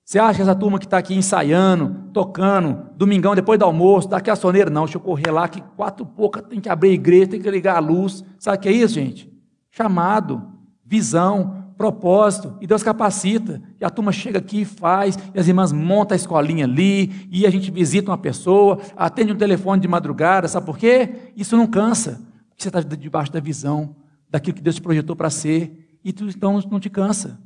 Você 0.04 0.20
acha 0.20 0.36
que 0.36 0.42
essa 0.42 0.56
turma 0.56 0.80
que 0.80 0.86
está 0.86 0.98
aqui 0.98 1.16
ensaiando, 1.16 2.10
tocando, 2.12 2.90
domingão 2.98 3.36
depois 3.36 3.58
do 3.58 3.64
almoço, 3.64 4.10
daqui 4.10 4.30
a 4.30 4.36
soneira? 4.36 4.70
Não, 4.70 4.84
deixa 4.84 4.98
eu 4.98 5.02
correr 5.02 5.32
lá, 5.32 5.48
que 5.48 5.62
quatro 5.78 6.06
pouca 6.06 6.42
tem 6.42 6.60
que 6.60 6.68
abrir 6.68 6.90
a 6.90 6.94
igreja, 6.94 7.28
tem 7.28 7.42
que 7.42 7.50
ligar 7.50 7.78
a 7.78 7.80
luz. 7.80 8.24
Sabe 8.40 8.58
o 8.58 8.60
que 8.60 8.70
é 8.70 8.74
isso, 8.74 8.96
gente? 8.96 9.32
Chamado, 9.70 10.42
visão, 10.84 11.62
propósito, 11.78 12.58
e 12.60 12.68
Deus 12.68 12.84
capacita. 12.84 13.62
E 13.80 13.86
a 13.86 13.90
turma 13.90 14.12
chega 14.12 14.40
aqui 14.40 14.62
e 14.62 14.66
faz, 14.66 15.18
e 15.34 15.40
as 15.40 15.48
irmãs 15.48 15.72
montam 15.72 16.14
a 16.14 16.18
escolinha 16.18 16.66
ali, 16.66 17.28
e 17.32 17.46
a 17.46 17.50
gente 17.50 17.72
visita 17.72 18.12
uma 18.12 18.18
pessoa, 18.18 18.80
atende 18.98 19.32
um 19.32 19.38
telefone 19.38 19.82
de 19.82 19.88
madrugada, 19.88 20.48
sabe 20.48 20.66
por 20.66 20.78
quê? 20.78 21.32
Isso 21.38 21.56
não 21.56 21.68
cansa, 21.68 22.22
você 22.62 22.70
está 22.70 22.82
debaixo 22.82 23.32
da 23.32 23.40
visão, 23.40 23.96
daquilo 24.30 24.56
que 24.56 24.62
Deus 24.62 24.76
te 24.76 24.82
projetou 24.82 25.16
para 25.16 25.30
ser, 25.30 26.00
e 26.04 26.12
tu 26.12 26.26
então 26.26 26.60
não 26.70 26.80
te 26.80 26.90
cansa. 26.90 27.40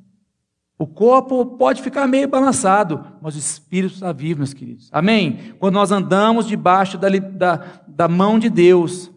O 0.77 0.85
corpo 0.85 1.45
pode 1.45 1.81
ficar 1.81 2.05
meio 2.05 2.27
balançado, 2.27 3.03
mas 3.21 3.35
o 3.35 3.39
espírito 3.39 3.93
está 3.93 4.11
vivo, 4.11 4.39
meus 4.39 4.53
queridos. 4.53 4.89
Amém? 4.91 5.53
Quando 5.57 5.75
nós 5.75 5.91
andamos 5.91 6.45
debaixo 6.45 6.97
da, 6.97 7.07
da, 7.09 7.65
da 7.87 8.07
mão 8.09 8.37
de 8.37 8.49
Deus, 8.49 9.09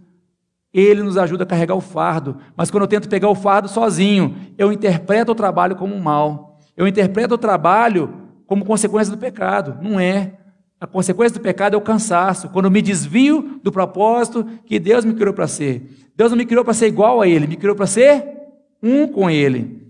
Ele 0.72 1.02
nos 1.02 1.16
ajuda 1.16 1.42
a 1.42 1.46
carregar 1.46 1.74
o 1.74 1.80
fardo. 1.80 2.36
Mas 2.56 2.70
quando 2.70 2.84
eu 2.84 2.88
tento 2.88 3.08
pegar 3.08 3.28
o 3.28 3.34
fardo 3.34 3.68
sozinho, 3.68 4.36
eu 4.56 4.72
interpreto 4.72 5.32
o 5.32 5.34
trabalho 5.34 5.74
como 5.74 5.96
um 5.96 6.00
mal. 6.00 6.60
Eu 6.76 6.86
interpreto 6.86 7.34
o 7.34 7.38
trabalho 7.38 8.14
como 8.46 8.64
consequência 8.64 9.12
do 9.12 9.18
pecado. 9.18 9.78
Não 9.82 9.98
é. 9.98 10.37
A 10.80 10.86
consequência 10.86 11.38
do 11.38 11.42
pecado 11.42 11.74
é 11.74 11.76
o 11.76 11.82
cansaço. 11.82 12.48
Quando 12.50 12.70
me 12.70 12.80
desvio 12.80 13.60
do 13.62 13.72
propósito 13.72 14.44
que 14.64 14.78
Deus 14.78 15.04
me 15.04 15.14
criou 15.14 15.34
para 15.34 15.48
ser. 15.48 16.10
Deus 16.14 16.30
não 16.30 16.38
me 16.38 16.46
criou 16.46 16.64
para 16.64 16.74
ser 16.74 16.86
igual 16.86 17.20
a 17.20 17.28
Ele, 17.28 17.46
me 17.46 17.56
criou 17.56 17.74
para 17.74 17.86
ser 17.86 18.24
um 18.82 19.06
com 19.06 19.28
Ele. 19.28 19.86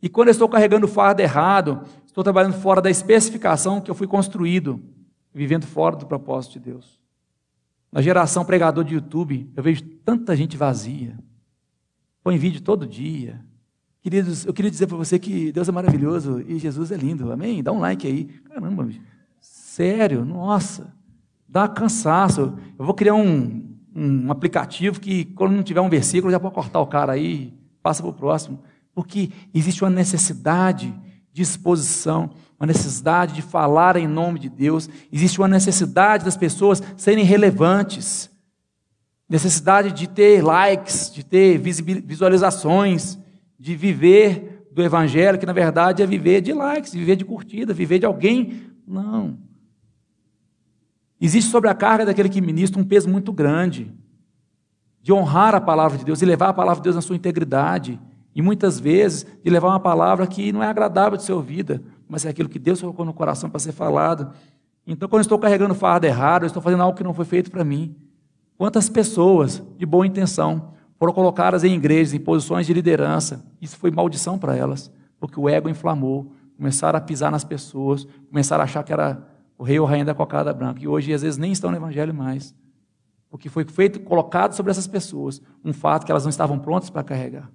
E 0.00 0.08
quando 0.08 0.28
eu 0.28 0.32
estou 0.32 0.48
carregando 0.48 0.86
o 0.86 0.88
fardo 0.88 1.20
errado, 1.20 1.82
estou 2.06 2.22
trabalhando 2.22 2.54
fora 2.54 2.80
da 2.80 2.90
especificação 2.90 3.80
que 3.80 3.90
eu 3.90 3.94
fui 3.94 4.06
construído, 4.06 4.80
vivendo 5.34 5.66
fora 5.66 5.96
do 5.96 6.06
propósito 6.06 6.52
de 6.54 6.70
Deus. 6.70 7.00
Na 7.90 8.00
geração 8.00 8.44
pregador 8.44 8.84
de 8.84 8.94
YouTube, 8.94 9.50
eu 9.56 9.62
vejo 9.62 9.82
tanta 10.04 10.36
gente 10.36 10.56
vazia. 10.56 11.18
Põe 12.22 12.36
vídeo 12.36 12.60
todo 12.60 12.86
dia. 12.86 13.44
Queridos, 14.08 14.46
eu 14.46 14.54
queria 14.54 14.70
dizer 14.70 14.86
para 14.86 14.96
você 14.96 15.18
que 15.18 15.52
Deus 15.52 15.68
é 15.68 15.72
maravilhoso 15.72 16.42
e 16.48 16.58
Jesus 16.58 16.90
é 16.90 16.96
lindo. 16.96 17.30
Amém? 17.30 17.62
Dá 17.62 17.72
um 17.72 17.78
like 17.78 18.06
aí. 18.06 18.24
Caramba, 18.48 18.82
bicho. 18.82 19.02
sério, 19.38 20.24
nossa. 20.24 20.94
Dá 21.46 21.68
cansaço. 21.68 22.54
Eu 22.78 22.86
vou 22.86 22.94
criar 22.94 23.12
um, 23.12 23.68
um 23.94 24.32
aplicativo 24.32 24.98
que, 24.98 25.26
quando 25.26 25.52
não 25.52 25.62
tiver 25.62 25.82
um 25.82 25.90
versículo, 25.90 26.32
já 26.32 26.40
pode 26.40 26.54
cortar 26.54 26.80
o 26.80 26.86
cara 26.86 27.12
aí, 27.12 27.52
passa 27.82 28.02
para 28.02 28.10
o 28.10 28.14
próximo. 28.14 28.60
Porque 28.94 29.30
existe 29.52 29.84
uma 29.84 29.90
necessidade 29.90 30.90
de 31.30 31.42
exposição, 31.42 32.30
uma 32.58 32.66
necessidade 32.66 33.34
de 33.34 33.42
falar 33.42 33.94
em 33.98 34.06
nome 34.06 34.38
de 34.38 34.48
Deus, 34.48 34.88
existe 35.12 35.38
uma 35.38 35.48
necessidade 35.48 36.24
das 36.24 36.34
pessoas 36.34 36.82
serem 36.96 37.26
relevantes, 37.26 38.30
necessidade 39.28 39.92
de 39.92 40.08
ter 40.08 40.42
likes, 40.42 41.12
de 41.12 41.22
ter 41.22 41.58
visualizações, 41.58 43.18
de 43.58 43.74
viver 43.74 44.66
do 44.70 44.82
Evangelho, 44.82 45.38
que 45.38 45.46
na 45.46 45.52
verdade 45.52 46.02
é 46.02 46.06
viver 46.06 46.40
de 46.40 46.52
likes, 46.52 46.92
viver 46.92 47.16
de 47.16 47.24
curtida, 47.24 47.74
viver 47.74 47.98
de 47.98 48.06
alguém. 48.06 48.62
Não. 48.86 49.38
Existe 51.20 51.50
sobre 51.50 51.68
a 51.68 51.74
carga 51.74 52.06
daquele 52.06 52.28
que 52.28 52.40
ministra 52.40 52.80
um 52.80 52.84
peso 52.84 53.08
muito 53.08 53.32
grande, 53.32 53.92
de 55.02 55.12
honrar 55.12 55.54
a 55.54 55.60
palavra 55.60 55.98
de 55.98 56.04
Deus 56.04 56.22
e 56.22 56.24
levar 56.26 56.50
a 56.50 56.54
palavra 56.54 56.80
de 56.80 56.84
Deus 56.84 56.96
na 56.96 57.02
sua 57.02 57.16
integridade 57.16 57.98
e 58.34 58.42
muitas 58.42 58.78
vezes 58.78 59.26
de 59.42 59.50
levar 59.50 59.68
uma 59.68 59.80
palavra 59.80 60.26
que 60.26 60.52
não 60.52 60.62
é 60.62 60.68
agradável 60.68 61.16
de 61.16 61.24
ser 61.24 61.32
ouvida, 61.32 61.82
mas 62.08 62.24
é 62.24 62.28
aquilo 62.28 62.48
que 62.48 62.58
Deus 62.58 62.80
colocou 62.80 63.04
no 63.04 63.12
coração 63.12 63.50
para 63.50 63.58
ser 63.58 63.72
falado. 63.72 64.32
Então, 64.86 65.08
quando 65.08 65.20
eu 65.20 65.22
estou 65.22 65.38
carregando 65.38 65.74
fardo 65.74 66.06
errado, 66.06 66.44
eu 66.44 66.46
estou 66.46 66.62
fazendo 66.62 66.82
algo 66.82 66.96
que 66.96 67.02
não 67.02 67.12
foi 67.12 67.24
feito 67.24 67.50
para 67.50 67.64
mim. 67.64 67.96
Quantas 68.56 68.88
pessoas 68.88 69.62
de 69.76 69.84
boa 69.84 70.06
intenção 70.06 70.72
foram 70.98 71.12
colocadas 71.12 71.62
em 71.62 71.74
igrejas, 71.74 72.12
em 72.12 72.20
posições 72.20 72.66
de 72.66 72.74
liderança? 72.74 73.46
Isso 73.60 73.76
foi 73.76 73.90
maldição 73.90 74.38
para 74.38 74.56
elas, 74.56 74.90
porque 75.20 75.38
o 75.38 75.48
ego 75.48 75.68
inflamou, 75.68 76.32
começaram 76.56 76.98
a 76.98 77.00
pisar 77.00 77.30
nas 77.30 77.44
pessoas, 77.44 78.06
começaram 78.28 78.62
a 78.62 78.64
achar 78.64 78.82
que 78.82 78.92
era 78.92 79.24
o 79.56 79.62
rei 79.62 79.78
ou 79.78 79.86
rainha 79.86 80.04
da 80.04 80.14
cocada 80.14 80.52
branca. 80.52 80.82
E 80.82 80.88
hoje, 80.88 81.12
às 81.12 81.22
vezes, 81.22 81.38
nem 81.38 81.52
estão 81.52 81.70
no 81.70 81.76
evangelho 81.76 82.12
mais. 82.12 82.54
Porque 83.30 83.48
foi 83.48 83.64
feito, 83.64 84.00
colocado 84.00 84.54
sobre 84.54 84.70
essas 84.70 84.86
pessoas 84.86 85.40
um 85.64 85.72
fato 85.72 86.04
que 86.04 86.10
elas 86.10 86.24
não 86.24 86.30
estavam 86.30 86.58
prontas 86.58 86.90
para 86.90 87.04
carregar. 87.04 87.50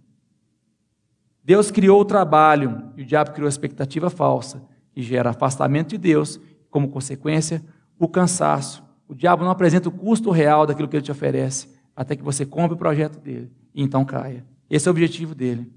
Deus 1.44 1.70
criou 1.70 2.00
o 2.00 2.06
trabalho 2.06 2.92
e 2.96 3.02
o 3.02 3.06
diabo 3.06 3.32
criou 3.32 3.48
a 3.48 3.50
expectativa 3.50 4.10
falsa, 4.10 4.64
que 4.94 5.02
gera 5.02 5.32
afastamento 5.32 5.90
de 5.90 5.98
Deus, 5.98 6.40
como 6.70 6.90
consequência, 6.90 7.62
o 8.00 8.08
cansaço. 8.08 8.84
O 9.08 9.14
diabo 9.14 9.44
não 9.44 9.52
apresenta 9.52 9.90
o 9.90 9.92
custo 9.92 10.32
real 10.32 10.66
daquilo 10.66 10.88
que 10.88 10.96
ele 10.96 11.04
te 11.04 11.12
oferece, 11.12 11.68
até 11.96 12.16
que 12.16 12.24
você 12.24 12.46
compre 12.46 12.76
o 12.76 12.78
projeto 12.78 13.20
dele 13.20 13.52
e 13.74 13.82
então 13.82 14.06
caia. 14.06 14.46
Esse 14.70 14.88
é 14.88 14.90
o 14.90 14.94
objetivo 14.94 15.36
dele. 15.36 15.72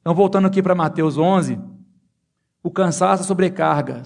Então, 0.00 0.14
voltando 0.14 0.46
aqui 0.46 0.62
para 0.62 0.74
Mateus 0.74 1.18
11, 1.18 1.58
o 2.62 2.70
cansaço 2.70 3.22
e 3.22 3.24
a 3.24 3.26
sobrecarga 3.26 4.02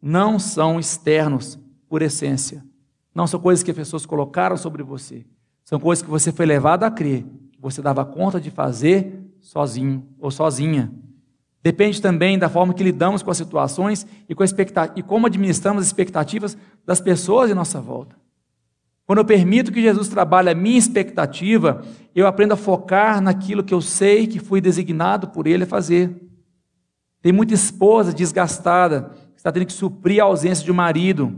não 0.00 0.38
são 0.38 0.78
externos 0.78 1.58
por 1.88 2.02
essência. 2.02 2.64
Não 3.14 3.26
são 3.26 3.40
coisas 3.40 3.62
que 3.62 3.70
as 3.70 3.76
pessoas 3.76 4.06
colocaram 4.06 4.56
sobre 4.56 4.82
você. 4.82 5.26
São 5.64 5.78
coisas 5.78 6.02
que 6.02 6.10
você 6.10 6.32
foi 6.32 6.46
levado 6.46 6.84
a 6.84 6.90
crer, 6.90 7.24
que 7.52 7.60
você 7.60 7.82
dava 7.82 8.04
conta 8.04 8.40
de 8.40 8.50
fazer 8.50 9.20
sozinho 9.40 10.06
ou 10.18 10.30
sozinha. 10.30 10.92
Depende 11.62 12.02
também 12.02 12.38
da 12.38 12.48
forma 12.48 12.74
que 12.74 12.82
lidamos 12.82 13.22
com 13.22 13.30
as 13.30 13.36
situações 13.36 14.06
e, 14.28 14.34
com 14.34 14.42
e 14.96 15.02
como 15.02 15.26
administramos 15.26 15.82
as 15.82 15.86
expectativas 15.86 16.56
das 16.84 17.00
pessoas 17.00 17.50
em 17.50 17.54
nossa 17.54 17.80
volta. 17.80 18.16
Quando 19.06 19.18
eu 19.18 19.24
permito 19.24 19.72
que 19.72 19.82
Jesus 19.82 20.08
trabalhe 20.08 20.48
a 20.48 20.54
minha 20.54 20.78
expectativa, 20.78 21.82
eu 22.14 22.26
aprendo 22.26 22.54
a 22.54 22.56
focar 22.56 23.20
naquilo 23.20 23.64
que 23.64 23.74
eu 23.74 23.80
sei 23.80 24.26
que 24.26 24.38
fui 24.38 24.60
designado 24.60 25.28
por 25.28 25.46
Ele 25.46 25.64
a 25.64 25.66
fazer. 25.66 26.14
Tem 27.20 27.32
muita 27.32 27.54
esposa 27.54 28.12
desgastada 28.12 29.10
que 29.32 29.38
está 29.38 29.50
tendo 29.50 29.66
que 29.66 29.72
suprir 29.72 30.20
a 30.20 30.24
ausência 30.24 30.64
de 30.64 30.70
um 30.70 30.74
marido, 30.74 31.34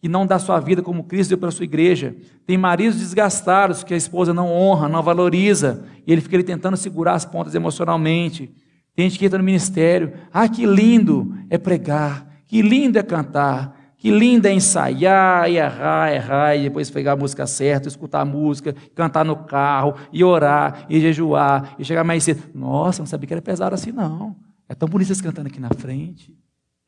que 0.00 0.08
não 0.08 0.26
dá 0.26 0.38
sua 0.38 0.60
vida 0.60 0.82
como 0.82 1.04
Cristo 1.04 1.30
deu 1.30 1.38
para 1.38 1.48
a 1.48 1.52
sua 1.52 1.64
igreja. 1.64 2.16
Tem 2.46 2.56
maridos 2.56 2.98
desgastados 2.98 3.82
que 3.82 3.94
a 3.94 3.96
esposa 3.96 4.32
não 4.32 4.52
honra, 4.52 4.88
não 4.88 5.02
valoriza, 5.02 5.84
e 6.06 6.12
ele 6.12 6.20
fica 6.20 6.36
ali 6.36 6.44
tentando 6.44 6.76
segurar 6.76 7.14
as 7.14 7.24
pontas 7.24 7.54
emocionalmente. 7.54 8.52
Tem 8.94 9.08
gente 9.08 9.18
que 9.18 9.26
entra 9.26 9.38
no 9.38 9.44
ministério, 9.44 10.12
ah, 10.32 10.48
que 10.48 10.66
lindo 10.66 11.34
é 11.50 11.58
pregar, 11.58 12.26
que 12.46 12.62
lindo 12.62 12.98
é 12.98 13.02
cantar, 13.02 13.77
que 13.98 14.12
lindo 14.12 14.46
é 14.46 14.52
ensaiar, 14.52 15.50
e 15.50 15.56
errar, 15.56 16.12
errar, 16.12 16.56
e 16.56 16.62
depois 16.62 16.88
pegar 16.88 17.12
a 17.12 17.16
música 17.16 17.48
certa, 17.48 17.88
escutar 17.88 18.20
a 18.20 18.24
música, 18.24 18.72
cantar 18.94 19.24
no 19.24 19.34
carro, 19.34 19.94
e 20.12 20.22
orar, 20.22 20.86
e 20.88 21.00
jejuar, 21.00 21.74
e 21.80 21.84
chegar 21.84 22.04
mais 22.04 22.22
cedo. 22.22 22.44
Nossa, 22.54 23.02
não 23.02 23.06
sabia 23.06 23.26
que 23.26 23.34
era 23.34 23.42
pesado 23.42 23.74
assim, 23.74 23.90
não. 23.90 24.36
É 24.68 24.74
tão 24.74 24.88
bonito 24.88 25.08
vocês 25.08 25.20
cantando 25.20 25.48
aqui 25.48 25.60
na 25.60 25.70
frente. 25.70 26.32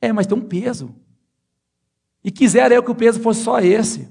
É, 0.00 0.12
mas 0.12 0.24
tem 0.24 0.38
um 0.38 0.40
peso. 0.40 0.94
E 2.22 2.30
quisera 2.30 2.72
eu 2.72 2.82
que 2.82 2.92
o 2.92 2.94
peso 2.94 3.18
fosse 3.18 3.42
só 3.42 3.58
esse. 3.58 4.08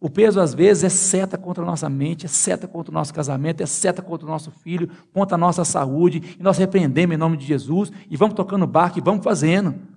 O 0.00 0.10
peso, 0.10 0.40
às 0.40 0.52
vezes, 0.52 0.82
é 0.82 0.88
seta 0.88 1.38
contra 1.38 1.62
a 1.62 1.66
nossa 1.66 1.88
mente, 1.88 2.26
é 2.26 2.28
seta 2.28 2.66
contra 2.66 2.90
o 2.90 2.94
nosso 2.94 3.14
casamento, 3.14 3.62
é 3.62 3.66
seta 3.66 4.02
contra 4.02 4.26
o 4.26 4.28
nosso 4.28 4.50
filho, 4.50 4.90
contra 5.12 5.36
a 5.36 5.38
nossa 5.38 5.64
saúde. 5.64 6.36
E 6.40 6.42
nós 6.42 6.58
repreendemos 6.58 7.14
em 7.14 7.18
nome 7.18 7.36
de 7.36 7.46
Jesus 7.46 7.92
e 8.10 8.16
vamos 8.16 8.34
tocando 8.34 8.66
barco 8.66 8.98
e 8.98 9.00
vamos 9.00 9.22
fazendo. 9.22 9.91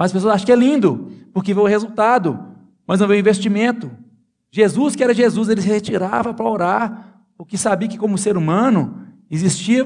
Mas 0.00 0.06
as 0.06 0.12
pessoas 0.14 0.36
acham 0.36 0.46
que 0.46 0.52
é 0.52 0.56
lindo, 0.56 1.12
porque 1.30 1.52
vê 1.52 1.60
o 1.60 1.66
resultado, 1.66 2.42
mas 2.86 2.98
não 2.98 3.06
vê 3.06 3.16
o 3.16 3.18
investimento. 3.18 3.90
Jesus, 4.50 4.96
que 4.96 5.04
era 5.04 5.12
Jesus, 5.12 5.50
ele 5.50 5.60
se 5.60 5.68
retirava 5.68 6.32
para 6.32 6.48
orar, 6.48 7.22
porque 7.36 7.58
sabia 7.58 7.86
que, 7.86 7.98
como 7.98 8.16
ser 8.16 8.34
humano, 8.34 9.06
existia 9.30 9.84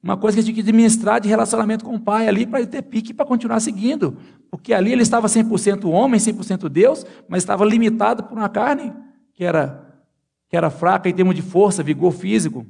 uma 0.00 0.16
coisa 0.16 0.36
que 0.36 0.40
ele 0.40 0.44
tinha 0.44 0.54
que 0.54 0.70
administrar 0.70 1.20
de 1.20 1.28
relacionamento 1.28 1.84
com 1.84 1.96
o 1.96 2.00
Pai 2.00 2.28
ali 2.28 2.46
para 2.46 2.60
ele 2.60 2.68
ter 2.68 2.80
pique 2.82 3.12
para 3.12 3.26
continuar 3.26 3.58
seguindo. 3.58 4.16
Porque 4.52 4.72
ali 4.72 4.92
ele 4.92 5.02
estava 5.02 5.26
100% 5.26 5.90
homem, 5.90 6.20
100% 6.20 6.68
Deus, 6.68 7.04
mas 7.28 7.42
estava 7.42 7.64
limitado 7.64 8.22
por 8.22 8.38
uma 8.38 8.48
carne 8.48 8.92
que 9.34 9.42
era, 9.42 10.00
que 10.48 10.56
era 10.56 10.70
fraca 10.70 11.08
em 11.08 11.12
termos 11.12 11.34
de 11.34 11.42
força, 11.42 11.82
vigor 11.82 12.12
físico. 12.12 12.64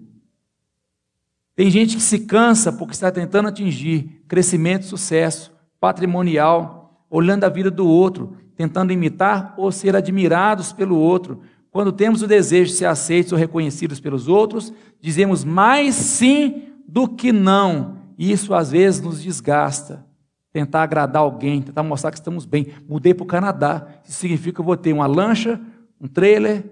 Tem 1.55 1.70
gente 1.70 1.94
que 1.94 2.03
se 2.03 2.20
cansa 2.20 2.72
porque 2.72 2.94
está 2.94 3.11
tentando 3.11 3.49
atingir 3.49 4.24
crescimento, 4.26 4.86
sucesso 4.86 5.57
patrimonial, 5.80 7.04
olhando 7.10 7.44
a 7.44 7.48
vida 7.48 7.70
do 7.70 7.86
outro, 7.86 8.36
tentando 8.56 8.92
imitar 8.92 9.54
ou 9.56 9.70
ser 9.70 9.94
admirados 9.94 10.72
pelo 10.72 10.96
outro. 10.96 11.40
Quando 11.70 11.92
temos 11.92 12.22
o 12.22 12.26
desejo 12.26 12.72
de 12.72 12.76
ser 12.76 12.86
aceitos 12.86 13.32
ou 13.32 13.38
reconhecidos 13.38 14.00
pelos 14.00 14.26
outros, 14.26 14.72
dizemos 15.00 15.44
mais 15.44 15.94
sim 15.94 16.64
do 16.86 17.06
que 17.06 17.30
não. 17.30 17.98
E 18.18 18.32
isso 18.32 18.52
às 18.54 18.72
vezes 18.72 19.00
nos 19.00 19.22
desgasta. 19.22 20.04
Tentar 20.52 20.82
agradar 20.82 21.22
alguém, 21.22 21.62
tentar 21.62 21.82
mostrar 21.82 22.10
que 22.10 22.18
estamos 22.18 22.44
bem. 22.44 22.68
Mudei 22.88 23.14
para 23.14 23.22
o 23.22 23.26
Canadá. 23.26 23.86
Isso 24.04 24.18
significa 24.18 24.54
que 24.54 24.60
eu 24.60 24.64
vou 24.64 24.76
ter 24.76 24.92
uma 24.92 25.06
lancha, 25.06 25.60
um 26.00 26.08
trailer, 26.08 26.64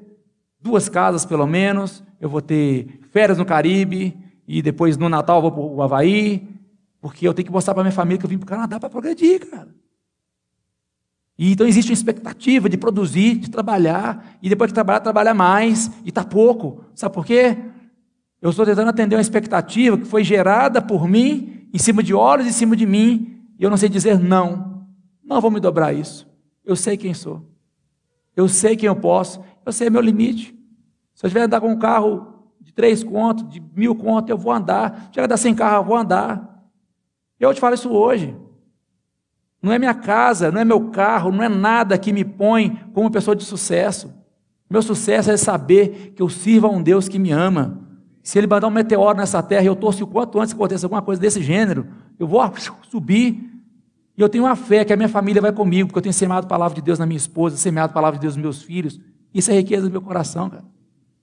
duas 0.60 0.88
casas 0.88 1.24
pelo 1.24 1.46
menos. 1.46 2.02
Eu 2.20 2.28
vou 2.28 2.40
ter 2.40 3.00
férias 3.12 3.38
no 3.38 3.44
Caribe. 3.44 4.16
E 4.48 4.62
depois 4.62 4.96
no 4.96 5.08
Natal 5.08 5.42
vou 5.42 5.52
para 5.52 5.60
o 5.60 5.82
Havaí. 5.82 6.55
Porque 7.06 7.26
eu 7.26 7.32
tenho 7.32 7.46
que 7.46 7.52
mostrar 7.52 7.72
para 7.72 7.84
minha 7.84 7.92
família 7.92 8.18
que 8.18 8.26
eu 8.26 8.28
vim 8.28 8.36
para 8.36 8.46
o 8.46 8.48
Canadá 8.48 8.80
para 8.80 8.90
progredir, 8.90 9.48
cara. 9.48 9.72
E 11.38 11.52
então 11.52 11.64
existe 11.64 11.92
uma 11.92 11.94
expectativa 11.94 12.68
de 12.68 12.76
produzir, 12.76 13.36
de 13.36 13.48
trabalhar, 13.48 14.36
e 14.42 14.48
depois 14.48 14.70
de 14.70 14.74
trabalhar, 14.74 14.98
trabalhar 14.98 15.32
mais, 15.32 15.88
e 16.04 16.08
está 16.08 16.24
pouco. 16.24 16.84
Sabe 16.96 17.14
por 17.14 17.24
quê? 17.24 17.58
Eu 18.42 18.50
estou 18.50 18.66
tentando 18.66 18.88
atender 18.88 19.14
uma 19.14 19.20
expectativa 19.20 19.96
que 19.96 20.04
foi 20.04 20.24
gerada 20.24 20.82
por 20.82 21.06
mim, 21.06 21.68
em 21.72 21.78
cima 21.78 22.02
de 22.02 22.12
olhos, 22.12 22.44
em 22.44 22.52
cima 22.52 22.74
de 22.74 22.84
mim, 22.84 23.40
e 23.56 23.62
eu 23.62 23.70
não 23.70 23.76
sei 23.76 23.88
dizer 23.88 24.18
não. 24.18 24.84
Não 25.22 25.40
vou 25.40 25.52
me 25.52 25.60
dobrar 25.60 25.92
isso. 25.92 26.28
Eu 26.64 26.74
sei 26.74 26.96
quem 26.96 27.14
sou. 27.14 27.48
Eu 28.34 28.48
sei 28.48 28.74
quem 28.74 28.88
eu 28.88 28.96
posso. 28.96 29.40
Eu 29.64 29.72
sei 29.72 29.88
meu 29.90 30.00
limite. 30.00 30.58
Se 31.14 31.24
eu 31.24 31.30
tiver 31.30 31.42
andar 31.42 31.60
com 31.60 31.70
um 31.70 31.78
carro 31.78 32.50
de 32.60 32.72
três 32.72 33.04
contos, 33.04 33.48
de 33.48 33.62
mil 33.76 33.94
contos, 33.94 34.28
eu 34.28 34.36
vou 34.36 34.52
andar. 34.52 35.08
Se 35.12 35.20
eu 35.20 35.24
andar 35.24 35.36
sem 35.36 35.54
carro, 35.54 35.84
eu 35.84 35.84
vou 35.84 35.96
andar. 35.96 36.55
Eu 37.50 37.54
te 37.54 37.60
falo 37.60 37.74
isso 37.74 37.90
hoje. 37.90 38.34
Não 39.62 39.72
é 39.72 39.78
minha 39.78 39.94
casa, 39.94 40.50
não 40.52 40.60
é 40.60 40.64
meu 40.64 40.90
carro, 40.90 41.32
não 41.32 41.42
é 41.42 41.48
nada 41.48 41.98
que 41.98 42.12
me 42.12 42.24
põe 42.24 42.78
como 42.92 43.10
pessoa 43.10 43.34
de 43.34 43.44
sucesso. 43.44 44.14
Meu 44.68 44.82
sucesso 44.82 45.30
é 45.30 45.36
saber 45.36 46.12
que 46.14 46.22
eu 46.22 46.28
sirvo 46.28 46.66
a 46.66 46.70
um 46.70 46.82
Deus 46.82 47.08
que 47.08 47.18
me 47.18 47.30
ama. 47.30 47.80
Se 48.22 48.38
ele 48.38 48.46
mandar 48.46 48.66
um 48.66 48.70
meteoro 48.70 49.16
nessa 49.16 49.42
terra 49.42 49.62
e 49.62 49.66
eu 49.66 49.76
torço 49.76 50.04
o 50.04 50.06
quanto 50.06 50.40
antes 50.40 50.52
que 50.52 50.58
aconteça 50.58 50.86
alguma 50.86 51.02
coisa 51.02 51.20
desse 51.20 51.40
gênero, 51.42 51.86
eu 52.18 52.26
vou 52.26 52.40
subir. 52.90 53.52
E 54.16 54.20
eu 54.20 54.28
tenho 54.28 54.44
uma 54.44 54.56
fé 54.56 54.84
que 54.84 54.92
a 54.92 54.96
minha 54.96 55.08
família 55.08 55.40
vai 55.40 55.52
comigo, 55.52 55.88
porque 55.88 55.98
eu 55.98 56.02
tenho 56.02 56.12
semeado 56.12 56.46
a 56.46 56.48
palavra 56.48 56.74
de 56.74 56.82
Deus 56.82 56.98
na 56.98 57.06
minha 57.06 57.18
esposa, 57.18 57.56
semeado 57.56 57.90
a 57.90 57.94
palavra 57.94 58.18
de 58.18 58.22
Deus 58.22 58.34
nos 58.34 58.42
meus 58.42 58.62
filhos. 58.62 58.98
Isso 59.32 59.50
é 59.50 59.54
riqueza 59.54 59.86
do 59.86 59.92
meu 59.92 60.00
coração, 60.00 60.50
cara. 60.50 60.64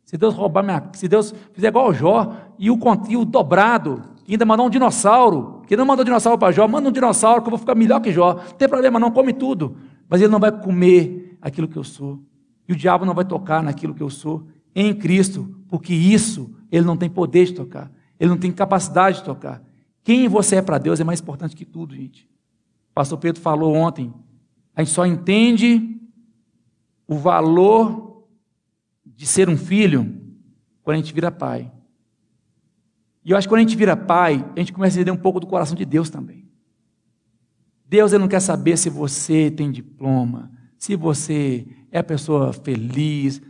Se 0.06 0.18
Deus 0.18 0.36
roubar 0.36 0.64
minha. 0.64 0.84
Se 0.94 1.08
Deus 1.08 1.34
fizer 1.54 1.70
igual 1.70 1.90
o 1.90 1.94
Jó 1.94 2.34
e 2.60 2.70
o, 2.70 2.78
e 3.10 3.18
o 3.18 3.26
dobrado, 3.26 4.04
e 4.28 4.34
ainda 4.34 4.46
mandar 4.46 4.64
um 4.64 4.70
dinossauro, 4.70 5.62
que 5.68 5.76
não 5.76 5.86
mandou 5.86 6.06
dinossauro 6.06 6.38
para 6.38 6.52
Jó, 6.52 6.68
manda 6.68 6.90
um 6.90 6.92
dinossauro 6.92 7.42
que 7.42 7.48
eu 7.48 7.52
vou 7.52 7.60
ficar 7.60 7.76
melhor 7.76 8.00
que 8.00 8.12
Jó. 8.12 8.36
Não 8.36 8.54
tem 8.54 8.70
problema, 8.70 9.00
não 9.00 9.12
come 9.12 9.34
tudo. 9.34 9.76
Mas 10.10 10.22
ele 10.22 10.32
não 10.32 10.40
vai 10.40 10.52
comer 10.52 11.38
aquilo 11.42 11.68
que 11.68 11.78
eu 11.78 11.84
sou. 11.84 12.20
E 12.68 12.74
o 12.74 12.76
diabo 12.76 13.06
não 13.06 13.14
vai 13.14 13.26
tocar 13.26 13.62
naquilo 13.62 13.94
que 13.94 14.02
eu 14.02 14.10
sou 14.10 14.48
em 14.74 14.94
Cristo, 14.94 15.56
porque 15.68 15.94
isso 15.94 16.56
ele 16.72 16.86
não 16.86 16.98
tem 16.98 17.10
poder 17.10 17.46
de 17.46 17.54
tocar, 17.54 17.92
ele 18.20 18.30
não 18.30 18.38
tem 18.38 18.52
capacidade 18.52 19.18
de 19.18 19.24
tocar. 19.24 19.62
Quem 20.04 20.28
você 20.28 20.56
é 20.56 20.62
para 20.62 20.78
Deus 20.78 21.00
é 21.00 21.04
mais 21.04 21.22
importante 21.22 21.56
que 21.56 21.66
tudo, 21.66 21.96
gente. 21.96 22.28
O 22.92 22.94
pastor 22.94 23.18
Pedro 23.18 23.42
falou 23.42 23.74
ontem, 23.76 24.14
a 24.76 24.84
gente 24.84 24.94
só 24.94 25.06
entende 25.06 26.00
o 27.08 27.16
valor 27.16 28.26
de 29.06 29.26
ser 29.26 29.50
um 29.50 29.58
filho 29.58 30.20
quando 30.82 30.96
a 30.96 31.00
gente 31.00 31.14
vira 31.14 31.32
pai. 31.32 31.72
E 33.26 33.32
eu 33.32 33.38
acho 33.38 33.48
que 33.48 33.52
quando 33.52 33.60
a 33.60 33.64
gente 33.64 33.78
vira 33.78 33.96
pai, 33.96 34.46
a 34.56 34.60
gente 34.60 34.74
começa 34.74 34.98
a 34.98 35.02
entender 35.02 35.12
um 35.12 35.22
pouco 35.22 35.40
do 35.40 35.48
coração 35.48 35.76
de 35.76 35.86
Deus 35.86 36.10
também. 36.10 36.44
Deus 37.88 38.12
ele 38.12 38.22
não 38.22 38.28
quer 38.28 38.40
saber 38.40 38.78
se 38.78 38.90
você 38.90 39.52
tem 39.52 39.72
diploma, 39.72 40.52
se 40.78 40.96
você 40.96 41.66
é 41.92 42.02
pessoa 42.02 42.52
feliz, 42.52 43.42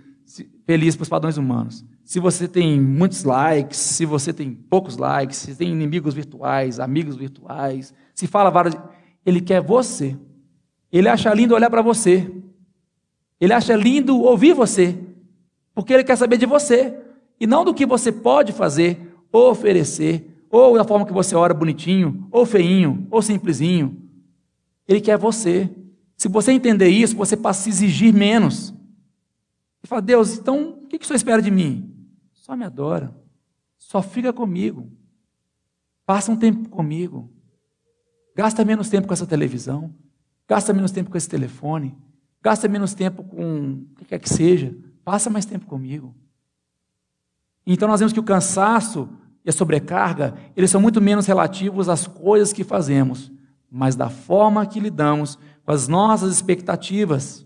feliz 0.66 0.96
para 0.96 1.04
os 1.04 1.10
padrões 1.10 1.38
humanos. 1.38 1.86
Se 2.04 2.20
você 2.20 2.48
tem 2.48 2.80
muitos 2.80 3.24
likes, 3.24 3.78
se 3.78 4.06
você 4.06 4.34
tem 4.34 4.54
poucos 4.54 4.98
likes, 4.98 5.38
se 5.38 5.56
tem 5.56 5.72
inimigos 5.72 6.14
virtuais, 6.14 6.80
amigos 6.80 7.16
virtuais, 7.16 7.94
se 8.14 8.28
fala 8.28 8.50
várias. 8.50 8.76
Ele 9.26 9.40
quer 9.40 9.62
você. 9.62 10.18
Ele 10.92 11.08
acha 11.08 11.34
lindo 11.34 11.56
olhar 11.56 11.70
para 11.70 11.82
você. 11.82 12.30
Ele 13.40 13.54
acha 13.54 13.76
lindo 13.76 14.20
ouvir 14.22 14.54
você. 14.54 15.00
Porque 15.74 15.94
ele 15.94 16.04
quer 16.04 16.18
saber 16.18 16.38
de 16.38 16.46
você. 16.46 16.94
E 17.40 17.48
não 17.48 17.64
do 17.64 17.74
que 17.74 17.86
você 17.86 18.12
pode 18.12 18.52
fazer, 18.52 19.13
oferecer, 19.34 20.46
ou 20.50 20.78
da 20.78 20.84
forma 20.84 21.06
que 21.06 21.12
você 21.12 21.36
ora 21.36 21.54
bonitinho, 21.54 22.28
ou 22.32 22.46
feinho, 22.46 23.08
ou 23.10 23.22
simplesinho. 23.22 23.98
Ele 24.88 25.02
quer 25.02 25.18
você. 25.18 25.70
Se 26.16 26.28
você 26.28 26.52
entender 26.52 26.90
isso, 26.90 27.16
você 27.16 27.36
passa 27.36 27.62
a 27.62 27.64
se 27.64 27.70
exigir 27.70 28.14
menos. 28.14 28.74
E 29.84 29.88
fala, 29.88 30.02
Deus, 30.02 30.38
então 30.38 30.80
o 30.84 30.88
que, 30.88 31.00
que 31.00 31.04
o 31.04 31.08
Senhor 31.08 31.18
espera 31.18 31.42
de 31.42 31.50
mim? 31.50 31.92
Só 32.34 32.56
me 32.56 32.64
adora. 32.64 33.14
Só 33.78 34.02
fica 34.02 34.32
comigo. 34.32 34.92
Passa 36.06 36.32
um 36.32 36.38
tempo 36.38 36.70
comigo. 36.70 37.30
Gasta 38.36 38.64
menos 38.64 38.90
tempo 38.90 39.08
com 39.08 39.14
essa 39.14 39.26
televisão. 39.26 39.94
Gasta 40.48 40.74
menos 40.74 40.92
tempo 40.92 41.10
com 41.10 41.18
esse 41.18 41.30
telefone. 41.30 41.96
Gasta 42.42 42.68
menos 42.68 42.94
tempo 42.94 43.24
com 43.24 43.72
o 43.72 43.96
que 43.96 44.06
quer 44.06 44.20
que 44.20 44.30
seja. 44.30 44.76
Passa 45.04 45.30
mais 45.30 45.46
tempo 45.46 45.66
comigo. 45.66 46.14
Então 47.66 47.88
nós 47.88 48.00
vemos 48.00 48.14
que 48.14 48.20
o 48.20 48.24
cansaço 48.24 49.10
e 49.46 49.50
a 49.50 49.54
sobrecarga, 49.54 50.36
eles 50.56 50.72
são 50.72 50.80
muito 50.80 51.02
menos 51.02 51.26
relativos 51.26 51.90
às 51.90 52.08
coisas 52.08 52.54
que 52.54 52.64
fazemos, 52.64 53.32
mas 53.70 53.96
da 53.96 54.10
forma 54.10 54.66
que 54.66 54.80
lidamos 54.80 55.38
com 55.66 55.72
as 55.72 55.88
nossas 55.88 56.32
expectativas. 56.32 57.46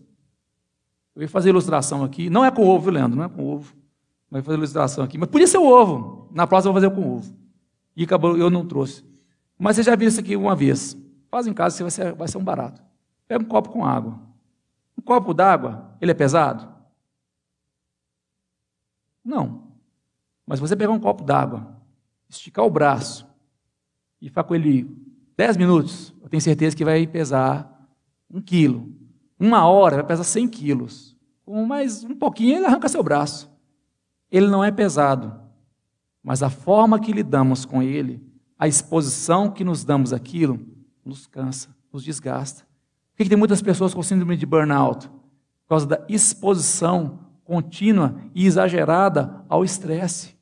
Eu 1.15 1.23
ia 1.23 1.29
fazer 1.29 1.49
ilustração 1.49 2.03
aqui. 2.03 2.29
Não 2.29 2.45
é 2.45 2.51
com 2.51 2.67
ovo, 2.67 2.91
Leandro, 2.91 3.17
não 3.17 3.23
é 3.23 3.29
com 3.29 3.43
ovo. 3.43 3.75
Vai 4.29 4.41
fazer 4.41 4.57
ilustração 4.57 5.03
aqui. 5.03 5.17
Mas 5.17 5.29
podia 5.29 5.47
ser 5.47 5.57
o 5.57 5.65
ovo. 5.65 6.29
Na 6.31 6.45
próxima 6.45 6.69
eu 6.69 6.73
vou 6.73 6.81
fazer 6.81 6.95
com 6.95 7.15
ovo. 7.15 7.35
E 7.95 8.03
acabou, 8.03 8.37
eu 8.37 8.49
não 8.49 8.65
trouxe. 8.65 9.03
Mas 9.57 9.75
você 9.75 9.83
já 9.83 9.95
viu 9.95 10.07
isso 10.07 10.19
aqui 10.19 10.35
uma 10.35 10.55
vez. 10.55 10.95
Faz 11.31 11.47
em 11.47 11.53
casa, 11.53 11.75
você 11.75 11.83
vai 11.83 11.91
ser, 11.91 12.13
vai 12.13 12.27
ser 12.27 12.37
um 12.37 12.43
barato. 12.43 12.81
Pega 13.27 13.43
um 13.43 13.47
copo 13.47 13.69
com 13.69 13.83
água. 13.83 14.19
Um 14.97 15.01
copo 15.01 15.33
d'água, 15.33 15.95
ele 15.99 16.11
é 16.11 16.13
pesado? 16.13 16.67
Não. 19.23 19.63
Mas 20.45 20.59
você 20.59 20.75
pegar 20.75 20.91
um 20.91 20.99
copo 20.99 21.23
d'água, 21.23 21.76
esticar 22.29 22.65
o 22.65 22.69
braço 22.69 23.27
e 24.21 24.29
ficar 24.29 24.43
com 24.43 24.55
ele 24.55 24.89
10 25.35 25.57
minutos, 25.57 26.13
eu 26.21 26.29
tenho 26.29 26.41
certeza 26.41 26.75
que 26.75 26.83
vai 26.83 27.05
pesar 27.05 27.89
um 28.29 28.41
quilo. 28.41 28.91
Uma 29.39 29.67
hora 29.67 29.97
vai 29.97 30.05
pesar 30.05 30.23
100 30.23 30.47
quilos. 30.47 31.15
Com 31.45 31.65
mais 31.65 32.03
um 32.03 32.15
pouquinho, 32.15 32.57
ele 32.57 32.65
arranca 32.65 32.89
seu 32.89 33.03
braço. 33.03 33.49
Ele 34.31 34.47
não 34.47 34.63
é 34.63 34.71
pesado, 34.71 35.39
mas 36.21 36.43
a 36.43 36.49
forma 36.49 36.99
que 36.99 37.13
lidamos 37.13 37.63
com 37.63 37.81
ele, 37.81 38.21
a 38.59 38.67
exposição 38.67 39.49
que 39.49 39.63
nos 39.63 39.85
damos 39.85 40.11
àquilo, 40.11 40.59
nos 41.05 41.25
cansa, 41.25 41.69
nos 41.91 42.03
desgasta. 42.03 42.67
Por 43.15 43.23
que 43.23 43.29
tem 43.29 43.37
muitas 43.37 43.61
pessoas 43.61 43.93
com 43.93 44.03
síndrome 44.03 44.35
de 44.35 44.45
burnout? 44.45 45.07
Por 45.07 45.69
causa 45.69 45.87
da 45.87 46.05
exposição 46.09 47.19
contínua 47.45 48.21
e 48.35 48.45
exagerada 48.45 49.43
ao 49.47 49.63
estresse. 49.63 50.36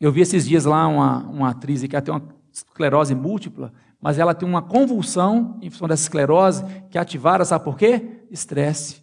Eu 0.00 0.12
vi 0.12 0.20
esses 0.20 0.46
dias 0.46 0.64
lá 0.64 0.86
uma, 0.86 1.18
uma 1.24 1.50
atriz 1.50 1.82
que 1.82 2.00
tem 2.00 2.14
uma 2.14 2.22
esclerose 2.52 3.14
múltipla, 3.14 3.72
mas 4.00 4.18
ela 4.18 4.34
tem 4.34 4.48
uma 4.48 4.62
convulsão 4.62 5.58
em 5.62 5.70
função 5.70 5.88
dessa 5.88 6.02
esclerose 6.02 6.64
que 6.90 6.98
é 6.98 7.44
sabe 7.44 7.64
por 7.64 7.76
quê? 7.76 8.26
Estresse. 8.30 9.02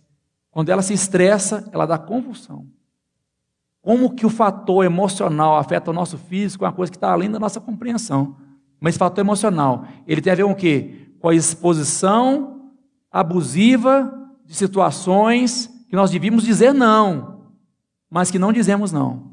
Quando 0.51 0.69
ela 0.69 0.81
se 0.81 0.93
estressa, 0.93 1.67
ela 1.71 1.85
dá 1.85 1.97
convulsão. 1.97 2.67
Como 3.81 4.13
que 4.13 4.25
o 4.25 4.29
fator 4.29 4.85
emocional 4.85 5.57
afeta 5.57 5.89
o 5.89 5.93
nosso 5.93 6.17
físico 6.17 6.65
é 6.65 6.67
uma 6.67 6.73
coisa 6.73 6.91
que 6.91 6.97
está 6.97 7.11
além 7.11 7.31
da 7.31 7.39
nossa 7.39 7.59
compreensão. 7.59 8.35
Mas 8.79 8.91
esse 8.91 8.99
fator 8.99 9.23
emocional, 9.23 9.85
ele 10.05 10.21
tem 10.21 10.33
a 10.33 10.35
ver 10.35 10.43
com 10.43 10.51
o 10.51 10.55
quê? 10.55 11.13
Com 11.19 11.29
a 11.29 11.35
exposição 11.35 12.71
abusiva 13.11 14.29
de 14.45 14.55
situações 14.55 15.67
que 15.89 15.95
nós 15.95 16.11
devíamos 16.11 16.43
dizer 16.43 16.73
não, 16.73 17.51
mas 18.09 18.29
que 18.29 18.39
não 18.39 18.53
dizemos 18.53 18.91
não. 18.91 19.30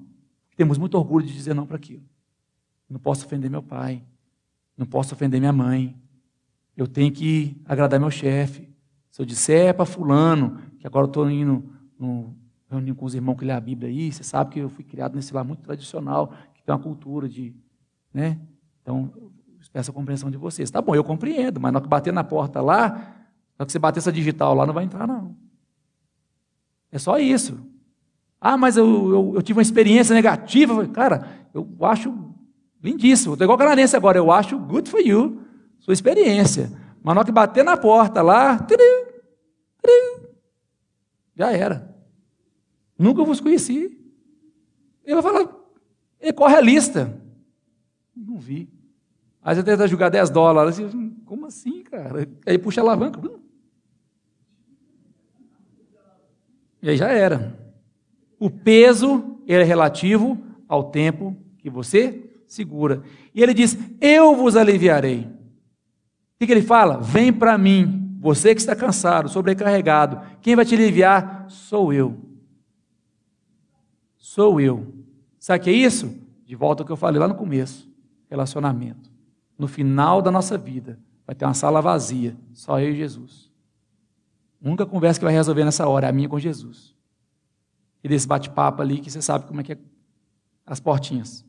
Temos 0.59 0.77
muito 0.77 0.97
orgulho 0.97 1.25
de 1.25 1.33
dizer 1.33 1.55
não 1.55 1.65
para 1.65 1.77
aquilo. 1.77 2.03
Não 2.91 2.99
posso 2.99 3.25
ofender 3.25 3.49
meu 3.49 3.63
pai, 3.63 4.03
não 4.77 4.85
posso 4.85 5.15
ofender 5.15 5.39
minha 5.39 5.53
mãe, 5.53 5.97
eu 6.77 6.89
tenho 6.89 7.13
que 7.13 7.57
agradar 7.65 8.01
meu 8.01 8.11
chefe. 8.11 8.69
Se 9.09 9.23
eu 9.23 9.25
disser 9.25 9.69
é 9.69 9.73
para 9.73 9.87
fulano, 9.87 10.61
que 10.81 10.87
agora 10.87 11.05
eu 11.05 11.09
estou 11.09 11.31
indo 11.31 11.65
no 11.97 12.35
reunião 12.69 12.97
com 12.97 13.07
os 13.07 13.15
irmãos 13.15 13.37
que 13.37 13.45
lê 13.45 13.53
a 13.53 13.61
Bíblia 13.61 13.89
aí, 13.89 14.11
você 14.11 14.25
sabe 14.25 14.51
que 14.51 14.59
eu 14.59 14.69
fui 14.69 14.83
criado 14.83 15.15
nesse 15.15 15.33
lar 15.33 15.45
muito 15.45 15.63
tradicional, 15.63 16.33
que 16.53 16.61
tem 16.65 16.75
uma 16.75 16.81
cultura 16.81 17.29
de, 17.29 17.55
né? 18.13 18.41
Então, 18.83 19.13
peço 19.73 19.93
a 19.93 19.95
compreensão 19.95 20.29
de 20.29 20.37
vocês. 20.37 20.73
Tá 20.73 20.83
bom, 20.83 20.93
eu 20.93 21.05
compreendo, 21.05 21.61
mas 21.61 21.73
na 21.73 21.79
hora 21.79 21.85
que 21.85 21.89
bater 21.89 22.13
na 22.13 22.25
porta 22.25 22.61
lá, 22.61 22.89
na 22.89 23.61
hora 23.61 23.67
que 23.67 23.71
você 23.71 23.79
bater 23.79 24.01
essa 24.01 24.11
digital 24.11 24.55
lá, 24.55 24.67
não 24.67 24.75
vai 24.75 24.83
entrar, 24.83 25.07
não. 25.07 25.37
É 26.91 26.99
só 26.99 27.17
isso. 27.17 27.65
Ah, 28.41 28.57
mas 28.57 28.77
eu, 28.77 28.87
eu, 28.87 29.33
eu 29.37 29.43
tive 29.43 29.59
uma 29.59 29.63
experiência 29.63 30.15
negativa. 30.15 30.87
Cara, 30.89 31.29
eu 31.53 31.67
acho 31.83 32.15
lindíssimo. 32.83 33.35
Estou 33.35 33.45
igual 33.45 33.59
canadense 33.59 33.97
agora, 33.97 34.19
eu 34.19 34.31
acho 34.31 34.59
good 34.59 34.89
for 34.89 35.01
you 35.01 35.43
sua 35.79 35.93
experiência. 35.93 36.71
Mas 37.03 37.15
na 37.15 37.21
hora 37.21 37.27
que 37.27 37.33
bater 37.33 37.65
na 37.65 37.77
porta 37.77 38.23
lá, 38.23 38.59
já 41.35 41.53
era. 41.53 41.95
Nunca 42.99 43.25
vos 43.25 43.41
conheci. 43.41 43.97
Ele 45.05 45.21
vai 45.21 45.23
falar, 45.23 45.49
ele 46.21 46.33
corre 46.33 46.57
a 46.57 46.61
lista. 46.61 47.19
Não 48.15 48.39
vi. 48.39 48.69
Aí 49.41 49.55
você 49.55 49.63
tenta 49.63 49.87
jogar 49.87 50.09
10 50.09 50.31
dólares. 50.31 50.81
Assim, 50.81 51.11
Como 51.25 51.47
assim, 51.47 51.83
cara? 51.85 52.29
Aí 52.45 52.59
puxa 52.59 52.81
a 52.81 52.85
alavanca. 52.85 53.21
E 56.83 56.91
aí 56.91 56.97
já 56.97 57.09
era. 57.09 57.68
O 58.39 58.51
peso 58.51 59.39
ele 59.47 59.63
é 59.63 59.67
relativo 59.67 60.39
ao 60.69 60.85
tempo 60.85 61.37
que 61.59 61.71
você 61.71 62.31
segura. 62.47 63.03
E 63.35 63.43
ele 63.43 63.55
diz: 63.55 63.79
Eu 64.01 64.37
vos 64.37 64.57
aliviarei. 64.57 65.29
O 66.41 66.47
que, 66.47 66.53
ele 66.53 66.63
fala? 66.63 66.99
Vem 66.99 67.33
para 67.33 67.59
mim, 67.59 68.17
você 68.21 68.55
que 68.55 68.61
está 68.61 68.77
cansado, 68.77 69.29
sobrecarregado. 69.29 70.21
Quem 70.41 70.55
vai 70.55 70.65
te 70.65 70.75
aliviar? 70.75 71.47
Sou 71.49 71.93
eu. 71.93 72.17
Sou 74.17 74.61
eu. 74.61 74.95
Sabe 75.39 75.61
o 75.61 75.63
que 75.65 75.71
é 75.71 75.73
isso? 75.73 76.15
De 76.45 76.55
volta 76.55 76.83
ao 76.83 76.87
que 76.87 76.93
eu 76.93 76.97
falei 76.97 77.19
lá 77.19 77.27
no 77.27 77.35
começo: 77.35 77.91
relacionamento. 78.31 79.11
No 79.59 79.67
final 79.67 80.23
da 80.23 80.31
nossa 80.31 80.57
vida, 80.57 80.99
vai 81.27 81.35
ter 81.35 81.45
uma 81.45 81.55
sala 81.55 81.83
vazia, 81.83 82.37
só 82.53 82.79
eu 82.79 82.91
e 82.91 82.95
Jesus. 82.95 83.51
A 84.63 84.69
única 84.69 84.87
conversa 84.87 85.19
que 85.19 85.25
vai 85.25 85.35
resolver 85.35 85.65
nessa 85.65 85.89
hora 85.89 86.07
é 86.07 86.11
a 86.11 86.13
minha 86.13 86.29
com 86.29 86.39
Jesus. 86.39 86.98
E 88.03 88.09
desse 88.09 88.27
bate-papo 88.27 88.83
ali 88.83 89.01
que 89.01 89.11
você 89.11 89.21
sabe 89.21 89.47
como 89.47 89.61
é 89.61 89.65
que 89.65 89.73
é 89.73 89.79
as 90.67 90.81
portinhas. 90.81 91.45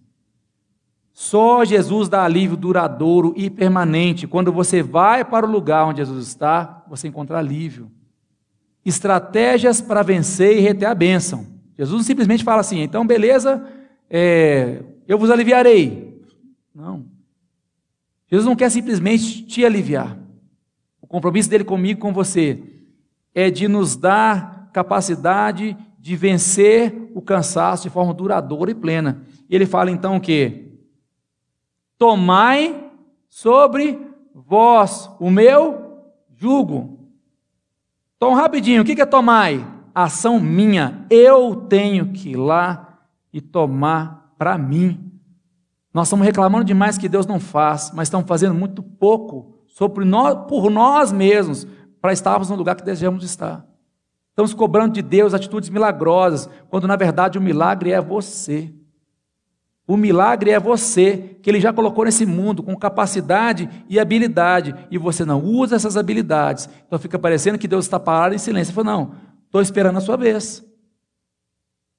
Só 1.13 1.65
Jesus 1.65 2.07
dá 2.07 2.23
alívio 2.23 2.55
duradouro 2.55 3.33
e 3.35 3.49
permanente. 3.49 4.25
Quando 4.25 4.53
você 4.53 4.81
vai 4.81 5.25
para 5.25 5.45
o 5.45 5.51
lugar 5.51 5.85
onde 5.85 5.97
Jesus 5.97 6.27
está, 6.27 6.83
você 6.87 7.09
encontra 7.09 7.37
alívio. 7.37 7.91
Estratégias 8.85 9.81
para 9.81 10.01
vencer 10.01 10.57
e 10.57 10.61
reter 10.61 10.85
a 10.85 10.95
bênção. 10.95 11.45
Jesus 11.77 11.97
não 11.97 12.03
simplesmente 12.05 12.43
fala 12.43 12.61
assim, 12.61 12.79
então 12.79 13.05
beleza, 13.05 13.65
é, 14.09 14.81
eu 15.07 15.17
vos 15.17 15.29
aliviarei. 15.29 16.23
Não. 16.73 17.05
Jesus 18.29 18.45
não 18.45 18.55
quer 18.55 18.69
simplesmente 18.69 19.43
te 19.43 19.65
aliviar. 19.65 20.17
O 21.01 21.07
compromisso 21.07 21.49
dele 21.49 21.63
comigo, 21.63 21.99
com 21.99 22.13
você, 22.13 22.63
é 23.33 23.49
de 23.49 23.67
nos 23.67 23.95
dar 23.95 24.69
capacidade 24.71 25.75
de 25.99 26.15
vencer 26.15 27.11
o 27.13 27.21
cansaço 27.21 27.83
de 27.83 27.89
forma 27.89 28.13
duradoura 28.13 28.71
e 28.71 28.75
plena. 28.75 29.21
Ele 29.49 29.65
fala 29.65 29.91
então 29.91 30.15
o 30.15 30.21
quê? 30.21 30.71
Tomai 31.97 32.91
sobre 33.27 33.99
vós 34.33 35.09
o 35.19 35.29
meu 35.29 36.01
jugo. 36.35 37.09
Então, 38.15 38.33
rapidinho, 38.33 38.81
o 38.81 38.85
que 38.85 39.01
é 39.01 39.05
tomai? 39.05 39.65
Ação 39.93 40.39
minha. 40.39 41.05
Eu 41.09 41.55
tenho 41.67 42.13
que 42.13 42.29
ir 42.29 42.37
lá 42.37 42.99
e 43.33 43.41
tomar 43.41 44.33
para 44.37 44.57
mim. 44.57 45.11
Nós 45.93 46.07
estamos 46.07 46.25
reclamando 46.25 46.63
demais 46.63 46.97
que 46.97 47.09
Deus 47.09 47.25
não 47.25 47.39
faz, 47.39 47.91
mas 47.93 48.07
estamos 48.07 48.27
fazendo 48.27 48.53
muito 48.53 48.81
pouco 48.81 49.65
sobre 49.67 50.05
nós, 50.05 50.47
por 50.47 50.69
nós 50.69 51.11
mesmos 51.11 51.67
para 52.01 52.13
estarmos 52.13 52.49
no 52.49 52.55
lugar 52.55 52.75
que 52.75 52.83
desejamos 52.83 53.23
estar. 53.23 53.68
Estamos 54.39 54.53
cobrando 54.53 54.93
de 54.93 55.01
Deus 55.01 55.33
atitudes 55.33 55.69
milagrosas, 55.69 56.49
quando 56.69 56.87
na 56.87 56.95
verdade 56.95 57.37
o 57.37 57.41
milagre 57.41 57.91
é 57.91 57.99
você. 57.99 58.73
O 59.85 59.97
milagre 59.97 60.51
é 60.51 60.57
você, 60.57 61.37
que 61.41 61.49
Ele 61.49 61.59
já 61.59 61.73
colocou 61.73 62.05
nesse 62.05 62.25
mundo 62.25 62.63
com 62.63 62.73
capacidade 62.73 63.69
e 63.89 63.99
habilidade, 63.99 64.73
e 64.89 64.97
você 64.97 65.25
não 65.25 65.43
usa 65.43 65.75
essas 65.75 65.97
habilidades. 65.97 66.69
Então 66.87 66.97
fica 66.97 67.19
parecendo 67.19 67.57
que 67.57 67.67
Deus 67.67 67.83
está 67.83 67.99
parado 67.99 68.33
em 68.33 68.37
silêncio. 68.37 68.71
Ele 68.71 68.75
falou: 68.75 68.97
Não, 68.97 69.15
estou 69.45 69.61
esperando 69.61 69.97
a 69.97 70.01
sua 70.01 70.15
vez. 70.15 70.65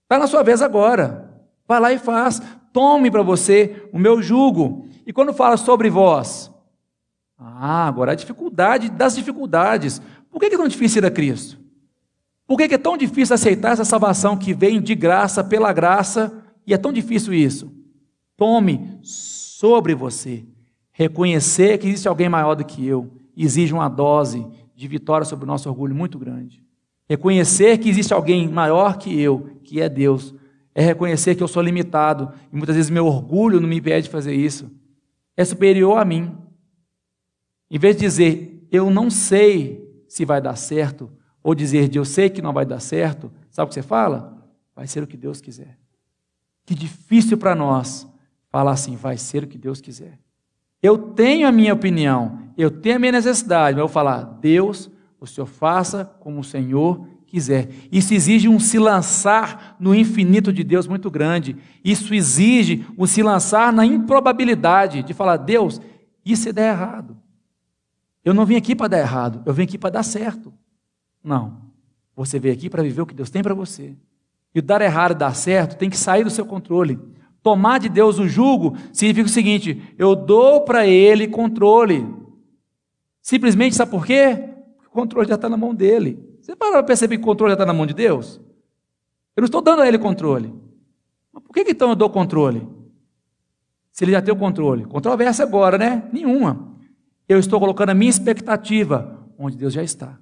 Está 0.04 0.18
na 0.18 0.26
sua 0.26 0.42
vez 0.42 0.62
agora. 0.62 1.30
Vai 1.68 1.78
lá 1.78 1.92
e 1.92 1.98
faz. 1.98 2.40
Tome 2.72 3.10
para 3.10 3.20
você 3.20 3.86
o 3.92 3.98
meu 3.98 4.22
jugo. 4.22 4.88
E 5.06 5.12
quando 5.12 5.34
fala 5.34 5.58
sobre 5.58 5.90
vós, 5.90 6.50
ah, 7.36 7.86
agora 7.86 8.12
a 8.12 8.14
dificuldade 8.14 8.88
das 8.88 9.14
dificuldades. 9.14 10.00
Por 10.30 10.40
que 10.40 10.46
é 10.46 10.56
tão 10.56 10.66
difícil 10.66 11.02
ir 11.02 11.06
a 11.06 11.10
Cristo? 11.10 11.59
Por 12.50 12.56
que 12.56 12.74
é 12.74 12.78
tão 12.78 12.96
difícil 12.96 13.32
aceitar 13.32 13.74
essa 13.74 13.84
salvação 13.84 14.36
que 14.36 14.52
vem 14.52 14.82
de 14.82 14.96
graça, 14.96 15.44
pela 15.44 15.72
graça, 15.72 16.36
e 16.66 16.74
é 16.74 16.76
tão 16.76 16.92
difícil 16.92 17.32
isso? 17.32 17.72
Tome 18.36 18.98
sobre 19.04 19.94
você. 19.94 20.44
Reconhecer 20.90 21.78
que 21.78 21.86
existe 21.86 22.08
alguém 22.08 22.28
maior 22.28 22.56
do 22.56 22.64
que 22.64 22.84
eu 22.84 23.08
exige 23.36 23.72
uma 23.72 23.88
dose 23.88 24.44
de 24.74 24.88
vitória 24.88 25.24
sobre 25.24 25.44
o 25.44 25.46
nosso 25.46 25.68
orgulho 25.68 25.94
muito 25.94 26.18
grande. 26.18 26.60
Reconhecer 27.08 27.78
que 27.78 27.88
existe 27.88 28.12
alguém 28.12 28.48
maior 28.48 28.98
que 28.98 29.16
eu, 29.20 29.60
que 29.62 29.80
é 29.80 29.88
Deus, 29.88 30.34
é 30.74 30.82
reconhecer 30.82 31.36
que 31.36 31.44
eu 31.44 31.48
sou 31.48 31.62
limitado 31.62 32.32
e 32.52 32.56
muitas 32.56 32.74
vezes 32.74 32.90
meu 32.90 33.06
orgulho 33.06 33.60
não 33.60 33.68
me 33.68 33.78
impede 33.78 34.08
de 34.08 34.12
fazer 34.12 34.34
isso. 34.34 34.68
É 35.36 35.44
superior 35.44 35.98
a 35.98 36.04
mim. 36.04 36.36
Em 37.70 37.78
vez 37.78 37.94
de 37.94 38.00
dizer 38.00 38.66
eu 38.72 38.90
não 38.90 39.08
sei 39.08 39.88
se 40.08 40.24
vai 40.24 40.40
dar 40.40 40.56
certo, 40.56 41.12
ou 41.42 41.54
dizer 41.54 41.88
de 41.88 41.98
eu 41.98 42.04
sei 42.04 42.28
que 42.28 42.42
não 42.42 42.52
vai 42.52 42.66
dar 42.66 42.80
certo, 42.80 43.32
sabe 43.50 43.66
o 43.66 43.68
que 43.68 43.74
você 43.74 43.82
fala? 43.82 44.38
Vai 44.74 44.86
ser 44.86 45.02
o 45.02 45.06
que 45.06 45.16
Deus 45.16 45.40
quiser. 45.40 45.78
Que 46.64 46.74
difícil 46.74 47.36
para 47.36 47.54
nós 47.54 48.06
falar 48.50 48.72
assim: 48.72 48.96
vai 48.96 49.16
ser 49.16 49.44
o 49.44 49.46
que 49.46 49.58
Deus 49.58 49.80
quiser. 49.80 50.18
Eu 50.82 50.96
tenho 50.96 51.46
a 51.46 51.52
minha 51.52 51.74
opinião, 51.74 52.38
eu 52.56 52.70
tenho 52.70 52.96
a 52.96 52.98
minha 52.98 53.12
necessidade, 53.12 53.74
mas 53.74 53.80
eu 53.80 53.86
vou 53.86 53.92
falar: 53.92 54.22
Deus, 54.22 54.90
o 55.18 55.26
Senhor 55.26 55.46
faça 55.46 56.04
como 56.04 56.40
o 56.40 56.44
Senhor 56.44 57.06
quiser. 57.26 57.68
Isso 57.92 58.12
exige 58.12 58.48
um 58.48 58.58
se 58.58 58.78
lançar 58.78 59.76
no 59.78 59.94
infinito 59.94 60.52
de 60.52 60.64
Deus 60.64 60.86
muito 60.86 61.10
grande. 61.10 61.56
Isso 61.84 62.12
exige 62.12 62.84
um 62.98 63.06
se 63.06 63.22
lançar 63.22 63.72
na 63.72 63.86
improbabilidade 63.86 65.02
de 65.02 65.14
falar: 65.14 65.36
Deus, 65.36 65.80
isso 66.24 66.48
é 66.48 66.52
der 66.52 66.72
errado. 66.72 67.16
Eu 68.24 68.34
não 68.34 68.44
vim 68.44 68.56
aqui 68.56 68.74
para 68.74 68.88
dar 68.88 68.98
errado, 68.98 69.42
eu 69.46 69.52
vim 69.54 69.62
aqui 69.62 69.78
para 69.78 69.90
dar 69.90 70.02
certo. 70.02 70.52
Não. 71.22 71.70
Você 72.16 72.38
veio 72.38 72.54
aqui 72.54 72.68
para 72.68 72.82
viver 72.82 73.02
o 73.02 73.06
que 73.06 73.14
Deus 73.14 73.30
tem 73.30 73.42
para 73.42 73.54
você. 73.54 73.94
E 74.54 74.58
o 74.58 74.62
dar 74.62 74.82
errado 74.82 75.12
e 75.12 75.14
dar 75.14 75.34
certo 75.34 75.76
tem 75.76 75.88
que 75.88 75.96
sair 75.96 76.24
do 76.24 76.30
seu 76.30 76.44
controle. 76.44 76.98
Tomar 77.42 77.78
de 77.78 77.88
Deus 77.88 78.18
o 78.18 78.28
jugo 78.28 78.76
significa 78.92 79.26
o 79.26 79.32
seguinte: 79.32 79.94
eu 79.96 80.14
dou 80.14 80.64
para 80.64 80.86
ele 80.86 81.28
controle. 81.28 82.06
Simplesmente, 83.22 83.76
sabe 83.76 83.90
por 83.90 84.04
quê? 84.04 84.50
O 84.86 84.90
controle 84.90 85.28
já 85.28 85.36
está 85.36 85.48
na 85.48 85.56
mão 85.56 85.74
dele. 85.74 86.18
Você 86.40 86.56
para 86.56 86.72
para 86.72 86.82
perceber 86.82 87.16
que 87.16 87.22
o 87.22 87.26
controle 87.26 87.50
já 87.50 87.54
está 87.54 87.66
na 87.66 87.72
mão 87.72 87.86
de 87.86 87.94
Deus? 87.94 88.40
Eu 89.36 89.42
não 89.42 89.46
estou 89.46 89.62
dando 89.62 89.82
a 89.82 89.88
ele 89.88 89.98
controle. 89.98 90.52
Mas 91.32 91.42
por 91.42 91.52
que 91.52 91.60
então 91.60 91.90
eu 91.90 91.96
dou 91.96 92.10
controle? 92.10 92.66
Se 93.92 94.04
ele 94.04 94.12
já 94.12 94.20
tem 94.20 94.34
o 94.34 94.36
controle. 94.36 94.84
Controvérsia 94.84 95.44
agora, 95.44 95.78
né? 95.78 96.08
Nenhuma. 96.12 96.76
Eu 97.28 97.38
estou 97.38 97.60
colocando 97.60 97.90
a 97.90 97.94
minha 97.94 98.10
expectativa 98.10 99.26
onde 99.38 99.56
Deus 99.56 99.72
já 99.72 99.82
está. 99.82 100.18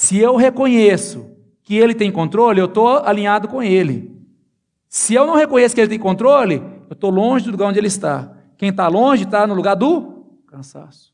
Se 0.00 0.16
eu 0.16 0.34
reconheço 0.34 1.30
que 1.62 1.76
ele 1.76 1.94
tem 1.94 2.10
controle, 2.10 2.58
eu 2.58 2.64
estou 2.64 3.04
alinhado 3.04 3.46
com 3.46 3.62
ele. 3.62 4.18
Se 4.88 5.12
eu 5.12 5.26
não 5.26 5.34
reconheço 5.34 5.74
que 5.74 5.80
ele 5.82 5.90
tem 5.90 5.98
controle, 5.98 6.54
eu 6.88 6.94
estou 6.94 7.10
longe 7.10 7.44
do 7.44 7.50
lugar 7.50 7.68
onde 7.68 7.78
ele 7.78 7.88
está. 7.88 8.34
Quem 8.56 8.70
está 8.70 8.88
longe 8.88 9.24
está 9.24 9.46
no 9.46 9.52
lugar 9.52 9.74
do 9.74 10.24
cansaço, 10.46 11.12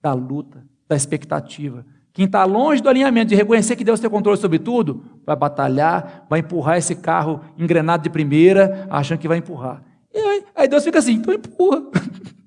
da 0.00 0.12
luta, 0.12 0.64
da 0.88 0.94
expectativa. 0.94 1.84
Quem 2.12 2.26
está 2.26 2.44
longe 2.44 2.80
do 2.80 2.88
alinhamento, 2.88 3.30
de 3.30 3.34
reconhecer 3.34 3.74
que 3.74 3.82
Deus 3.82 3.98
tem 3.98 4.08
controle 4.08 4.38
sobre 4.38 4.60
tudo, 4.60 5.04
vai 5.26 5.34
batalhar, 5.34 6.26
vai 6.30 6.38
empurrar 6.38 6.78
esse 6.78 6.94
carro 6.94 7.40
engrenado 7.58 8.04
de 8.04 8.10
primeira, 8.10 8.86
achando 8.88 9.18
que 9.18 9.26
vai 9.26 9.38
empurrar. 9.38 9.82
E 10.14 10.18
aí, 10.18 10.44
aí 10.54 10.68
Deus 10.68 10.84
fica 10.84 11.00
assim, 11.00 11.14
então 11.14 11.34
empurra. 11.34 11.82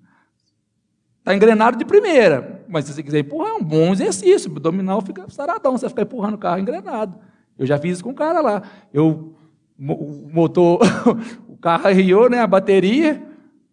Está 1.30 1.36
engrenado 1.36 1.77
de 1.77 1.86
primeira. 1.86 2.65
Mas 2.67 2.86
se 2.86 2.93
você 2.93 3.03
quiser 3.03 3.19
empurrar, 3.19 3.51
é 3.51 3.53
um 3.53 3.63
bom 3.63 3.91
exercício. 3.93 4.49
O 4.49 4.51
abdominal 4.51 4.99
fica 4.99 5.30
saradão, 5.30 5.77
você 5.77 5.88
fica 5.88 6.01
empurrando 6.01 6.34
o 6.34 6.38
carro 6.39 6.57
engrenado. 6.57 7.19
Eu 7.55 7.67
já 7.67 7.77
fiz 7.77 7.97
isso 7.97 8.03
com 8.03 8.09
o 8.09 8.15
cara 8.15 8.41
lá. 8.41 8.63
Eu, 8.91 9.36
o 9.77 10.27
motor, 10.34 10.80
o 11.47 11.55
carro 11.55 11.86
arriou, 11.86 12.32
né, 12.32 12.39
a 12.39 12.47
bateria. 12.47 13.23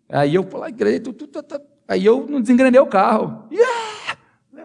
Aí 0.07 0.35
eu 0.35 0.43
falei, 0.43 0.75
aí 1.89 2.05
eu 2.05 2.27
não 2.29 2.43
desengrenei 2.43 2.79
o 2.79 2.87
carro. 2.87 3.45
Yeah! 3.51 4.19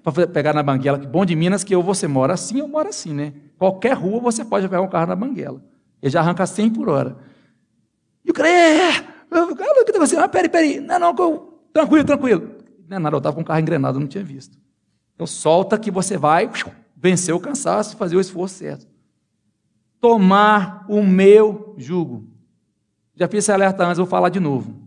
Para 0.04 0.28
pegar 0.28 0.54
na 0.54 0.62
banguela, 0.62 1.00
que 1.00 1.08
bom 1.08 1.24
de 1.24 1.34
Minas 1.34 1.64
que 1.64 1.74
eu 1.74 1.82
você 1.82 2.10
mora 2.10 2.34
assim, 2.34 2.60
eu 2.60 2.68
moro 2.68 2.90
assim, 2.90 3.14
né? 3.14 3.32
Qualquer 3.58 3.94
rua 3.94 4.20
você 4.20 4.44
pode 4.44 4.68
pegar 4.68 4.82
um 4.82 4.90
carro 4.90 5.08
na 5.08 5.16
banguela. 5.16 5.64
Ele 6.02 6.12
já 6.12 6.20
arranca 6.20 6.46
100 6.46 6.72
por 6.72 6.90
hora. 6.90 7.16
E 8.26 8.32
o 8.32 8.34
cara, 8.34 8.50
é, 8.50 8.90
o 9.32 9.56
cara, 9.56 9.86
que 9.86 9.98
assim, 9.98 10.18
ah, 10.18 10.28
peraí, 10.28 10.50
peraí, 10.50 10.82
não, 10.82 11.00
não, 11.00 11.16
tranquilo, 11.72 12.04
tranquilo. 12.04 12.61
Não 12.92 12.98
é 12.98 13.00
nada, 13.00 13.16
eu 13.16 13.20
estava 13.20 13.34
com 13.34 13.42
o 13.42 13.46
carro 13.46 13.62
engrenado, 13.62 14.02
não 14.02 14.06
tinha 14.06 14.22
visto. 14.22 14.60
Então 15.16 15.26
solta 15.26 15.80
que 15.80 15.90
você 15.90 16.18
vai 16.18 16.52
vencer 16.94 17.34
o 17.34 17.40
cansaço, 17.40 17.96
fazer 17.96 18.18
o 18.18 18.20
esforço 18.20 18.56
certo. 18.56 18.86
Tomar 20.02 20.86
o 20.90 21.02
meu 21.02 21.74
jugo. 21.78 22.28
Já 23.16 23.30
fiz 23.30 23.46
esse 23.46 23.52
alerta 23.54 23.86
antes, 23.86 23.98
vou 23.98 24.06
falar 24.06 24.28
de 24.28 24.42
novo. 24.42 24.78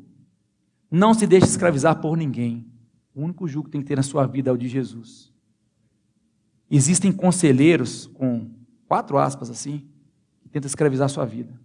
Não 0.90 1.14
se 1.14 1.26
deixe 1.26 1.46
escravizar 1.46 1.98
por 1.98 2.14
ninguém. 2.14 2.70
O 3.14 3.22
único 3.22 3.48
jugo 3.48 3.68
que 3.68 3.70
tem 3.70 3.80
que 3.80 3.86
ter 3.86 3.96
na 3.96 4.02
sua 4.02 4.26
vida 4.26 4.50
é 4.50 4.52
o 4.52 4.58
de 4.58 4.68
Jesus. 4.68 5.32
Existem 6.70 7.10
conselheiros 7.10 8.06
com 8.08 8.50
quatro 8.86 9.16
aspas 9.16 9.48
assim, 9.48 9.82
que 10.42 10.50
tentam 10.50 10.66
escravizar 10.66 11.06
a 11.06 11.08
sua 11.08 11.24
vida. 11.24 11.58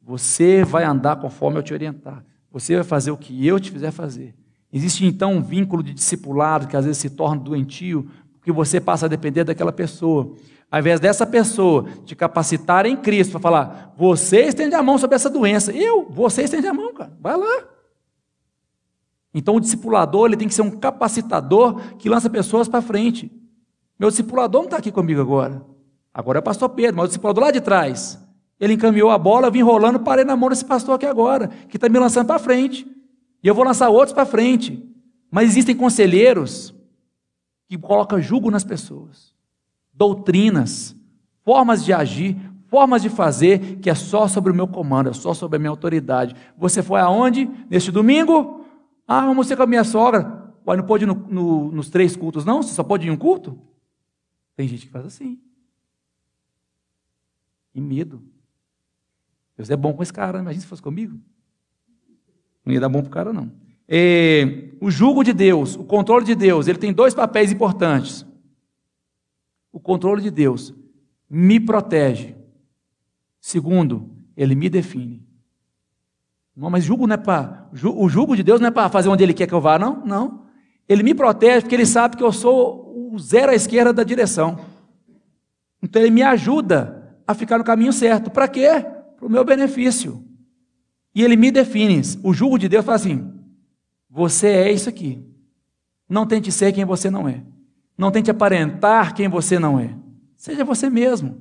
Você 0.00 0.64
vai 0.64 0.84
andar 0.84 1.16
conforme 1.16 1.58
eu 1.58 1.62
te 1.62 1.74
orientar. 1.74 2.24
Você 2.50 2.74
vai 2.76 2.84
fazer 2.84 3.10
o 3.10 3.18
que 3.18 3.46
eu 3.46 3.60
te 3.60 3.70
fizer 3.70 3.90
fazer. 3.90 4.34
Existe 4.76 5.06
então 5.06 5.32
um 5.32 5.40
vínculo 5.40 5.82
de 5.82 5.94
discipulado 5.94 6.66
que 6.66 6.76
às 6.76 6.84
vezes 6.84 6.98
se 6.98 7.08
torna 7.08 7.40
doentio, 7.40 8.10
porque 8.34 8.52
você 8.52 8.78
passa 8.78 9.06
a 9.06 9.08
depender 9.08 9.42
daquela 9.42 9.72
pessoa. 9.72 10.34
Ao 10.70 10.78
invés 10.78 11.00
dessa 11.00 11.26
pessoa 11.26 11.86
te 12.04 12.14
capacitar 12.14 12.84
em 12.84 12.94
Cristo 12.94 13.30
para 13.30 13.40
falar, 13.40 13.94
você 13.96 14.42
estende 14.42 14.74
a 14.74 14.82
mão 14.82 14.98
sobre 14.98 15.16
essa 15.16 15.30
doença. 15.30 15.72
Eu, 15.72 16.06
você 16.10 16.42
estende 16.42 16.66
a 16.66 16.74
mão, 16.74 16.92
cara. 16.92 17.10
Vai 17.18 17.38
lá. 17.38 17.64
Então 19.32 19.56
o 19.56 19.60
discipulador 19.60 20.26
ele 20.26 20.36
tem 20.36 20.46
que 20.46 20.52
ser 20.52 20.60
um 20.60 20.72
capacitador 20.72 21.80
que 21.96 22.10
lança 22.10 22.28
pessoas 22.28 22.68
para 22.68 22.82
frente. 22.82 23.32
Meu 23.98 24.10
discipulador 24.10 24.60
não 24.60 24.66
está 24.66 24.76
aqui 24.76 24.92
comigo 24.92 25.22
agora. 25.22 25.64
Agora 26.12 26.38
é 26.38 26.40
o 26.40 26.44
pastor 26.44 26.68
Pedro, 26.68 26.96
mas 26.96 27.04
o 27.06 27.08
discipulador 27.08 27.44
lá 27.44 27.50
de 27.50 27.62
trás. 27.62 28.22
Ele 28.60 28.74
encaminhou 28.74 29.10
a 29.10 29.16
bola, 29.16 29.46
eu 29.46 29.52
vim 29.52 29.62
rolando, 29.62 30.00
parei 30.00 30.26
na 30.26 30.36
mão 30.36 30.50
desse 30.50 30.66
pastor 30.66 30.96
aqui 30.96 31.06
agora, 31.06 31.48
que 31.66 31.78
está 31.78 31.88
me 31.88 31.98
lançando 31.98 32.26
para 32.26 32.38
frente. 32.38 32.86
E 33.46 33.48
eu 33.48 33.54
vou 33.54 33.64
lançar 33.64 33.88
outros 33.90 34.12
para 34.12 34.26
frente. 34.26 34.84
Mas 35.30 35.50
existem 35.50 35.76
conselheiros 35.76 36.74
que 37.68 37.78
colocam 37.78 38.20
jugo 38.20 38.50
nas 38.50 38.64
pessoas, 38.64 39.32
doutrinas, 39.94 40.96
formas 41.44 41.84
de 41.84 41.92
agir, 41.92 42.36
formas 42.66 43.02
de 43.02 43.08
fazer, 43.08 43.76
que 43.76 43.88
é 43.88 43.94
só 43.94 44.26
sobre 44.26 44.50
o 44.50 44.54
meu 44.54 44.66
comando, 44.66 45.10
é 45.10 45.12
só 45.12 45.32
sobre 45.32 45.58
a 45.58 45.58
minha 45.60 45.70
autoridade. 45.70 46.34
Você 46.58 46.82
foi 46.82 46.98
aonde? 46.98 47.48
Neste 47.70 47.92
domingo? 47.92 48.64
Ah, 49.06 49.32
ser 49.44 49.56
com 49.56 49.62
a 49.62 49.66
minha 49.68 49.84
sogra. 49.84 50.52
Ué, 50.66 50.76
não 50.76 50.84
pode 50.84 51.04
ir 51.04 51.06
no, 51.06 51.14
no, 51.14 51.70
nos 51.70 51.88
três 51.88 52.16
cultos, 52.16 52.44
não? 52.44 52.64
Você 52.64 52.74
só 52.74 52.82
pode 52.82 53.06
ir 53.06 53.10
em 53.10 53.12
um 53.12 53.16
culto? 53.16 53.56
Tem 54.56 54.66
gente 54.66 54.86
que 54.86 54.92
faz 54.92 55.06
assim. 55.06 55.40
E 57.72 57.80
medo. 57.80 58.24
Deus 59.56 59.70
é 59.70 59.76
bom 59.76 59.92
com 59.92 60.02
esse 60.02 60.12
cara, 60.12 60.40
imagina 60.40 60.62
se 60.62 60.66
fosse 60.66 60.82
comigo. 60.82 61.16
Não 62.66 62.74
ia 62.74 62.80
dar 62.80 62.88
bom 62.88 63.00
para 63.00 63.08
o 63.08 63.12
cara, 63.12 63.32
não. 63.32 63.50
O 64.80 64.90
jugo 64.90 65.22
de 65.22 65.32
Deus, 65.32 65.76
o 65.76 65.84
controle 65.84 66.24
de 66.26 66.34
Deus, 66.34 66.66
ele 66.66 66.78
tem 66.78 66.92
dois 66.92 67.14
papéis 67.14 67.52
importantes. 67.52 68.26
O 69.72 69.78
controle 69.78 70.20
de 70.20 70.30
Deus 70.30 70.74
me 71.30 71.60
protege. 71.60 72.34
Segundo, 73.40 74.10
ele 74.36 74.56
me 74.56 74.68
define. 74.68 75.24
Não, 76.56 76.68
mas 76.68 76.82
jugo 76.82 77.06
não 77.06 77.14
é 77.14 77.18
para. 77.18 77.68
O 77.96 78.08
jugo 78.08 78.34
de 78.34 78.42
Deus 78.42 78.60
não 78.60 78.68
é 78.68 78.70
para 78.70 78.88
fazer 78.88 79.08
onde 79.08 79.22
ele 79.22 79.34
quer 79.34 79.46
que 79.46 79.54
eu 79.54 79.60
vá, 79.60 79.78
não? 79.78 80.04
Não. 80.04 80.46
Ele 80.88 81.02
me 81.02 81.14
protege 81.14 81.60
porque 81.60 81.74
ele 81.74 81.86
sabe 81.86 82.16
que 82.16 82.22
eu 82.24 82.32
sou 82.32 83.12
o 83.12 83.18
zero 83.18 83.52
à 83.52 83.54
esquerda 83.54 83.92
da 83.92 84.02
direção. 84.02 84.58
Então 85.82 86.02
ele 86.02 86.10
me 86.10 86.22
ajuda 86.22 87.14
a 87.26 87.34
ficar 87.34 87.58
no 87.58 87.64
caminho 87.64 87.92
certo. 87.92 88.30
Para 88.30 88.48
quê? 88.48 88.68
Para 89.16 89.26
o 89.26 89.30
meu 89.30 89.44
benefício. 89.44 90.24
E 91.16 91.24
ele 91.24 91.34
me 91.34 91.50
define. 91.50 92.02
O 92.22 92.34
jugo 92.34 92.58
de 92.58 92.68
Deus 92.68 92.84
fala 92.84 92.96
assim: 92.96 93.32
você 94.10 94.48
é 94.48 94.70
isso 94.70 94.86
aqui. 94.86 95.18
Não 96.06 96.26
tente 96.26 96.52
ser 96.52 96.74
quem 96.74 96.84
você 96.84 97.08
não 97.08 97.26
é. 97.26 97.42
Não 97.96 98.10
tente 98.10 98.30
aparentar 98.30 99.14
quem 99.14 99.26
você 99.26 99.58
não 99.58 99.80
é. 99.80 99.96
Seja 100.36 100.62
você 100.62 100.90
mesmo. 100.90 101.40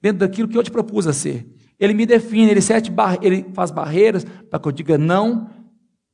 Dentro 0.00 0.20
daquilo 0.20 0.46
que 0.46 0.56
eu 0.56 0.62
te 0.62 0.70
propus 0.70 1.08
a 1.08 1.12
ser. 1.12 1.52
Ele 1.76 1.92
me 1.92 2.06
define, 2.06 2.52
ele, 2.52 2.60
sete 2.60 2.88
bar... 2.88 3.18
ele 3.20 3.46
faz 3.52 3.72
barreiras 3.72 4.24
para 4.24 4.60
que 4.60 4.68
eu 4.68 4.72
diga 4.72 4.96
não 4.96 5.50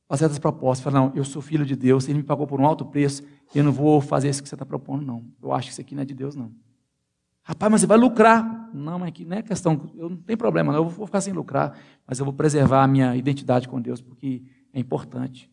a 0.09 0.17
certas 0.17 0.39
propostas. 0.39 0.83
Fala, 0.83 1.05
não, 1.05 1.11
eu 1.15 1.23
sou 1.23 1.43
filho 1.43 1.65
de 1.65 1.75
Deus, 1.75 2.09
ele 2.09 2.17
me 2.17 2.23
pagou 2.23 2.47
por 2.47 2.59
um 2.59 2.65
alto 2.65 2.83
preço, 2.83 3.23
eu 3.53 3.63
não 3.63 3.71
vou 3.71 4.01
fazer 4.01 4.29
isso 4.29 4.41
que 4.41 4.49
você 4.49 4.55
está 4.55 4.65
propondo, 4.65 5.05
não. 5.05 5.23
Eu 5.41 5.53
acho 5.53 5.67
que 5.67 5.73
isso 5.73 5.81
aqui 5.81 5.93
não 5.93 6.01
é 6.01 6.05
de 6.05 6.15
Deus, 6.15 6.35
não. 6.35 6.51
Rapaz, 7.47 7.71
mas 7.71 7.81
você 7.81 7.87
vai 7.87 7.97
lucrar. 7.97 8.71
Não, 8.73 8.97
mas 8.97 9.09
aqui 9.09 9.23
não 9.23 9.37
é 9.37 9.43
questão, 9.43 9.89
eu 9.95 10.09
não 10.09 10.17
tenho 10.17 10.37
problema, 10.37 10.73
não, 10.73 10.79
eu 10.79 10.89
vou 10.89 11.05
ficar 11.05 11.21
sem 11.21 11.31
lucrar, 11.31 11.77
mas 12.05 12.19
eu 12.19 12.25
vou 12.25 12.33
preservar 12.33 12.83
a 12.83 12.87
minha 12.87 13.15
identidade 13.15 13.69
com 13.69 13.79
Deus, 13.79 14.01
porque 14.01 14.43
é 14.73 14.79
importante. 14.79 15.49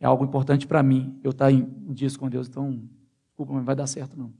É 0.00 0.06
algo 0.06 0.24
importante 0.24 0.66
para 0.66 0.82
mim, 0.82 1.16
eu 1.22 1.30
estar 1.30 1.52
em 1.52 1.68
dias 1.92 2.16
com 2.16 2.28
Deus, 2.28 2.48
então, 2.48 2.82
desculpa, 3.28 3.52
mas 3.52 3.60
não 3.60 3.66
vai 3.66 3.76
dar 3.76 3.86
certo, 3.86 4.18
não. 4.18 4.32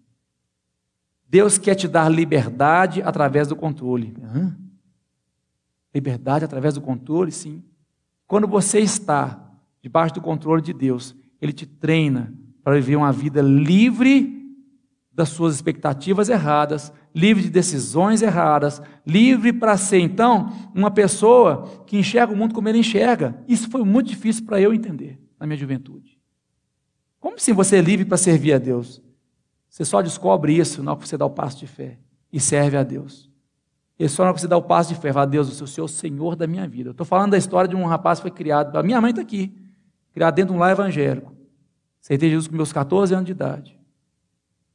Deus 1.29 1.59
quer 1.59 1.75
te 1.75 1.87
dar 1.87 2.09
liberdade 2.09 3.03
através 3.03 3.47
do 3.47 3.55
controle. 3.55 4.17
Liberdade 5.95 6.45
através 6.45 6.75
do 6.75 6.81
controle, 6.81 7.31
sim. 7.31 7.63
Quando 8.27 8.49
você 8.49 8.81
está 8.81 9.53
debaixo 9.83 10.15
do 10.15 10.23
controle 10.23 10.63
de 10.63 10.73
Deus, 10.73 11.15
Ele 11.41 11.53
te 11.53 11.67
treina 11.67 12.35
para 12.63 12.75
viver 12.75 12.97
uma 12.97 13.13
vida 13.13 13.43
livre 13.43 14.44
das 15.15 15.29
suas 15.29 15.55
expectativas 15.55 16.29
erradas, 16.29 16.93
livre 17.15 17.45
de 17.45 17.51
decisões 17.51 18.21
erradas, 18.21 18.83
livre 19.07 19.53
para 19.53 19.77
ser, 19.77 20.01
então, 20.01 20.53
uma 20.75 20.91
pessoa 20.91 21.85
que 21.87 21.97
enxerga 21.97 22.33
o 22.33 22.37
mundo 22.37 22.53
como 22.53 22.69
ele 22.69 22.79
enxerga. 22.79 23.39
Isso 23.47 23.71
foi 23.71 23.85
muito 23.85 24.09
difícil 24.09 24.45
para 24.45 24.61
eu 24.61 24.75
entender 24.75 25.21
na 25.39 25.47
minha 25.47 25.57
juventude. 25.57 26.19
Como 27.21 27.37
assim 27.37 27.53
você 27.53 27.77
é 27.77 27.81
livre 27.81 28.05
para 28.05 28.17
servir 28.17 28.55
a 28.55 28.59
Deus? 28.59 29.01
Você 29.71 29.85
só 29.85 30.03
descobre 30.03 30.57
isso 30.59 30.83
na 30.83 30.91
hora 30.91 31.01
que 31.01 31.09
você 31.09 31.17
dá 31.17 31.25
o 31.25 31.31
passo 31.31 31.59
de 31.59 31.67
fé 31.67 31.99
e 32.33 32.41
serve 32.41 32.77
a 32.77 32.83
Deus. 32.83 33.31
E 33.97 34.09
só 34.09 34.25
na 34.25 34.31
hora 34.31 34.35
que 34.35 34.41
você 34.41 34.49
dá 34.49 34.57
o 34.57 34.63
passo 34.63 34.93
de 34.93 35.01
fé, 35.01 35.13
fala, 35.13 35.27
Deus, 35.27 35.57
Senhor 35.57 35.79
é 35.79 35.83
o 35.83 35.89
Senhor 35.89 36.35
da 36.35 36.47
minha 36.49 36.67
vida. 36.67 36.89
Eu 36.89 36.93
estou 36.93 37.07
falando 37.07 37.31
da 37.31 37.39
história 37.39 37.69
de 37.69 37.77
um 37.77 37.85
rapaz 37.85 38.19
que 38.19 38.23
foi 38.23 38.31
criado, 38.33 38.77
a 38.77 38.83
minha 38.83 39.01
mãe 39.01 39.11
está 39.11 39.23
aqui, 39.23 39.57
criado 40.13 40.35
dentro 40.35 40.53
de 40.53 40.57
um 40.57 40.61
lar 40.61 40.73
evangélico. 40.73 41.33
Aceitei 42.03 42.29
Jesus 42.29 42.49
com 42.49 42.57
meus 42.57 42.73
14 42.73 43.15
anos 43.15 43.27
de 43.27 43.33
idade. 43.33 43.84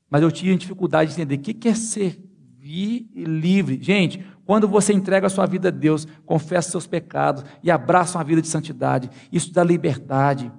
Mas 0.10 0.22
eu 0.22 0.32
tinha 0.32 0.58
dificuldade 0.58 1.14
de 1.14 1.22
entender 1.22 1.36
o 1.36 1.40
que 1.40 1.68
é 1.68 1.76
servir 1.76 3.10
livre. 3.16 3.80
Gente, 3.82 4.26
quando 4.46 4.68
você 4.68 4.94
entrega 4.94 5.28
a 5.28 5.30
sua 5.30 5.46
vida 5.46 5.68
a 5.68 5.72
Deus, 5.72 6.08
confessa 6.26 6.72
seus 6.72 6.88
pecados 6.88 7.44
e 7.62 7.70
abraça 7.70 8.18
uma 8.18 8.24
vida 8.24 8.42
de 8.42 8.48
santidade, 8.48 9.10
isso 9.32 9.54
dá 9.54 9.64
liberdade 9.64 10.52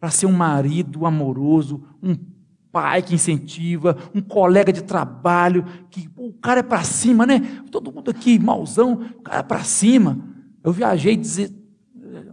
para 0.00 0.10
ser 0.10 0.26
um 0.26 0.32
marido 0.32 1.06
amoroso, 1.06 1.84
um 2.02 2.16
pai 2.72 3.02
que 3.02 3.14
incentiva, 3.14 3.96
um 4.14 4.20
colega 4.20 4.72
de 4.72 4.82
trabalho, 4.82 5.64
que 5.90 6.08
o 6.16 6.32
cara 6.32 6.60
é 6.60 6.62
para 6.62 6.82
cima, 6.82 7.26
né? 7.26 7.62
Todo 7.70 7.92
mundo 7.92 8.10
aqui, 8.10 8.38
mauzão, 8.38 8.94
o 9.18 9.22
cara 9.22 9.40
é 9.40 9.42
para 9.42 9.62
cima. 9.62 10.18
Eu 10.62 10.72
viajei 10.72 11.16
dizer, 11.16 11.52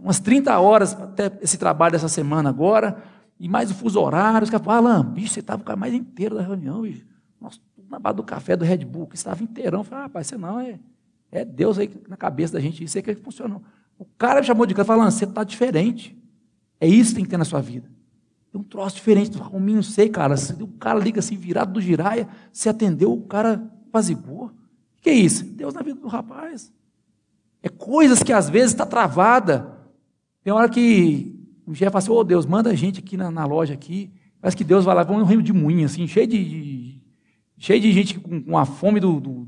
umas 0.02 0.20
30 0.20 0.58
horas 0.58 0.94
até 0.94 1.38
esse 1.42 1.58
trabalho 1.58 1.92
dessa 1.92 2.08
semana 2.08 2.48
agora, 2.48 3.02
e 3.38 3.48
mais 3.48 3.70
o 3.70 3.74
fuso 3.74 4.00
horário, 4.00 4.44
os 4.44 4.50
caras 4.50 4.64
falam, 4.64 4.92
Alan, 4.92 5.04
bicho, 5.04 5.32
você 5.34 5.40
estava 5.40 5.62
o 5.62 5.64
cara 5.64 5.78
mais 5.78 5.94
inteiro 5.94 6.34
da 6.34 6.42
reunião, 6.42 6.82
bicho. 6.82 7.06
Nossa, 7.40 7.58
tudo 7.74 7.88
na 7.88 7.98
base 7.98 8.16
do 8.16 8.22
café 8.24 8.56
do 8.56 8.64
Red 8.64 8.78
Bull, 8.78 9.06
que 9.06 9.16
estava 9.16 9.42
inteirão. 9.42 9.80
Eu 9.80 9.84
falei, 9.84 10.00
ah, 10.00 10.06
rapaz, 10.06 10.26
você 10.26 10.36
não, 10.36 10.58
é, 10.58 10.78
é 11.30 11.44
Deus 11.44 11.78
aí 11.78 11.90
na 12.08 12.16
cabeça 12.16 12.54
da 12.54 12.60
gente, 12.60 12.82
isso 12.82 12.98
aí 12.98 13.02
que 13.02 13.14
funcionou. 13.14 13.62
O 13.96 14.04
cara 14.04 14.40
me 14.40 14.46
chamou 14.46 14.66
de 14.66 14.74
canto 14.74 14.86
falando, 14.86 15.10
você 15.10 15.24
está 15.24 15.44
diferente. 15.44 16.16
É 16.80 16.86
isso 16.86 17.10
que 17.10 17.16
tem 17.16 17.24
que 17.24 17.30
ter 17.30 17.36
na 17.36 17.44
sua 17.44 17.60
vida. 17.60 17.88
Tem 18.50 18.60
um 18.60 18.64
troço 18.64 18.96
diferente, 18.96 19.30
do 19.30 19.38
Rominho, 19.38 19.76
não 19.76 19.82
sei, 19.82 20.08
cara. 20.08 20.34
O 20.60 20.68
cara 20.68 20.98
liga 20.98 21.20
assim, 21.20 21.36
virado 21.36 21.72
do 21.72 21.80
giraia, 21.80 22.28
se 22.52 22.68
atendeu, 22.68 23.12
o 23.12 23.22
cara 23.22 23.70
apaziguou. 23.88 24.50
Que 25.00 25.10
é 25.10 25.14
isso? 25.14 25.44
Deus 25.44 25.74
na 25.74 25.82
vida 25.82 26.00
do 26.00 26.08
rapaz. 26.08 26.72
É 27.62 27.68
coisas 27.68 28.22
que 28.22 28.32
às 28.32 28.48
vezes 28.48 28.70
está 28.72 28.86
travada. 28.86 29.76
Tem 30.42 30.52
hora 30.52 30.68
que 30.68 31.37
o 31.68 31.74
chefe 31.74 31.92
fala 31.92 31.98
assim, 31.98 32.10
ô 32.10 32.16
oh, 32.16 32.24
Deus, 32.24 32.46
manda 32.46 32.74
gente 32.74 33.00
aqui 33.00 33.16
na, 33.16 33.30
na, 33.30 33.44
loja 33.44 33.74
aqui. 33.74 34.10
Parece 34.40 34.56
que 34.56 34.64
Deus 34.64 34.86
vai 34.86 34.94
lá, 34.94 35.02
vamos 35.02 35.22
um 35.22 35.26
rio 35.26 35.42
de 35.42 35.52
moinho, 35.52 35.84
assim, 35.84 36.06
cheio 36.06 36.26
de, 36.26 36.42
de, 36.42 37.02
cheio 37.58 37.80
de 37.80 37.92
gente 37.92 38.18
com, 38.18 38.40
com 38.40 38.56
a 38.56 38.64
fome 38.64 38.98
do, 38.98 39.20
do, 39.20 39.46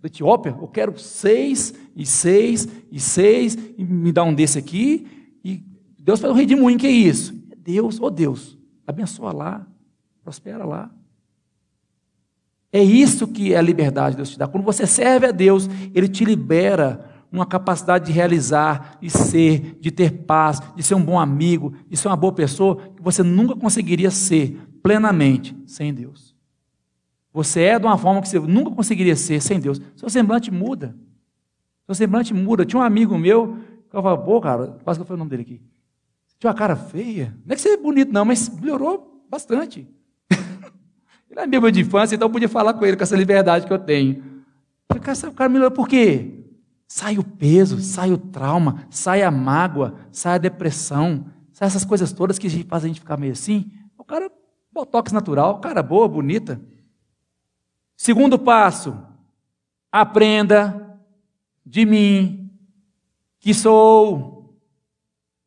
do 0.00 0.06
Etiópia. 0.06 0.56
Eu 0.60 0.66
quero 0.66 0.98
seis, 0.98 1.72
e 1.94 2.04
seis, 2.04 2.66
e 2.90 2.98
seis, 2.98 3.56
e 3.78 3.84
me 3.84 4.10
dá 4.10 4.24
um 4.24 4.34
desse 4.34 4.58
aqui. 4.58 5.06
E 5.44 5.62
Deus 5.98 6.18
faz 6.18 6.32
um 6.32 6.36
rio 6.36 6.46
de 6.46 6.56
moinho, 6.56 6.78
que 6.78 6.86
é 6.86 6.90
isso? 6.90 7.32
Deus, 7.58 8.00
ô 8.00 8.06
oh 8.06 8.10
Deus, 8.10 8.58
abençoa 8.84 9.32
lá, 9.32 9.66
prospera 10.24 10.64
lá. 10.64 10.90
É 12.72 12.82
isso 12.82 13.28
que 13.28 13.52
é 13.52 13.58
a 13.58 13.62
liberdade 13.62 14.16
que 14.16 14.16
Deus 14.16 14.30
te 14.30 14.38
dá. 14.38 14.48
Quando 14.48 14.64
você 14.64 14.84
serve 14.86 15.26
a 15.26 15.30
Deus, 15.30 15.68
Ele 15.94 16.08
te 16.08 16.24
libera 16.24 17.11
uma 17.32 17.46
capacidade 17.46 18.06
de 18.06 18.12
realizar, 18.12 18.98
de 19.00 19.08
ser, 19.08 19.78
de 19.80 19.90
ter 19.90 20.10
paz, 20.24 20.60
de 20.76 20.82
ser 20.82 20.94
um 20.94 21.02
bom 21.02 21.18
amigo, 21.18 21.74
de 21.88 21.96
ser 21.96 22.08
uma 22.08 22.16
boa 22.16 22.32
pessoa, 22.32 22.76
que 22.94 23.02
você 23.02 23.22
nunca 23.22 23.56
conseguiria 23.56 24.10
ser 24.10 24.60
plenamente 24.82 25.56
sem 25.66 25.94
Deus. 25.94 26.36
Você 27.32 27.62
é 27.62 27.78
de 27.78 27.86
uma 27.86 27.96
forma 27.96 28.20
que 28.20 28.28
você 28.28 28.38
nunca 28.38 28.70
conseguiria 28.70 29.16
ser 29.16 29.40
sem 29.40 29.58
Deus. 29.58 29.80
Seu 29.96 30.10
semblante 30.10 30.50
muda. 30.50 30.94
Seu 31.86 31.94
semblante 31.94 32.34
muda. 32.34 32.66
Tinha 32.66 32.80
um 32.80 32.84
amigo 32.84 33.16
meu, 33.16 33.56
que 33.88 33.96
eu 33.96 34.02
falava, 34.02 34.22
pô, 34.22 34.38
cara, 34.38 34.78
quase 34.84 35.00
que 35.00 35.06
falei 35.06 35.16
o 35.16 35.18
nome 35.18 35.30
dele 35.30 35.42
aqui. 35.42 35.62
Tinha 36.38 36.50
uma 36.50 36.56
cara 36.56 36.76
feia. 36.76 37.34
Não 37.46 37.54
é 37.54 37.56
que 37.56 37.62
você 37.62 37.70
é 37.70 37.76
bonito, 37.78 38.12
não, 38.12 38.26
mas 38.26 38.50
melhorou 38.60 39.24
bastante. 39.30 39.88
ele 41.30 41.40
é 41.40 41.44
amigo 41.44 41.70
de 41.72 41.80
infância, 41.80 42.14
então 42.14 42.28
eu 42.28 42.32
podia 42.32 42.48
falar 42.48 42.74
com 42.74 42.84
ele 42.84 42.96
com 42.96 43.02
essa 43.02 43.16
liberdade 43.16 43.66
que 43.66 43.72
eu 43.72 43.78
tenho. 43.78 44.16
Eu 44.90 45.00
falei, 45.00 45.02
cara, 45.02 45.28
o 45.30 45.32
cara 45.32 45.48
melhorou 45.48 45.70
por 45.70 45.88
quê? 45.88 46.41
Sai 46.94 47.16
o 47.16 47.24
peso, 47.24 47.80
sai 47.80 48.12
o 48.12 48.18
trauma, 48.18 48.86
sai 48.90 49.22
a 49.22 49.30
mágoa, 49.30 49.94
sai 50.10 50.34
a 50.34 50.38
depressão, 50.38 51.24
sai 51.50 51.66
essas 51.66 51.86
coisas 51.86 52.12
todas 52.12 52.38
que 52.38 52.50
fazem 52.64 52.90
a 52.90 52.92
gente 52.92 53.00
ficar 53.00 53.16
meio 53.16 53.32
assim. 53.32 53.72
O 53.96 54.04
cara, 54.04 54.30
botox 54.70 55.10
natural, 55.10 55.58
cara 55.58 55.82
boa, 55.82 56.06
bonita. 56.06 56.60
Segundo 57.96 58.38
passo, 58.38 58.94
aprenda 59.90 61.00
de 61.64 61.86
mim, 61.86 62.50
que 63.40 63.54
sou. 63.54 64.54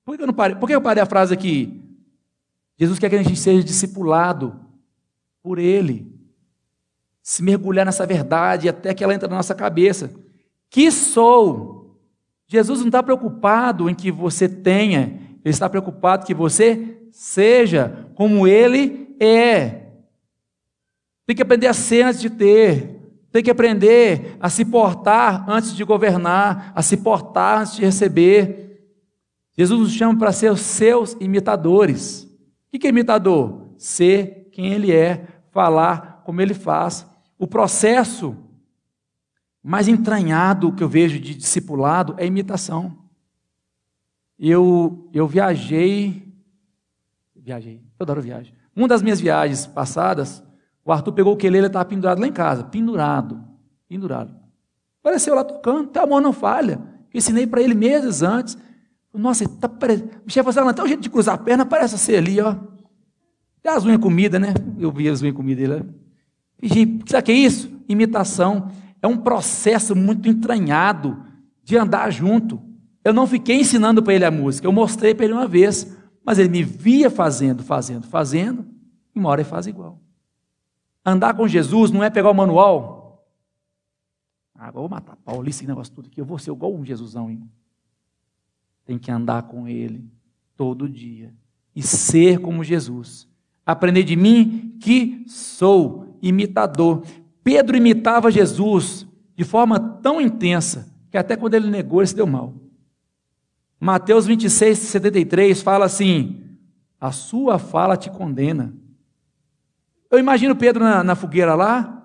Por 0.03 0.17
que 0.17 0.23
eu, 0.23 0.27
não 0.27 0.33
parei? 0.33 0.55
Por 0.55 0.65
que 0.65 0.73
eu 0.73 0.81
parei 0.81 1.03
a 1.03 1.05
frase 1.05 1.31
aqui? 1.31 1.79
Jesus 2.75 2.97
quer 2.97 3.07
que 3.07 3.17
a 3.17 3.21
gente 3.21 3.35
seja 3.35 3.63
discipulado 3.63 4.59
por 5.43 5.59
Ele. 5.59 6.11
Se 7.21 7.43
mergulhar 7.43 7.85
nessa 7.85 8.03
verdade 8.03 8.67
até 8.67 8.95
que 8.95 9.03
ela 9.03 9.13
entre 9.13 9.27
na 9.27 9.35
nossa 9.35 9.53
cabeça 9.53 10.25
que 10.69 10.91
sou. 10.91 11.99
Jesus 12.47 12.79
não 12.79 12.87
está 12.87 13.01
preocupado 13.01 13.89
em 13.89 13.95
que 13.95 14.11
você 14.11 14.47
tenha, 14.47 15.19
ele 15.43 15.53
está 15.53 15.69
preocupado 15.69 16.25
que 16.25 16.33
você 16.33 16.97
seja 17.11 18.09
como 18.15 18.47
ele 18.47 19.15
é. 19.19 19.85
Tem 21.25 21.35
que 21.35 21.41
aprender 21.41 21.67
a 21.67 21.73
ser 21.73 22.03
antes 22.03 22.21
de 22.21 22.29
ter. 22.29 22.95
Tem 23.31 23.43
que 23.43 23.51
aprender 23.51 24.37
a 24.39 24.49
se 24.49 24.63
portar 24.63 25.43
antes 25.49 25.75
de 25.75 25.83
governar, 25.83 26.71
a 26.75 26.81
se 26.81 26.97
portar 26.97 27.61
antes 27.61 27.75
de 27.75 27.83
receber. 27.83 28.65
Jesus 29.57 29.79
nos 29.79 29.91
chama 29.91 30.17
para 30.17 30.31
ser 30.31 30.51
os 30.51 30.61
seus 30.61 31.17
imitadores. 31.19 32.23
O 32.73 32.79
que 32.79 32.87
é 32.87 32.89
imitador? 32.89 33.69
Ser 33.77 34.49
quem 34.51 34.71
ele 34.71 34.91
é, 34.91 35.25
falar 35.51 36.21
como 36.25 36.41
ele 36.41 36.53
faz. 36.53 37.05
O 37.37 37.47
processo 37.47 38.35
mais 39.67 39.87
entranhado 39.87 40.71
que 40.71 40.83
eu 40.83 40.87
vejo 40.87 41.19
de 41.19 41.33
discipulado 41.33 42.13
é 42.19 42.25
imitação. 42.27 42.95
Eu, 44.37 45.09
eu 45.11 45.27
viajei, 45.27 46.31
viajei, 47.35 47.81
eu 47.99 48.21
viajo. 48.21 48.53
Uma 48.75 48.87
das 48.87 49.01
minhas 49.01 49.19
viagens 49.19 49.65
passadas, 49.65 50.43
o 50.83 50.91
Arthur 50.91 51.13
pegou 51.13 51.33
o 51.33 51.35
quelele 51.35 51.65
e 51.65 51.67
estava 51.67 51.83
pendurado 51.83 52.19
lá 52.19 52.27
em 52.27 52.31
casa, 52.31 52.63
pendurado, 52.63 53.43
pendurado. 53.89 54.35
Apareceu 55.01 55.33
lá 55.33 55.43
tocando, 55.43 55.89
a 55.97 56.05
mão 56.05 56.21
não 56.21 56.31
falha. 56.31 56.79
Eu 57.11 57.17
ensinei 57.17 57.47
para 57.47 57.59
ele 57.59 57.73
meses 57.73 58.21
antes. 58.21 58.55
Nossa, 59.11 59.49
tá 59.49 59.67
parecendo. 59.67 60.11
Chefe 60.27 60.53
falou 60.53 60.69
assim, 60.69 60.69
até 60.69 60.83
o 60.83 60.87
jeito 60.87 61.01
de 61.01 61.09
cruzar 61.09 61.33
a 61.33 61.39
perna 61.39 61.65
parece 61.65 61.97
ser 61.97 62.17
ali, 62.17 62.39
ó. 62.39 62.55
Até 63.61 63.69
as 63.75 63.83
unhas 63.83 63.99
comida, 63.99 64.37
né? 64.37 64.53
Eu 64.77 64.91
vi 64.91 65.09
as 65.09 65.23
unhas 65.23 65.35
comida 65.35 65.67
dele. 65.67 65.89
Pedi, 66.61 66.99
sabe 67.07 67.23
o 67.23 67.25
que 67.25 67.31
é 67.31 67.35
isso? 67.35 67.71
Imitação 67.89 68.69
é 69.05 69.07
um 69.07 69.17
processo 69.17 69.95
muito 69.95 70.27
entranhado 70.27 71.23
de 71.63 71.77
andar 71.77 72.09
junto. 72.09 72.59
Eu 73.03 73.13
não 73.13 73.27
fiquei 73.27 73.61
ensinando 73.61 74.01
para 74.01 74.15
ele 74.15 74.25
a 74.25 74.31
música, 74.31 74.67
eu 74.67 74.71
mostrei 74.71 75.13
para 75.13 75.25
ele 75.25 75.33
uma 75.33 75.47
vez, 75.47 75.95
mas 76.25 76.39
ele 76.39 76.49
me 76.49 76.63
via 76.63 77.09
fazendo, 77.09 77.63
fazendo, 77.63 78.07
fazendo, 78.07 78.65
e 79.13 79.19
uma 79.19 79.29
hora 79.29 79.41
ele 79.41 79.49
faz 79.49 79.67
igual. 79.67 80.01
Andar 81.05 81.35
com 81.35 81.47
Jesus 81.47 81.91
não 81.91 82.03
é 82.03 82.09
pegar 82.09 82.31
o 82.31 82.33
manual. 82.33 83.29
Ah, 84.55 84.67
agora 84.67 84.87
vou 84.87 84.89
matar 84.89 85.15
Paulo, 85.17 85.47
esse 85.47 85.67
negócio 85.67 85.93
tudo 85.93 86.07
aqui, 86.07 86.19
eu 86.19 86.25
vou 86.25 86.39
ser 86.39 86.51
igual 86.51 86.73
um 86.73 86.83
Jesusão. 86.83 87.29
Hein? 87.29 87.47
Tem 88.85 88.97
que 88.97 89.11
andar 89.11 89.43
com 89.43 89.67
ele 89.67 90.03
todo 90.57 90.89
dia 90.89 91.31
e 91.75 91.83
ser 91.83 92.39
como 92.39 92.63
Jesus. 92.63 93.27
Aprender 93.63 94.03
de 94.03 94.15
mim 94.15 94.77
que 94.79 95.23
sou 95.27 96.17
imitador. 96.23 97.03
Pedro 97.45 97.77
imitava 97.77 98.31
Jesus 98.31 99.05
de 99.35 99.43
forma 99.43 99.79
tão 99.79 100.19
intensa 100.19 100.91
que 101.11 101.17
até 101.17 101.37
quando 101.37 101.53
ele 101.53 101.69
negou, 101.69 102.01
ele 102.01 102.07
se 102.07 102.15
deu 102.15 102.25
mal. 102.25 102.55
Mateus 103.79 104.25
26, 104.25 104.79
73 104.79 105.61
fala 105.61 105.85
assim: 105.85 106.57
A 106.99 107.11
sua 107.11 107.59
fala 107.59 107.95
te 107.95 108.09
condena. 108.09 108.73
Eu 110.09 110.17
imagino 110.17 110.55
Pedro 110.55 110.83
na, 110.83 111.03
na 111.03 111.13
fogueira 111.13 111.53
lá, 111.53 112.03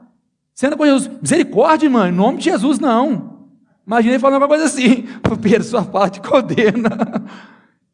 sendo 0.53 0.77
com 0.77 0.85
Jesus, 0.85 1.11
misericórdia, 1.23 1.87
irmão, 1.87 2.07
em 2.07 2.13
nome 2.13 2.37
de 2.37 2.45
Jesus, 2.45 2.79
não. 2.79 3.49
Imaginei 3.87 4.19
falando 4.19 4.43
uma 4.43 4.49
coisa 4.49 4.67
assim: 4.67 5.07
Pedro, 5.41 5.65
sua 5.65 5.83
fala 5.83 6.11
te 6.11 6.21
condena. 6.21 7.25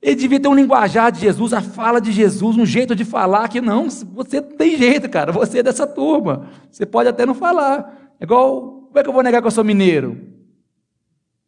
Ele 0.00 0.14
devia 0.14 0.38
ter 0.38 0.48
um 0.48 0.54
linguajar 0.54 1.10
de 1.10 1.20
Jesus, 1.20 1.52
a 1.52 1.60
fala 1.60 2.00
de 2.00 2.12
Jesus, 2.12 2.56
um 2.56 2.66
jeito 2.66 2.94
de 2.94 3.04
falar 3.04 3.48
que 3.48 3.60
não, 3.60 3.88
você 3.90 4.40
tem 4.40 4.76
jeito, 4.76 5.08
cara, 5.08 5.32
você 5.32 5.58
é 5.58 5.62
dessa 5.62 5.86
turma. 5.86 6.48
Você 6.70 6.84
pode 6.84 7.08
até 7.08 7.24
não 7.24 7.34
falar. 7.34 8.14
É 8.20 8.24
igual, 8.24 8.82
como 8.88 8.98
é 8.98 9.02
que 9.02 9.08
eu 9.08 9.12
vou 9.12 9.22
negar 9.22 9.40
que 9.40 9.46
eu 9.46 9.50
sou 9.50 9.64
mineiro? 9.64 10.20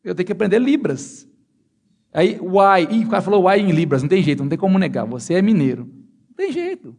Eu 0.02 0.14
tenho 0.14 0.26
que 0.26 0.32
aprender 0.32 0.58
Libras. 0.58 1.28
Aí, 2.12 2.38
why, 2.40 2.88
ih, 2.90 3.04
o 3.04 3.08
cara 3.08 3.22
falou 3.22 3.46
why 3.46 3.60
em 3.60 3.70
Libras, 3.70 4.02
não 4.02 4.08
tem 4.08 4.22
jeito, 4.22 4.42
não 4.42 4.48
tem 4.48 4.58
como 4.58 4.78
negar, 4.78 5.04
você 5.04 5.34
é 5.34 5.42
mineiro. 5.42 5.84
Não 6.28 6.34
tem 6.34 6.50
jeito. 6.50 6.96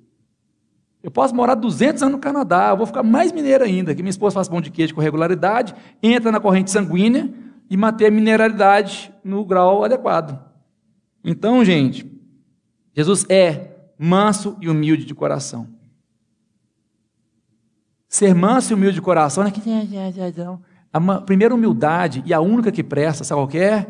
Eu 1.01 1.09
posso 1.09 1.33
morar 1.33 1.55
200 1.55 2.03
anos 2.03 2.15
no 2.15 2.19
Canadá, 2.19 2.69
eu 2.69 2.77
vou 2.77 2.85
ficar 2.85 3.03
mais 3.03 3.31
mineiro 3.31 3.63
ainda, 3.63 3.95
que 3.95 4.03
minha 4.03 4.11
esposa 4.11 4.35
faz 4.35 4.49
pão 4.49 4.61
de 4.61 4.69
queijo 4.69 4.93
com 4.93 5.01
regularidade, 5.01 5.73
entra 6.03 6.31
na 6.31 6.39
corrente 6.39 6.69
sanguínea 6.69 7.33
e 7.69 7.77
manter 7.77 8.07
a 8.07 8.11
mineralidade 8.11 9.11
no 9.23 9.43
grau 9.45 9.83
adequado. 9.83 10.48
Então, 11.23 11.63
gente, 11.63 12.09
Jesus 12.93 13.25
é 13.29 13.75
manso 13.97 14.57
e 14.61 14.69
humilde 14.69 15.05
de 15.05 15.13
coração. 15.13 15.67
Ser 18.07 18.33
manso 18.33 18.71
e 18.71 18.75
humilde 18.75 18.95
de 18.95 19.01
coração 19.01 19.43
é 19.43 19.51
que 19.51 19.61
a 20.91 21.21
primeira 21.21 21.53
humildade 21.53 22.23
e 22.25 22.33
a 22.33 22.39
única 22.39 22.71
que 22.71 22.83
presta, 22.83 23.23
sabe 23.23 23.39
qual 23.41 23.61
é? 23.61 23.87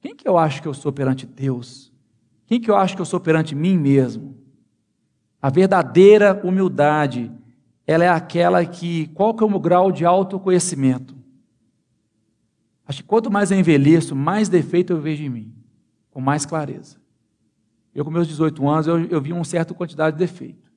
Quem 0.00 0.14
que 0.14 0.28
eu 0.28 0.36
acho 0.36 0.60
que 0.60 0.68
eu 0.68 0.74
sou 0.74 0.92
perante 0.92 1.26
Deus? 1.26 1.92
Quem 2.46 2.60
que 2.60 2.70
eu 2.70 2.76
acho 2.76 2.94
que 2.94 3.00
eu 3.00 3.06
sou 3.06 3.20
perante 3.20 3.54
mim 3.54 3.78
mesmo? 3.78 4.36
A 5.40 5.48
verdadeira 5.48 6.40
humildade, 6.44 7.32
ela 7.86 8.04
é 8.04 8.08
aquela 8.08 8.64
que, 8.64 9.06
qual 9.08 9.32
que 9.32 9.42
é 9.42 9.46
o 9.46 9.50
meu 9.50 9.60
grau 9.60 9.90
de 9.90 10.04
autoconhecimento? 10.04 11.16
Acho 12.86 13.02
que 13.02 13.08
quanto 13.08 13.30
mais 13.30 13.50
eu 13.50 13.58
envelheço, 13.58 14.14
mais 14.14 14.48
defeito 14.48 14.92
eu 14.92 15.00
vejo 15.00 15.22
em 15.22 15.28
mim 15.28 15.57
com 16.18 16.22
mais 16.22 16.44
clareza. 16.44 16.96
Eu, 17.94 18.04
com 18.04 18.10
meus 18.10 18.26
18 18.26 18.68
anos, 18.68 18.88
eu, 18.88 19.04
eu 19.04 19.20
vi 19.20 19.32
uma 19.32 19.44
certa 19.44 19.72
quantidade 19.72 20.16
de 20.16 20.18
defeito. 20.18 20.68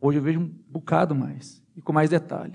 Hoje 0.00 0.16
eu 0.16 0.22
vejo 0.22 0.40
um 0.40 0.50
bocado 0.70 1.14
mais 1.14 1.62
e 1.76 1.82
com 1.82 1.92
mais 1.92 2.08
detalhe. 2.08 2.54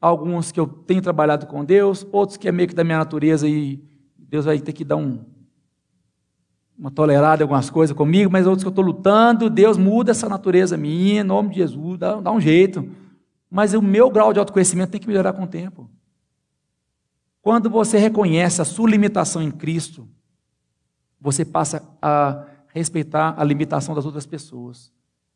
Alguns 0.00 0.52
que 0.52 0.60
eu 0.60 0.68
tenho 0.68 1.02
trabalhado 1.02 1.48
com 1.48 1.64
Deus, 1.64 2.06
outros 2.12 2.36
que 2.36 2.46
é 2.46 2.52
meio 2.52 2.68
que 2.68 2.76
da 2.76 2.84
minha 2.84 2.98
natureza 2.98 3.48
e 3.48 3.82
Deus 4.16 4.44
vai 4.44 4.60
ter 4.60 4.72
que 4.72 4.84
dar 4.84 4.94
um, 4.94 5.24
uma 6.78 6.92
tolerada 6.92 7.42
em 7.42 7.44
algumas 7.44 7.68
coisas 7.70 7.96
comigo, 7.96 8.30
mas 8.30 8.46
outros 8.46 8.62
que 8.62 8.68
eu 8.68 8.70
estou 8.70 8.84
lutando, 8.84 9.50
Deus 9.50 9.76
muda 9.76 10.12
essa 10.12 10.28
natureza 10.28 10.76
minha, 10.76 11.22
em 11.22 11.24
nome 11.24 11.48
de 11.48 11.56
Jesus, 11.56 11.98
dá, 11.98 12.20
dá 12.20 12.30
um 12.30 12.40
jeito. 12.40 12.88
Mas 13.50 13.74
o 13.74 13.82
meu 13.82 14.08
grau 14.10 14.32
de 14.32 14.38
autoconhecimento 14.38 14.92
tem 14.92 15.00
que 15.00 15.08
melhorar 15.08 15.32
com 15.32 15.42
o 15.42 15.48
tempo. 15.48 15.90
Quando 17.42 17.68
você 17.68 17.98
reconhece 17.98 18.62
a 18.62 18.64
sua 18.64 18.88
limitação 18.88 19.42
em 19.42 19.50
Cristo, 19.50 20.08
você 21.24 21.42
passa 21.42 21.82
a 22.02 22.44
respeitar 22.68 23.34
a 23.38 23.42
limitação 23.42 23.94
das 23.94 24.04
outras 24.04 24.26
pessoas. 24.26 24.92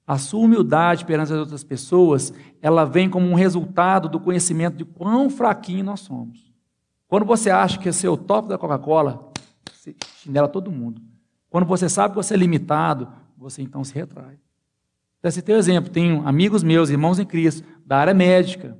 A 0.06 0.18
sua 0.18 0.40
humildade 0.40 1.06
perante 1.06 1.32
as 1.32 1.38
outras 1.38 1.64
pessoas, 1.64 2.30
ela 2.60 2.84
vem 2.84 3.08
como 3.08 3.26
um 3.26 3.34
resultado 3.34 4.06
do 4.06 4.20
conhecimento 4.20 4.76
de 4.76 4.84
quão 4.84 5.30
fraquinho 5.30 5.82
nós 5.82 6.00
somos. 6.00 6.52
Quando 7.06 7.24
você 7.24 7.48
acha 7.48 7.78
que 7.78 7.88
é 7.88 8.10
o 8.10 8.18
top 8.18 8.50
da 8.50 8.58
Coca-Cola, 8.58 9.32
você 9.72 9.96
chinela 10.16 10.46
todo 10.46 10.70
mundo. 10.70 11.00
Quando 11.48 11.64
você 11.64 11.88
sabe 11.88 12.10
que 12.10 12.22
você 12.22 12.34
é 12.34 12.36
limitado, 12.36 13.08
você 13.34 13.62
então 13.62 13.82
se 13.82 13.94
retrai. 13.94 14.38
Então, 15.18 15.30
esse 15.30 15.40
teu 15.40 15.56
exemplo, 15.56 15.90
tenho 15.90 16.26
amigos 16.28 16.62
meus, 16.62 16.90
irmãos 16.90 17.18
em 17.18 17.24
Cristo, 17.24 17.66
da 17.84 17.96
área 17.96 18.12
médica, 18.12 18.76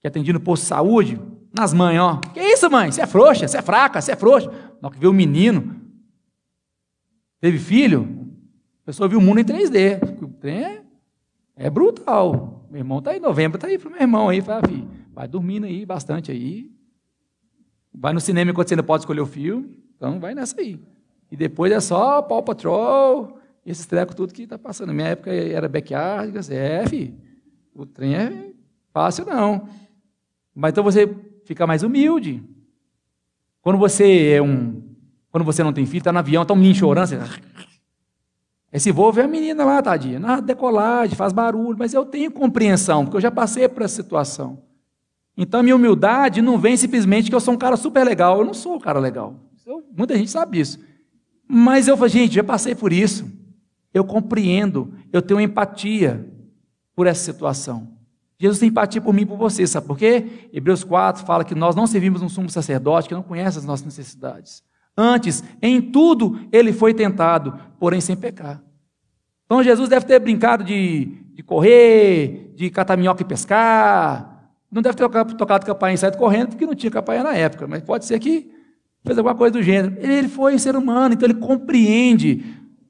que 0.00 0.08
atendi 0.08 0.32
no 0.32 0.40
posto 0.40 0.62
de 0.62 0.68
saúde, 0.68 1.20
nas 1.56 1.72
mães, 1.72 2.00
ó. 2.00 2.16
Que 2.16 2.40
isso, 2.40 2.68
mãe? 2.68 2.90
Você 2.90 3.00
é 3.00 3.06
frouxa, 3.06 3.46
você 3.46 3.58
é 3.58 3.62
fraca, 3.62 4.00
você 4.00 4.10
é 4.10 4.16
frouxa. 4.16 4.50
Na 4.82 4.90
que 4.90 4.98
vê 4.98 5.06
o 5.06 5.12
menino, 5.12 5.83
Teve 7.44 7.58
filho? 7.58 8.08
A 8.84 8.86
pessoa 8.86 9.06
viu 9.06 9.18
o 9.18 9.20
mundo 9.20 9.38
em 9.38 9.44
3D. 9.44 10.00
O 10.22 10.28
trem 10.28 10.64
é, 10.64 10.82
é 11.54 11.68
brutal. 11.68 12.66
Meu 12.70 12.78
irmão 12.78 13.00
está 13.00 13.10
aí, 13.10 13.20
novembro 13.20 13.58
está 13.58 13.68
aí 13.68 13.76
para 13.76 13.90
meu 13.90 14.00
irmão 14.00 14.30
aí. 14.30 14.40
Fala, 14.40 14.66
filho, 14.66 14.88
vai 15.12 15.28
dormindo 15.28 15.66
aí 15.66 15.84
bastante 15.84 16.32
aí. 16.32 16.70
Vai 17.92 18.14
no 18.14 18.20
cinema 18.20 18.50
enquanto 18.50 18.68
você 18.68 18.72
ainda 18.72 18.82
pode 18.82 19.02
escolher 19.02 19.20
o 19.20 19.26
filme. 19.26 19.78
Então 19.94 20.18
vai 20.18 20.34
nessa 20.34 20.58
aí. 20.58 20.80
E 21.30 21.36
depois 21.36 21.70
é 21.70 21.80
só 21.80 22.22
Paw 22.22 22.42
Patrol, 22.42 23.38
esses 23.66 23.84
trecos 23.84 24.14
tudo 24.14 24.32
que 24.32 24.44
está 24.44 24.56
passando. 24.56 24.86
Na 24.86 24.94
minha 24.94 25.08
época 25.08 25.30
era 25.30 25.68
Backyard, 25.68 26.50
é, 26.50 26.86
filho, 26.86 27.14
o 27.74 27.84
trem 27.84 28.14
é 28.16 28.52
fácil 28.90 29.26
não. 29.26 29.68
Mas 30.54 30.70
então 30.72 30.82
você 30.82 31.14
fica 31.44 31.66
mais 31.66 31.82
humilde. 31.82 32.42
Quando 33.60 33.78
você 33.78 34.28
é 34.28 34.40
um. 34.40 34.82
Quando 35.34 35.44
você 35.44 35.64
não 35.64 35.72
tem 35.72 35.84
filho, 35.84 35.98
está 35.98 36.12
no 36.12 36.20
avião, 36.20 36.42
está 36.42 36.54
um 36.54 36.56
menino 36.56 36.76
chorando, 36.76 37.08
você. 37.08 37.18
Esse 38.72 38.92
voo 38.92 39.12
vê 39.12 39.22
a 39.22 39.26
menina 39.26 39.64
lá, 39.64 39.82
tadinha, 39.82 40.20
na 40.20 40.38
decolagem, 40.38 41.16
faz 41.16 41.32
barulho, 41.32 41.76
mas 41.76 41.92
eu 41.92 42.04
tenho 42.06 42.30
compreensão, 42.30 43.04
porque 43.04 43.16
eu 43.16 43.20
já 43.20 43.32
passei 43.32 43.68
por 43.68 43.82
essa 43.82 43.96
situação. 43.96 44.62
Então 45.36 45.60
minha 45.60 45.74
humildade 45.74 46.40
não 46.40 46.56
vem 46.56 46.76
simplesmente 46.76 47.30
que 47.30 47.34
eu 47.34 47.40
sou 47.40 47.52
um 47.52 47.56
cara 47.56 47.76
super 47.76 48.04
legal. 48.04 48.38
Eu 48.38 48.44
não 48.44 48.54
sou 48.54 48.76
um 48.76 48.78
cara 48.78 49.00
legal. 49.00 49.34
Eu, 49.66 49.82
muita 49.98 50.16
gente 50.16 50.30
sabe 50.30 50.58
disso. 50.58 50.78
Mas 51.48 51.88
eu 51.88 51.96
falo, 51.96 52.08
gente, 52.08 52.36
já 52.36 52.44
passei 52.44 52.76
por 52.76 52.92
isso. 52.92 53.28
Eu 53.92 54.04
compreendo, 54.04 54.94
eu 55.12 55.20
tenho 55.20 55.40
empatia 55.40 56.32
por 56.94 57.08
essa 57.08 57.24
situação. 57.24 57.88
Jesus 58.38 58.60
tem 58.60 58.68
empatia 58.68 59.00
por 59.00 59.12
mim 59.12 59.22
e 59.22 59.26
por 59.26 59.36
você, 59.36 59.66
sabe 59.66 59.84
por 59.84 59.98
quê? 59.98 60.48
Hebreus 60.52 60.84
4 60.84 61.26
fala 61.26 61.44
que 61.44 61.56
nós 61.56 61.74
não 61.74 61.88
servimos 61.88 62.22
um 62.22 62.28
sumo 62.28 62.48
sacerdote 62.48 63.08
que 63.08 63.14
não 63.14 63.22
conhece 63.24 63.58
as 63.58 63.64
nossas 63.64 63.84
necessidades. 63.84 64.62
Antes, 64.96 65.42
em 65.60 65.80
tudo, 65.80 66.38
ele 66.52 66.72
foi 66.72 66.94
tentado, 66.94 67.58
porém 67.78 68.00
sem 68.00 68.16
pecar. 68.16 68.62
Então 69.44 69.62
Jesus 69.62 69.88
deve 69.88 70.06
ter 70.06 70.18
brincado 70.20 70.64
de, 70.64 71.06
de 71.34 71.42
correr, 71.42 72.52
de 72.54 72.70
catar 72.70 72.96
minhoca 72.96 73.22
e 73.22 73.26
pescar. 73.26 74.50
Não 74.70 74.82
deve 74.82 74.96
ter 74.96 75.08
tocado 75.08 75.66
campainha 75.66 75.94
e 75.94 75.98
saído 75.98 76.16
correndo, 76.16 76.48
porque 76.48 76.66
não 76.66 76.74
tinha 76.74 76.90
campainha 76.90 77.22
na 77.22 77.34
época, 77.34 77.66
mas 77.66 77.82
pode 77.82 78.04
ser 78.04 78.18
que 78.18 78.50
fez 79.04 79.18
alguma 79.18 79.34
coisa 79.34 79.52
do 79.52 79.62
gênero. 79.62 79.96
Ele 79.98 80.28
foi 80.28 80.54
um 80.54 80.58
ser 80.58 80.76
humano, 80.76 81.14
então 81.14 81.26
ele 81.28 81.38
compreende. 81.38 82.44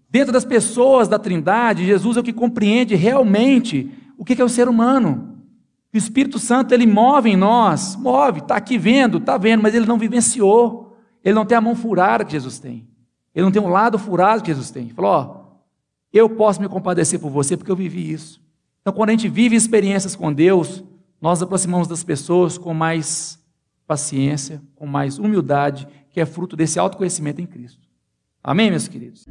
Dentro 0.08 0.32
das 0.32 0.44
pessoas 0.44 1.08
da 1.08 1.18
Trindade, 1.18 1.84
Jesus 1.84 2.16
é 2.16 2.20
o 2.20 2.22
que 2.22 2.32
compreende 2.32 2.94
realmente 2.94 3.90
o 4.16 4.24
que 4.24 4.40
é 4.40 4.44
o 4.44 4.48
ser 4.48 4.68
humano. 4.68 5.38
O 5.92 5.96
Espírito 5.96 6.38
Santo, 6.38 6.72
ele 6.72 6.86
move 6.86 7.30
em 7.30 7.36
nós, 7.36 7.96
move, 7.96 8.40
está 8.40 8.56
aqui 8.56 8.78
vendo, 8.78 9.18
está 9.18 9.36
vendo, 9.36 9.62
mas 9.62 9.74
ele 9.74 9.86
não 9.86 9.98
vivenciou. 9.98 10.83
Ele 11.24 11.34
não 11.34 11.46
tem 11.46 11.56
a 11.56 11.60
mão 11.60 11.74
furada 11.74 12.24
que 12.24 12.32
Jesus 12.32 12.58
tem. 12.58 12.86
Ele 13.34 13.44
não 13.44 13.50
tem 13.50 13.62
um 13.62 13.68
lado 13.68 13.98
furado 13.98 14.42
que 14.42 14.50
Jesus 14.50 14.70
tem. 14.70 14.84
Ele 14.84 14.94
falou, 14.94 15.10
ó, 15.10 15.44
eu 16.12 16.28
posso 16.28 16.60
me 16.60 16.68
compadecer 16.68 17.18
por 17.18 17.30
você 17.30 17.56
porque 17.56 17.72
eu 17.72 17.76
vivi 17.76 18.12
isso. 18.12 18.40
Então, 18.82 18.92
quando 18.92 19.08
a 19.08 19.12
gente 19.12 19.28
vive 19.28 19.56
experiências 19.56 20.14
com 20.14 20.32
Deus, 20.32 20.84
nós 21.20 21.42
aproximamos 21.42 21.88
das 21.88 22.04
pessoas 22.04 22.58
com 22.58 22.74
mais 22.74 23.42
paciência, 23.86 24.62
com 24.76 24.86
mais 24.86 25.18
humildade, 25.18 25.88
que 26.10 26.20
é 26.20 26.26
fruto 26.26 26.54
desse 26.54 26.78
autoconhecimento 26.78 27.40
em 27.40 27.46
Cristo. 27.46 27.88
Amém, 28.42 28.70
meus 28.70 28.86
queridos? 28.86 29.26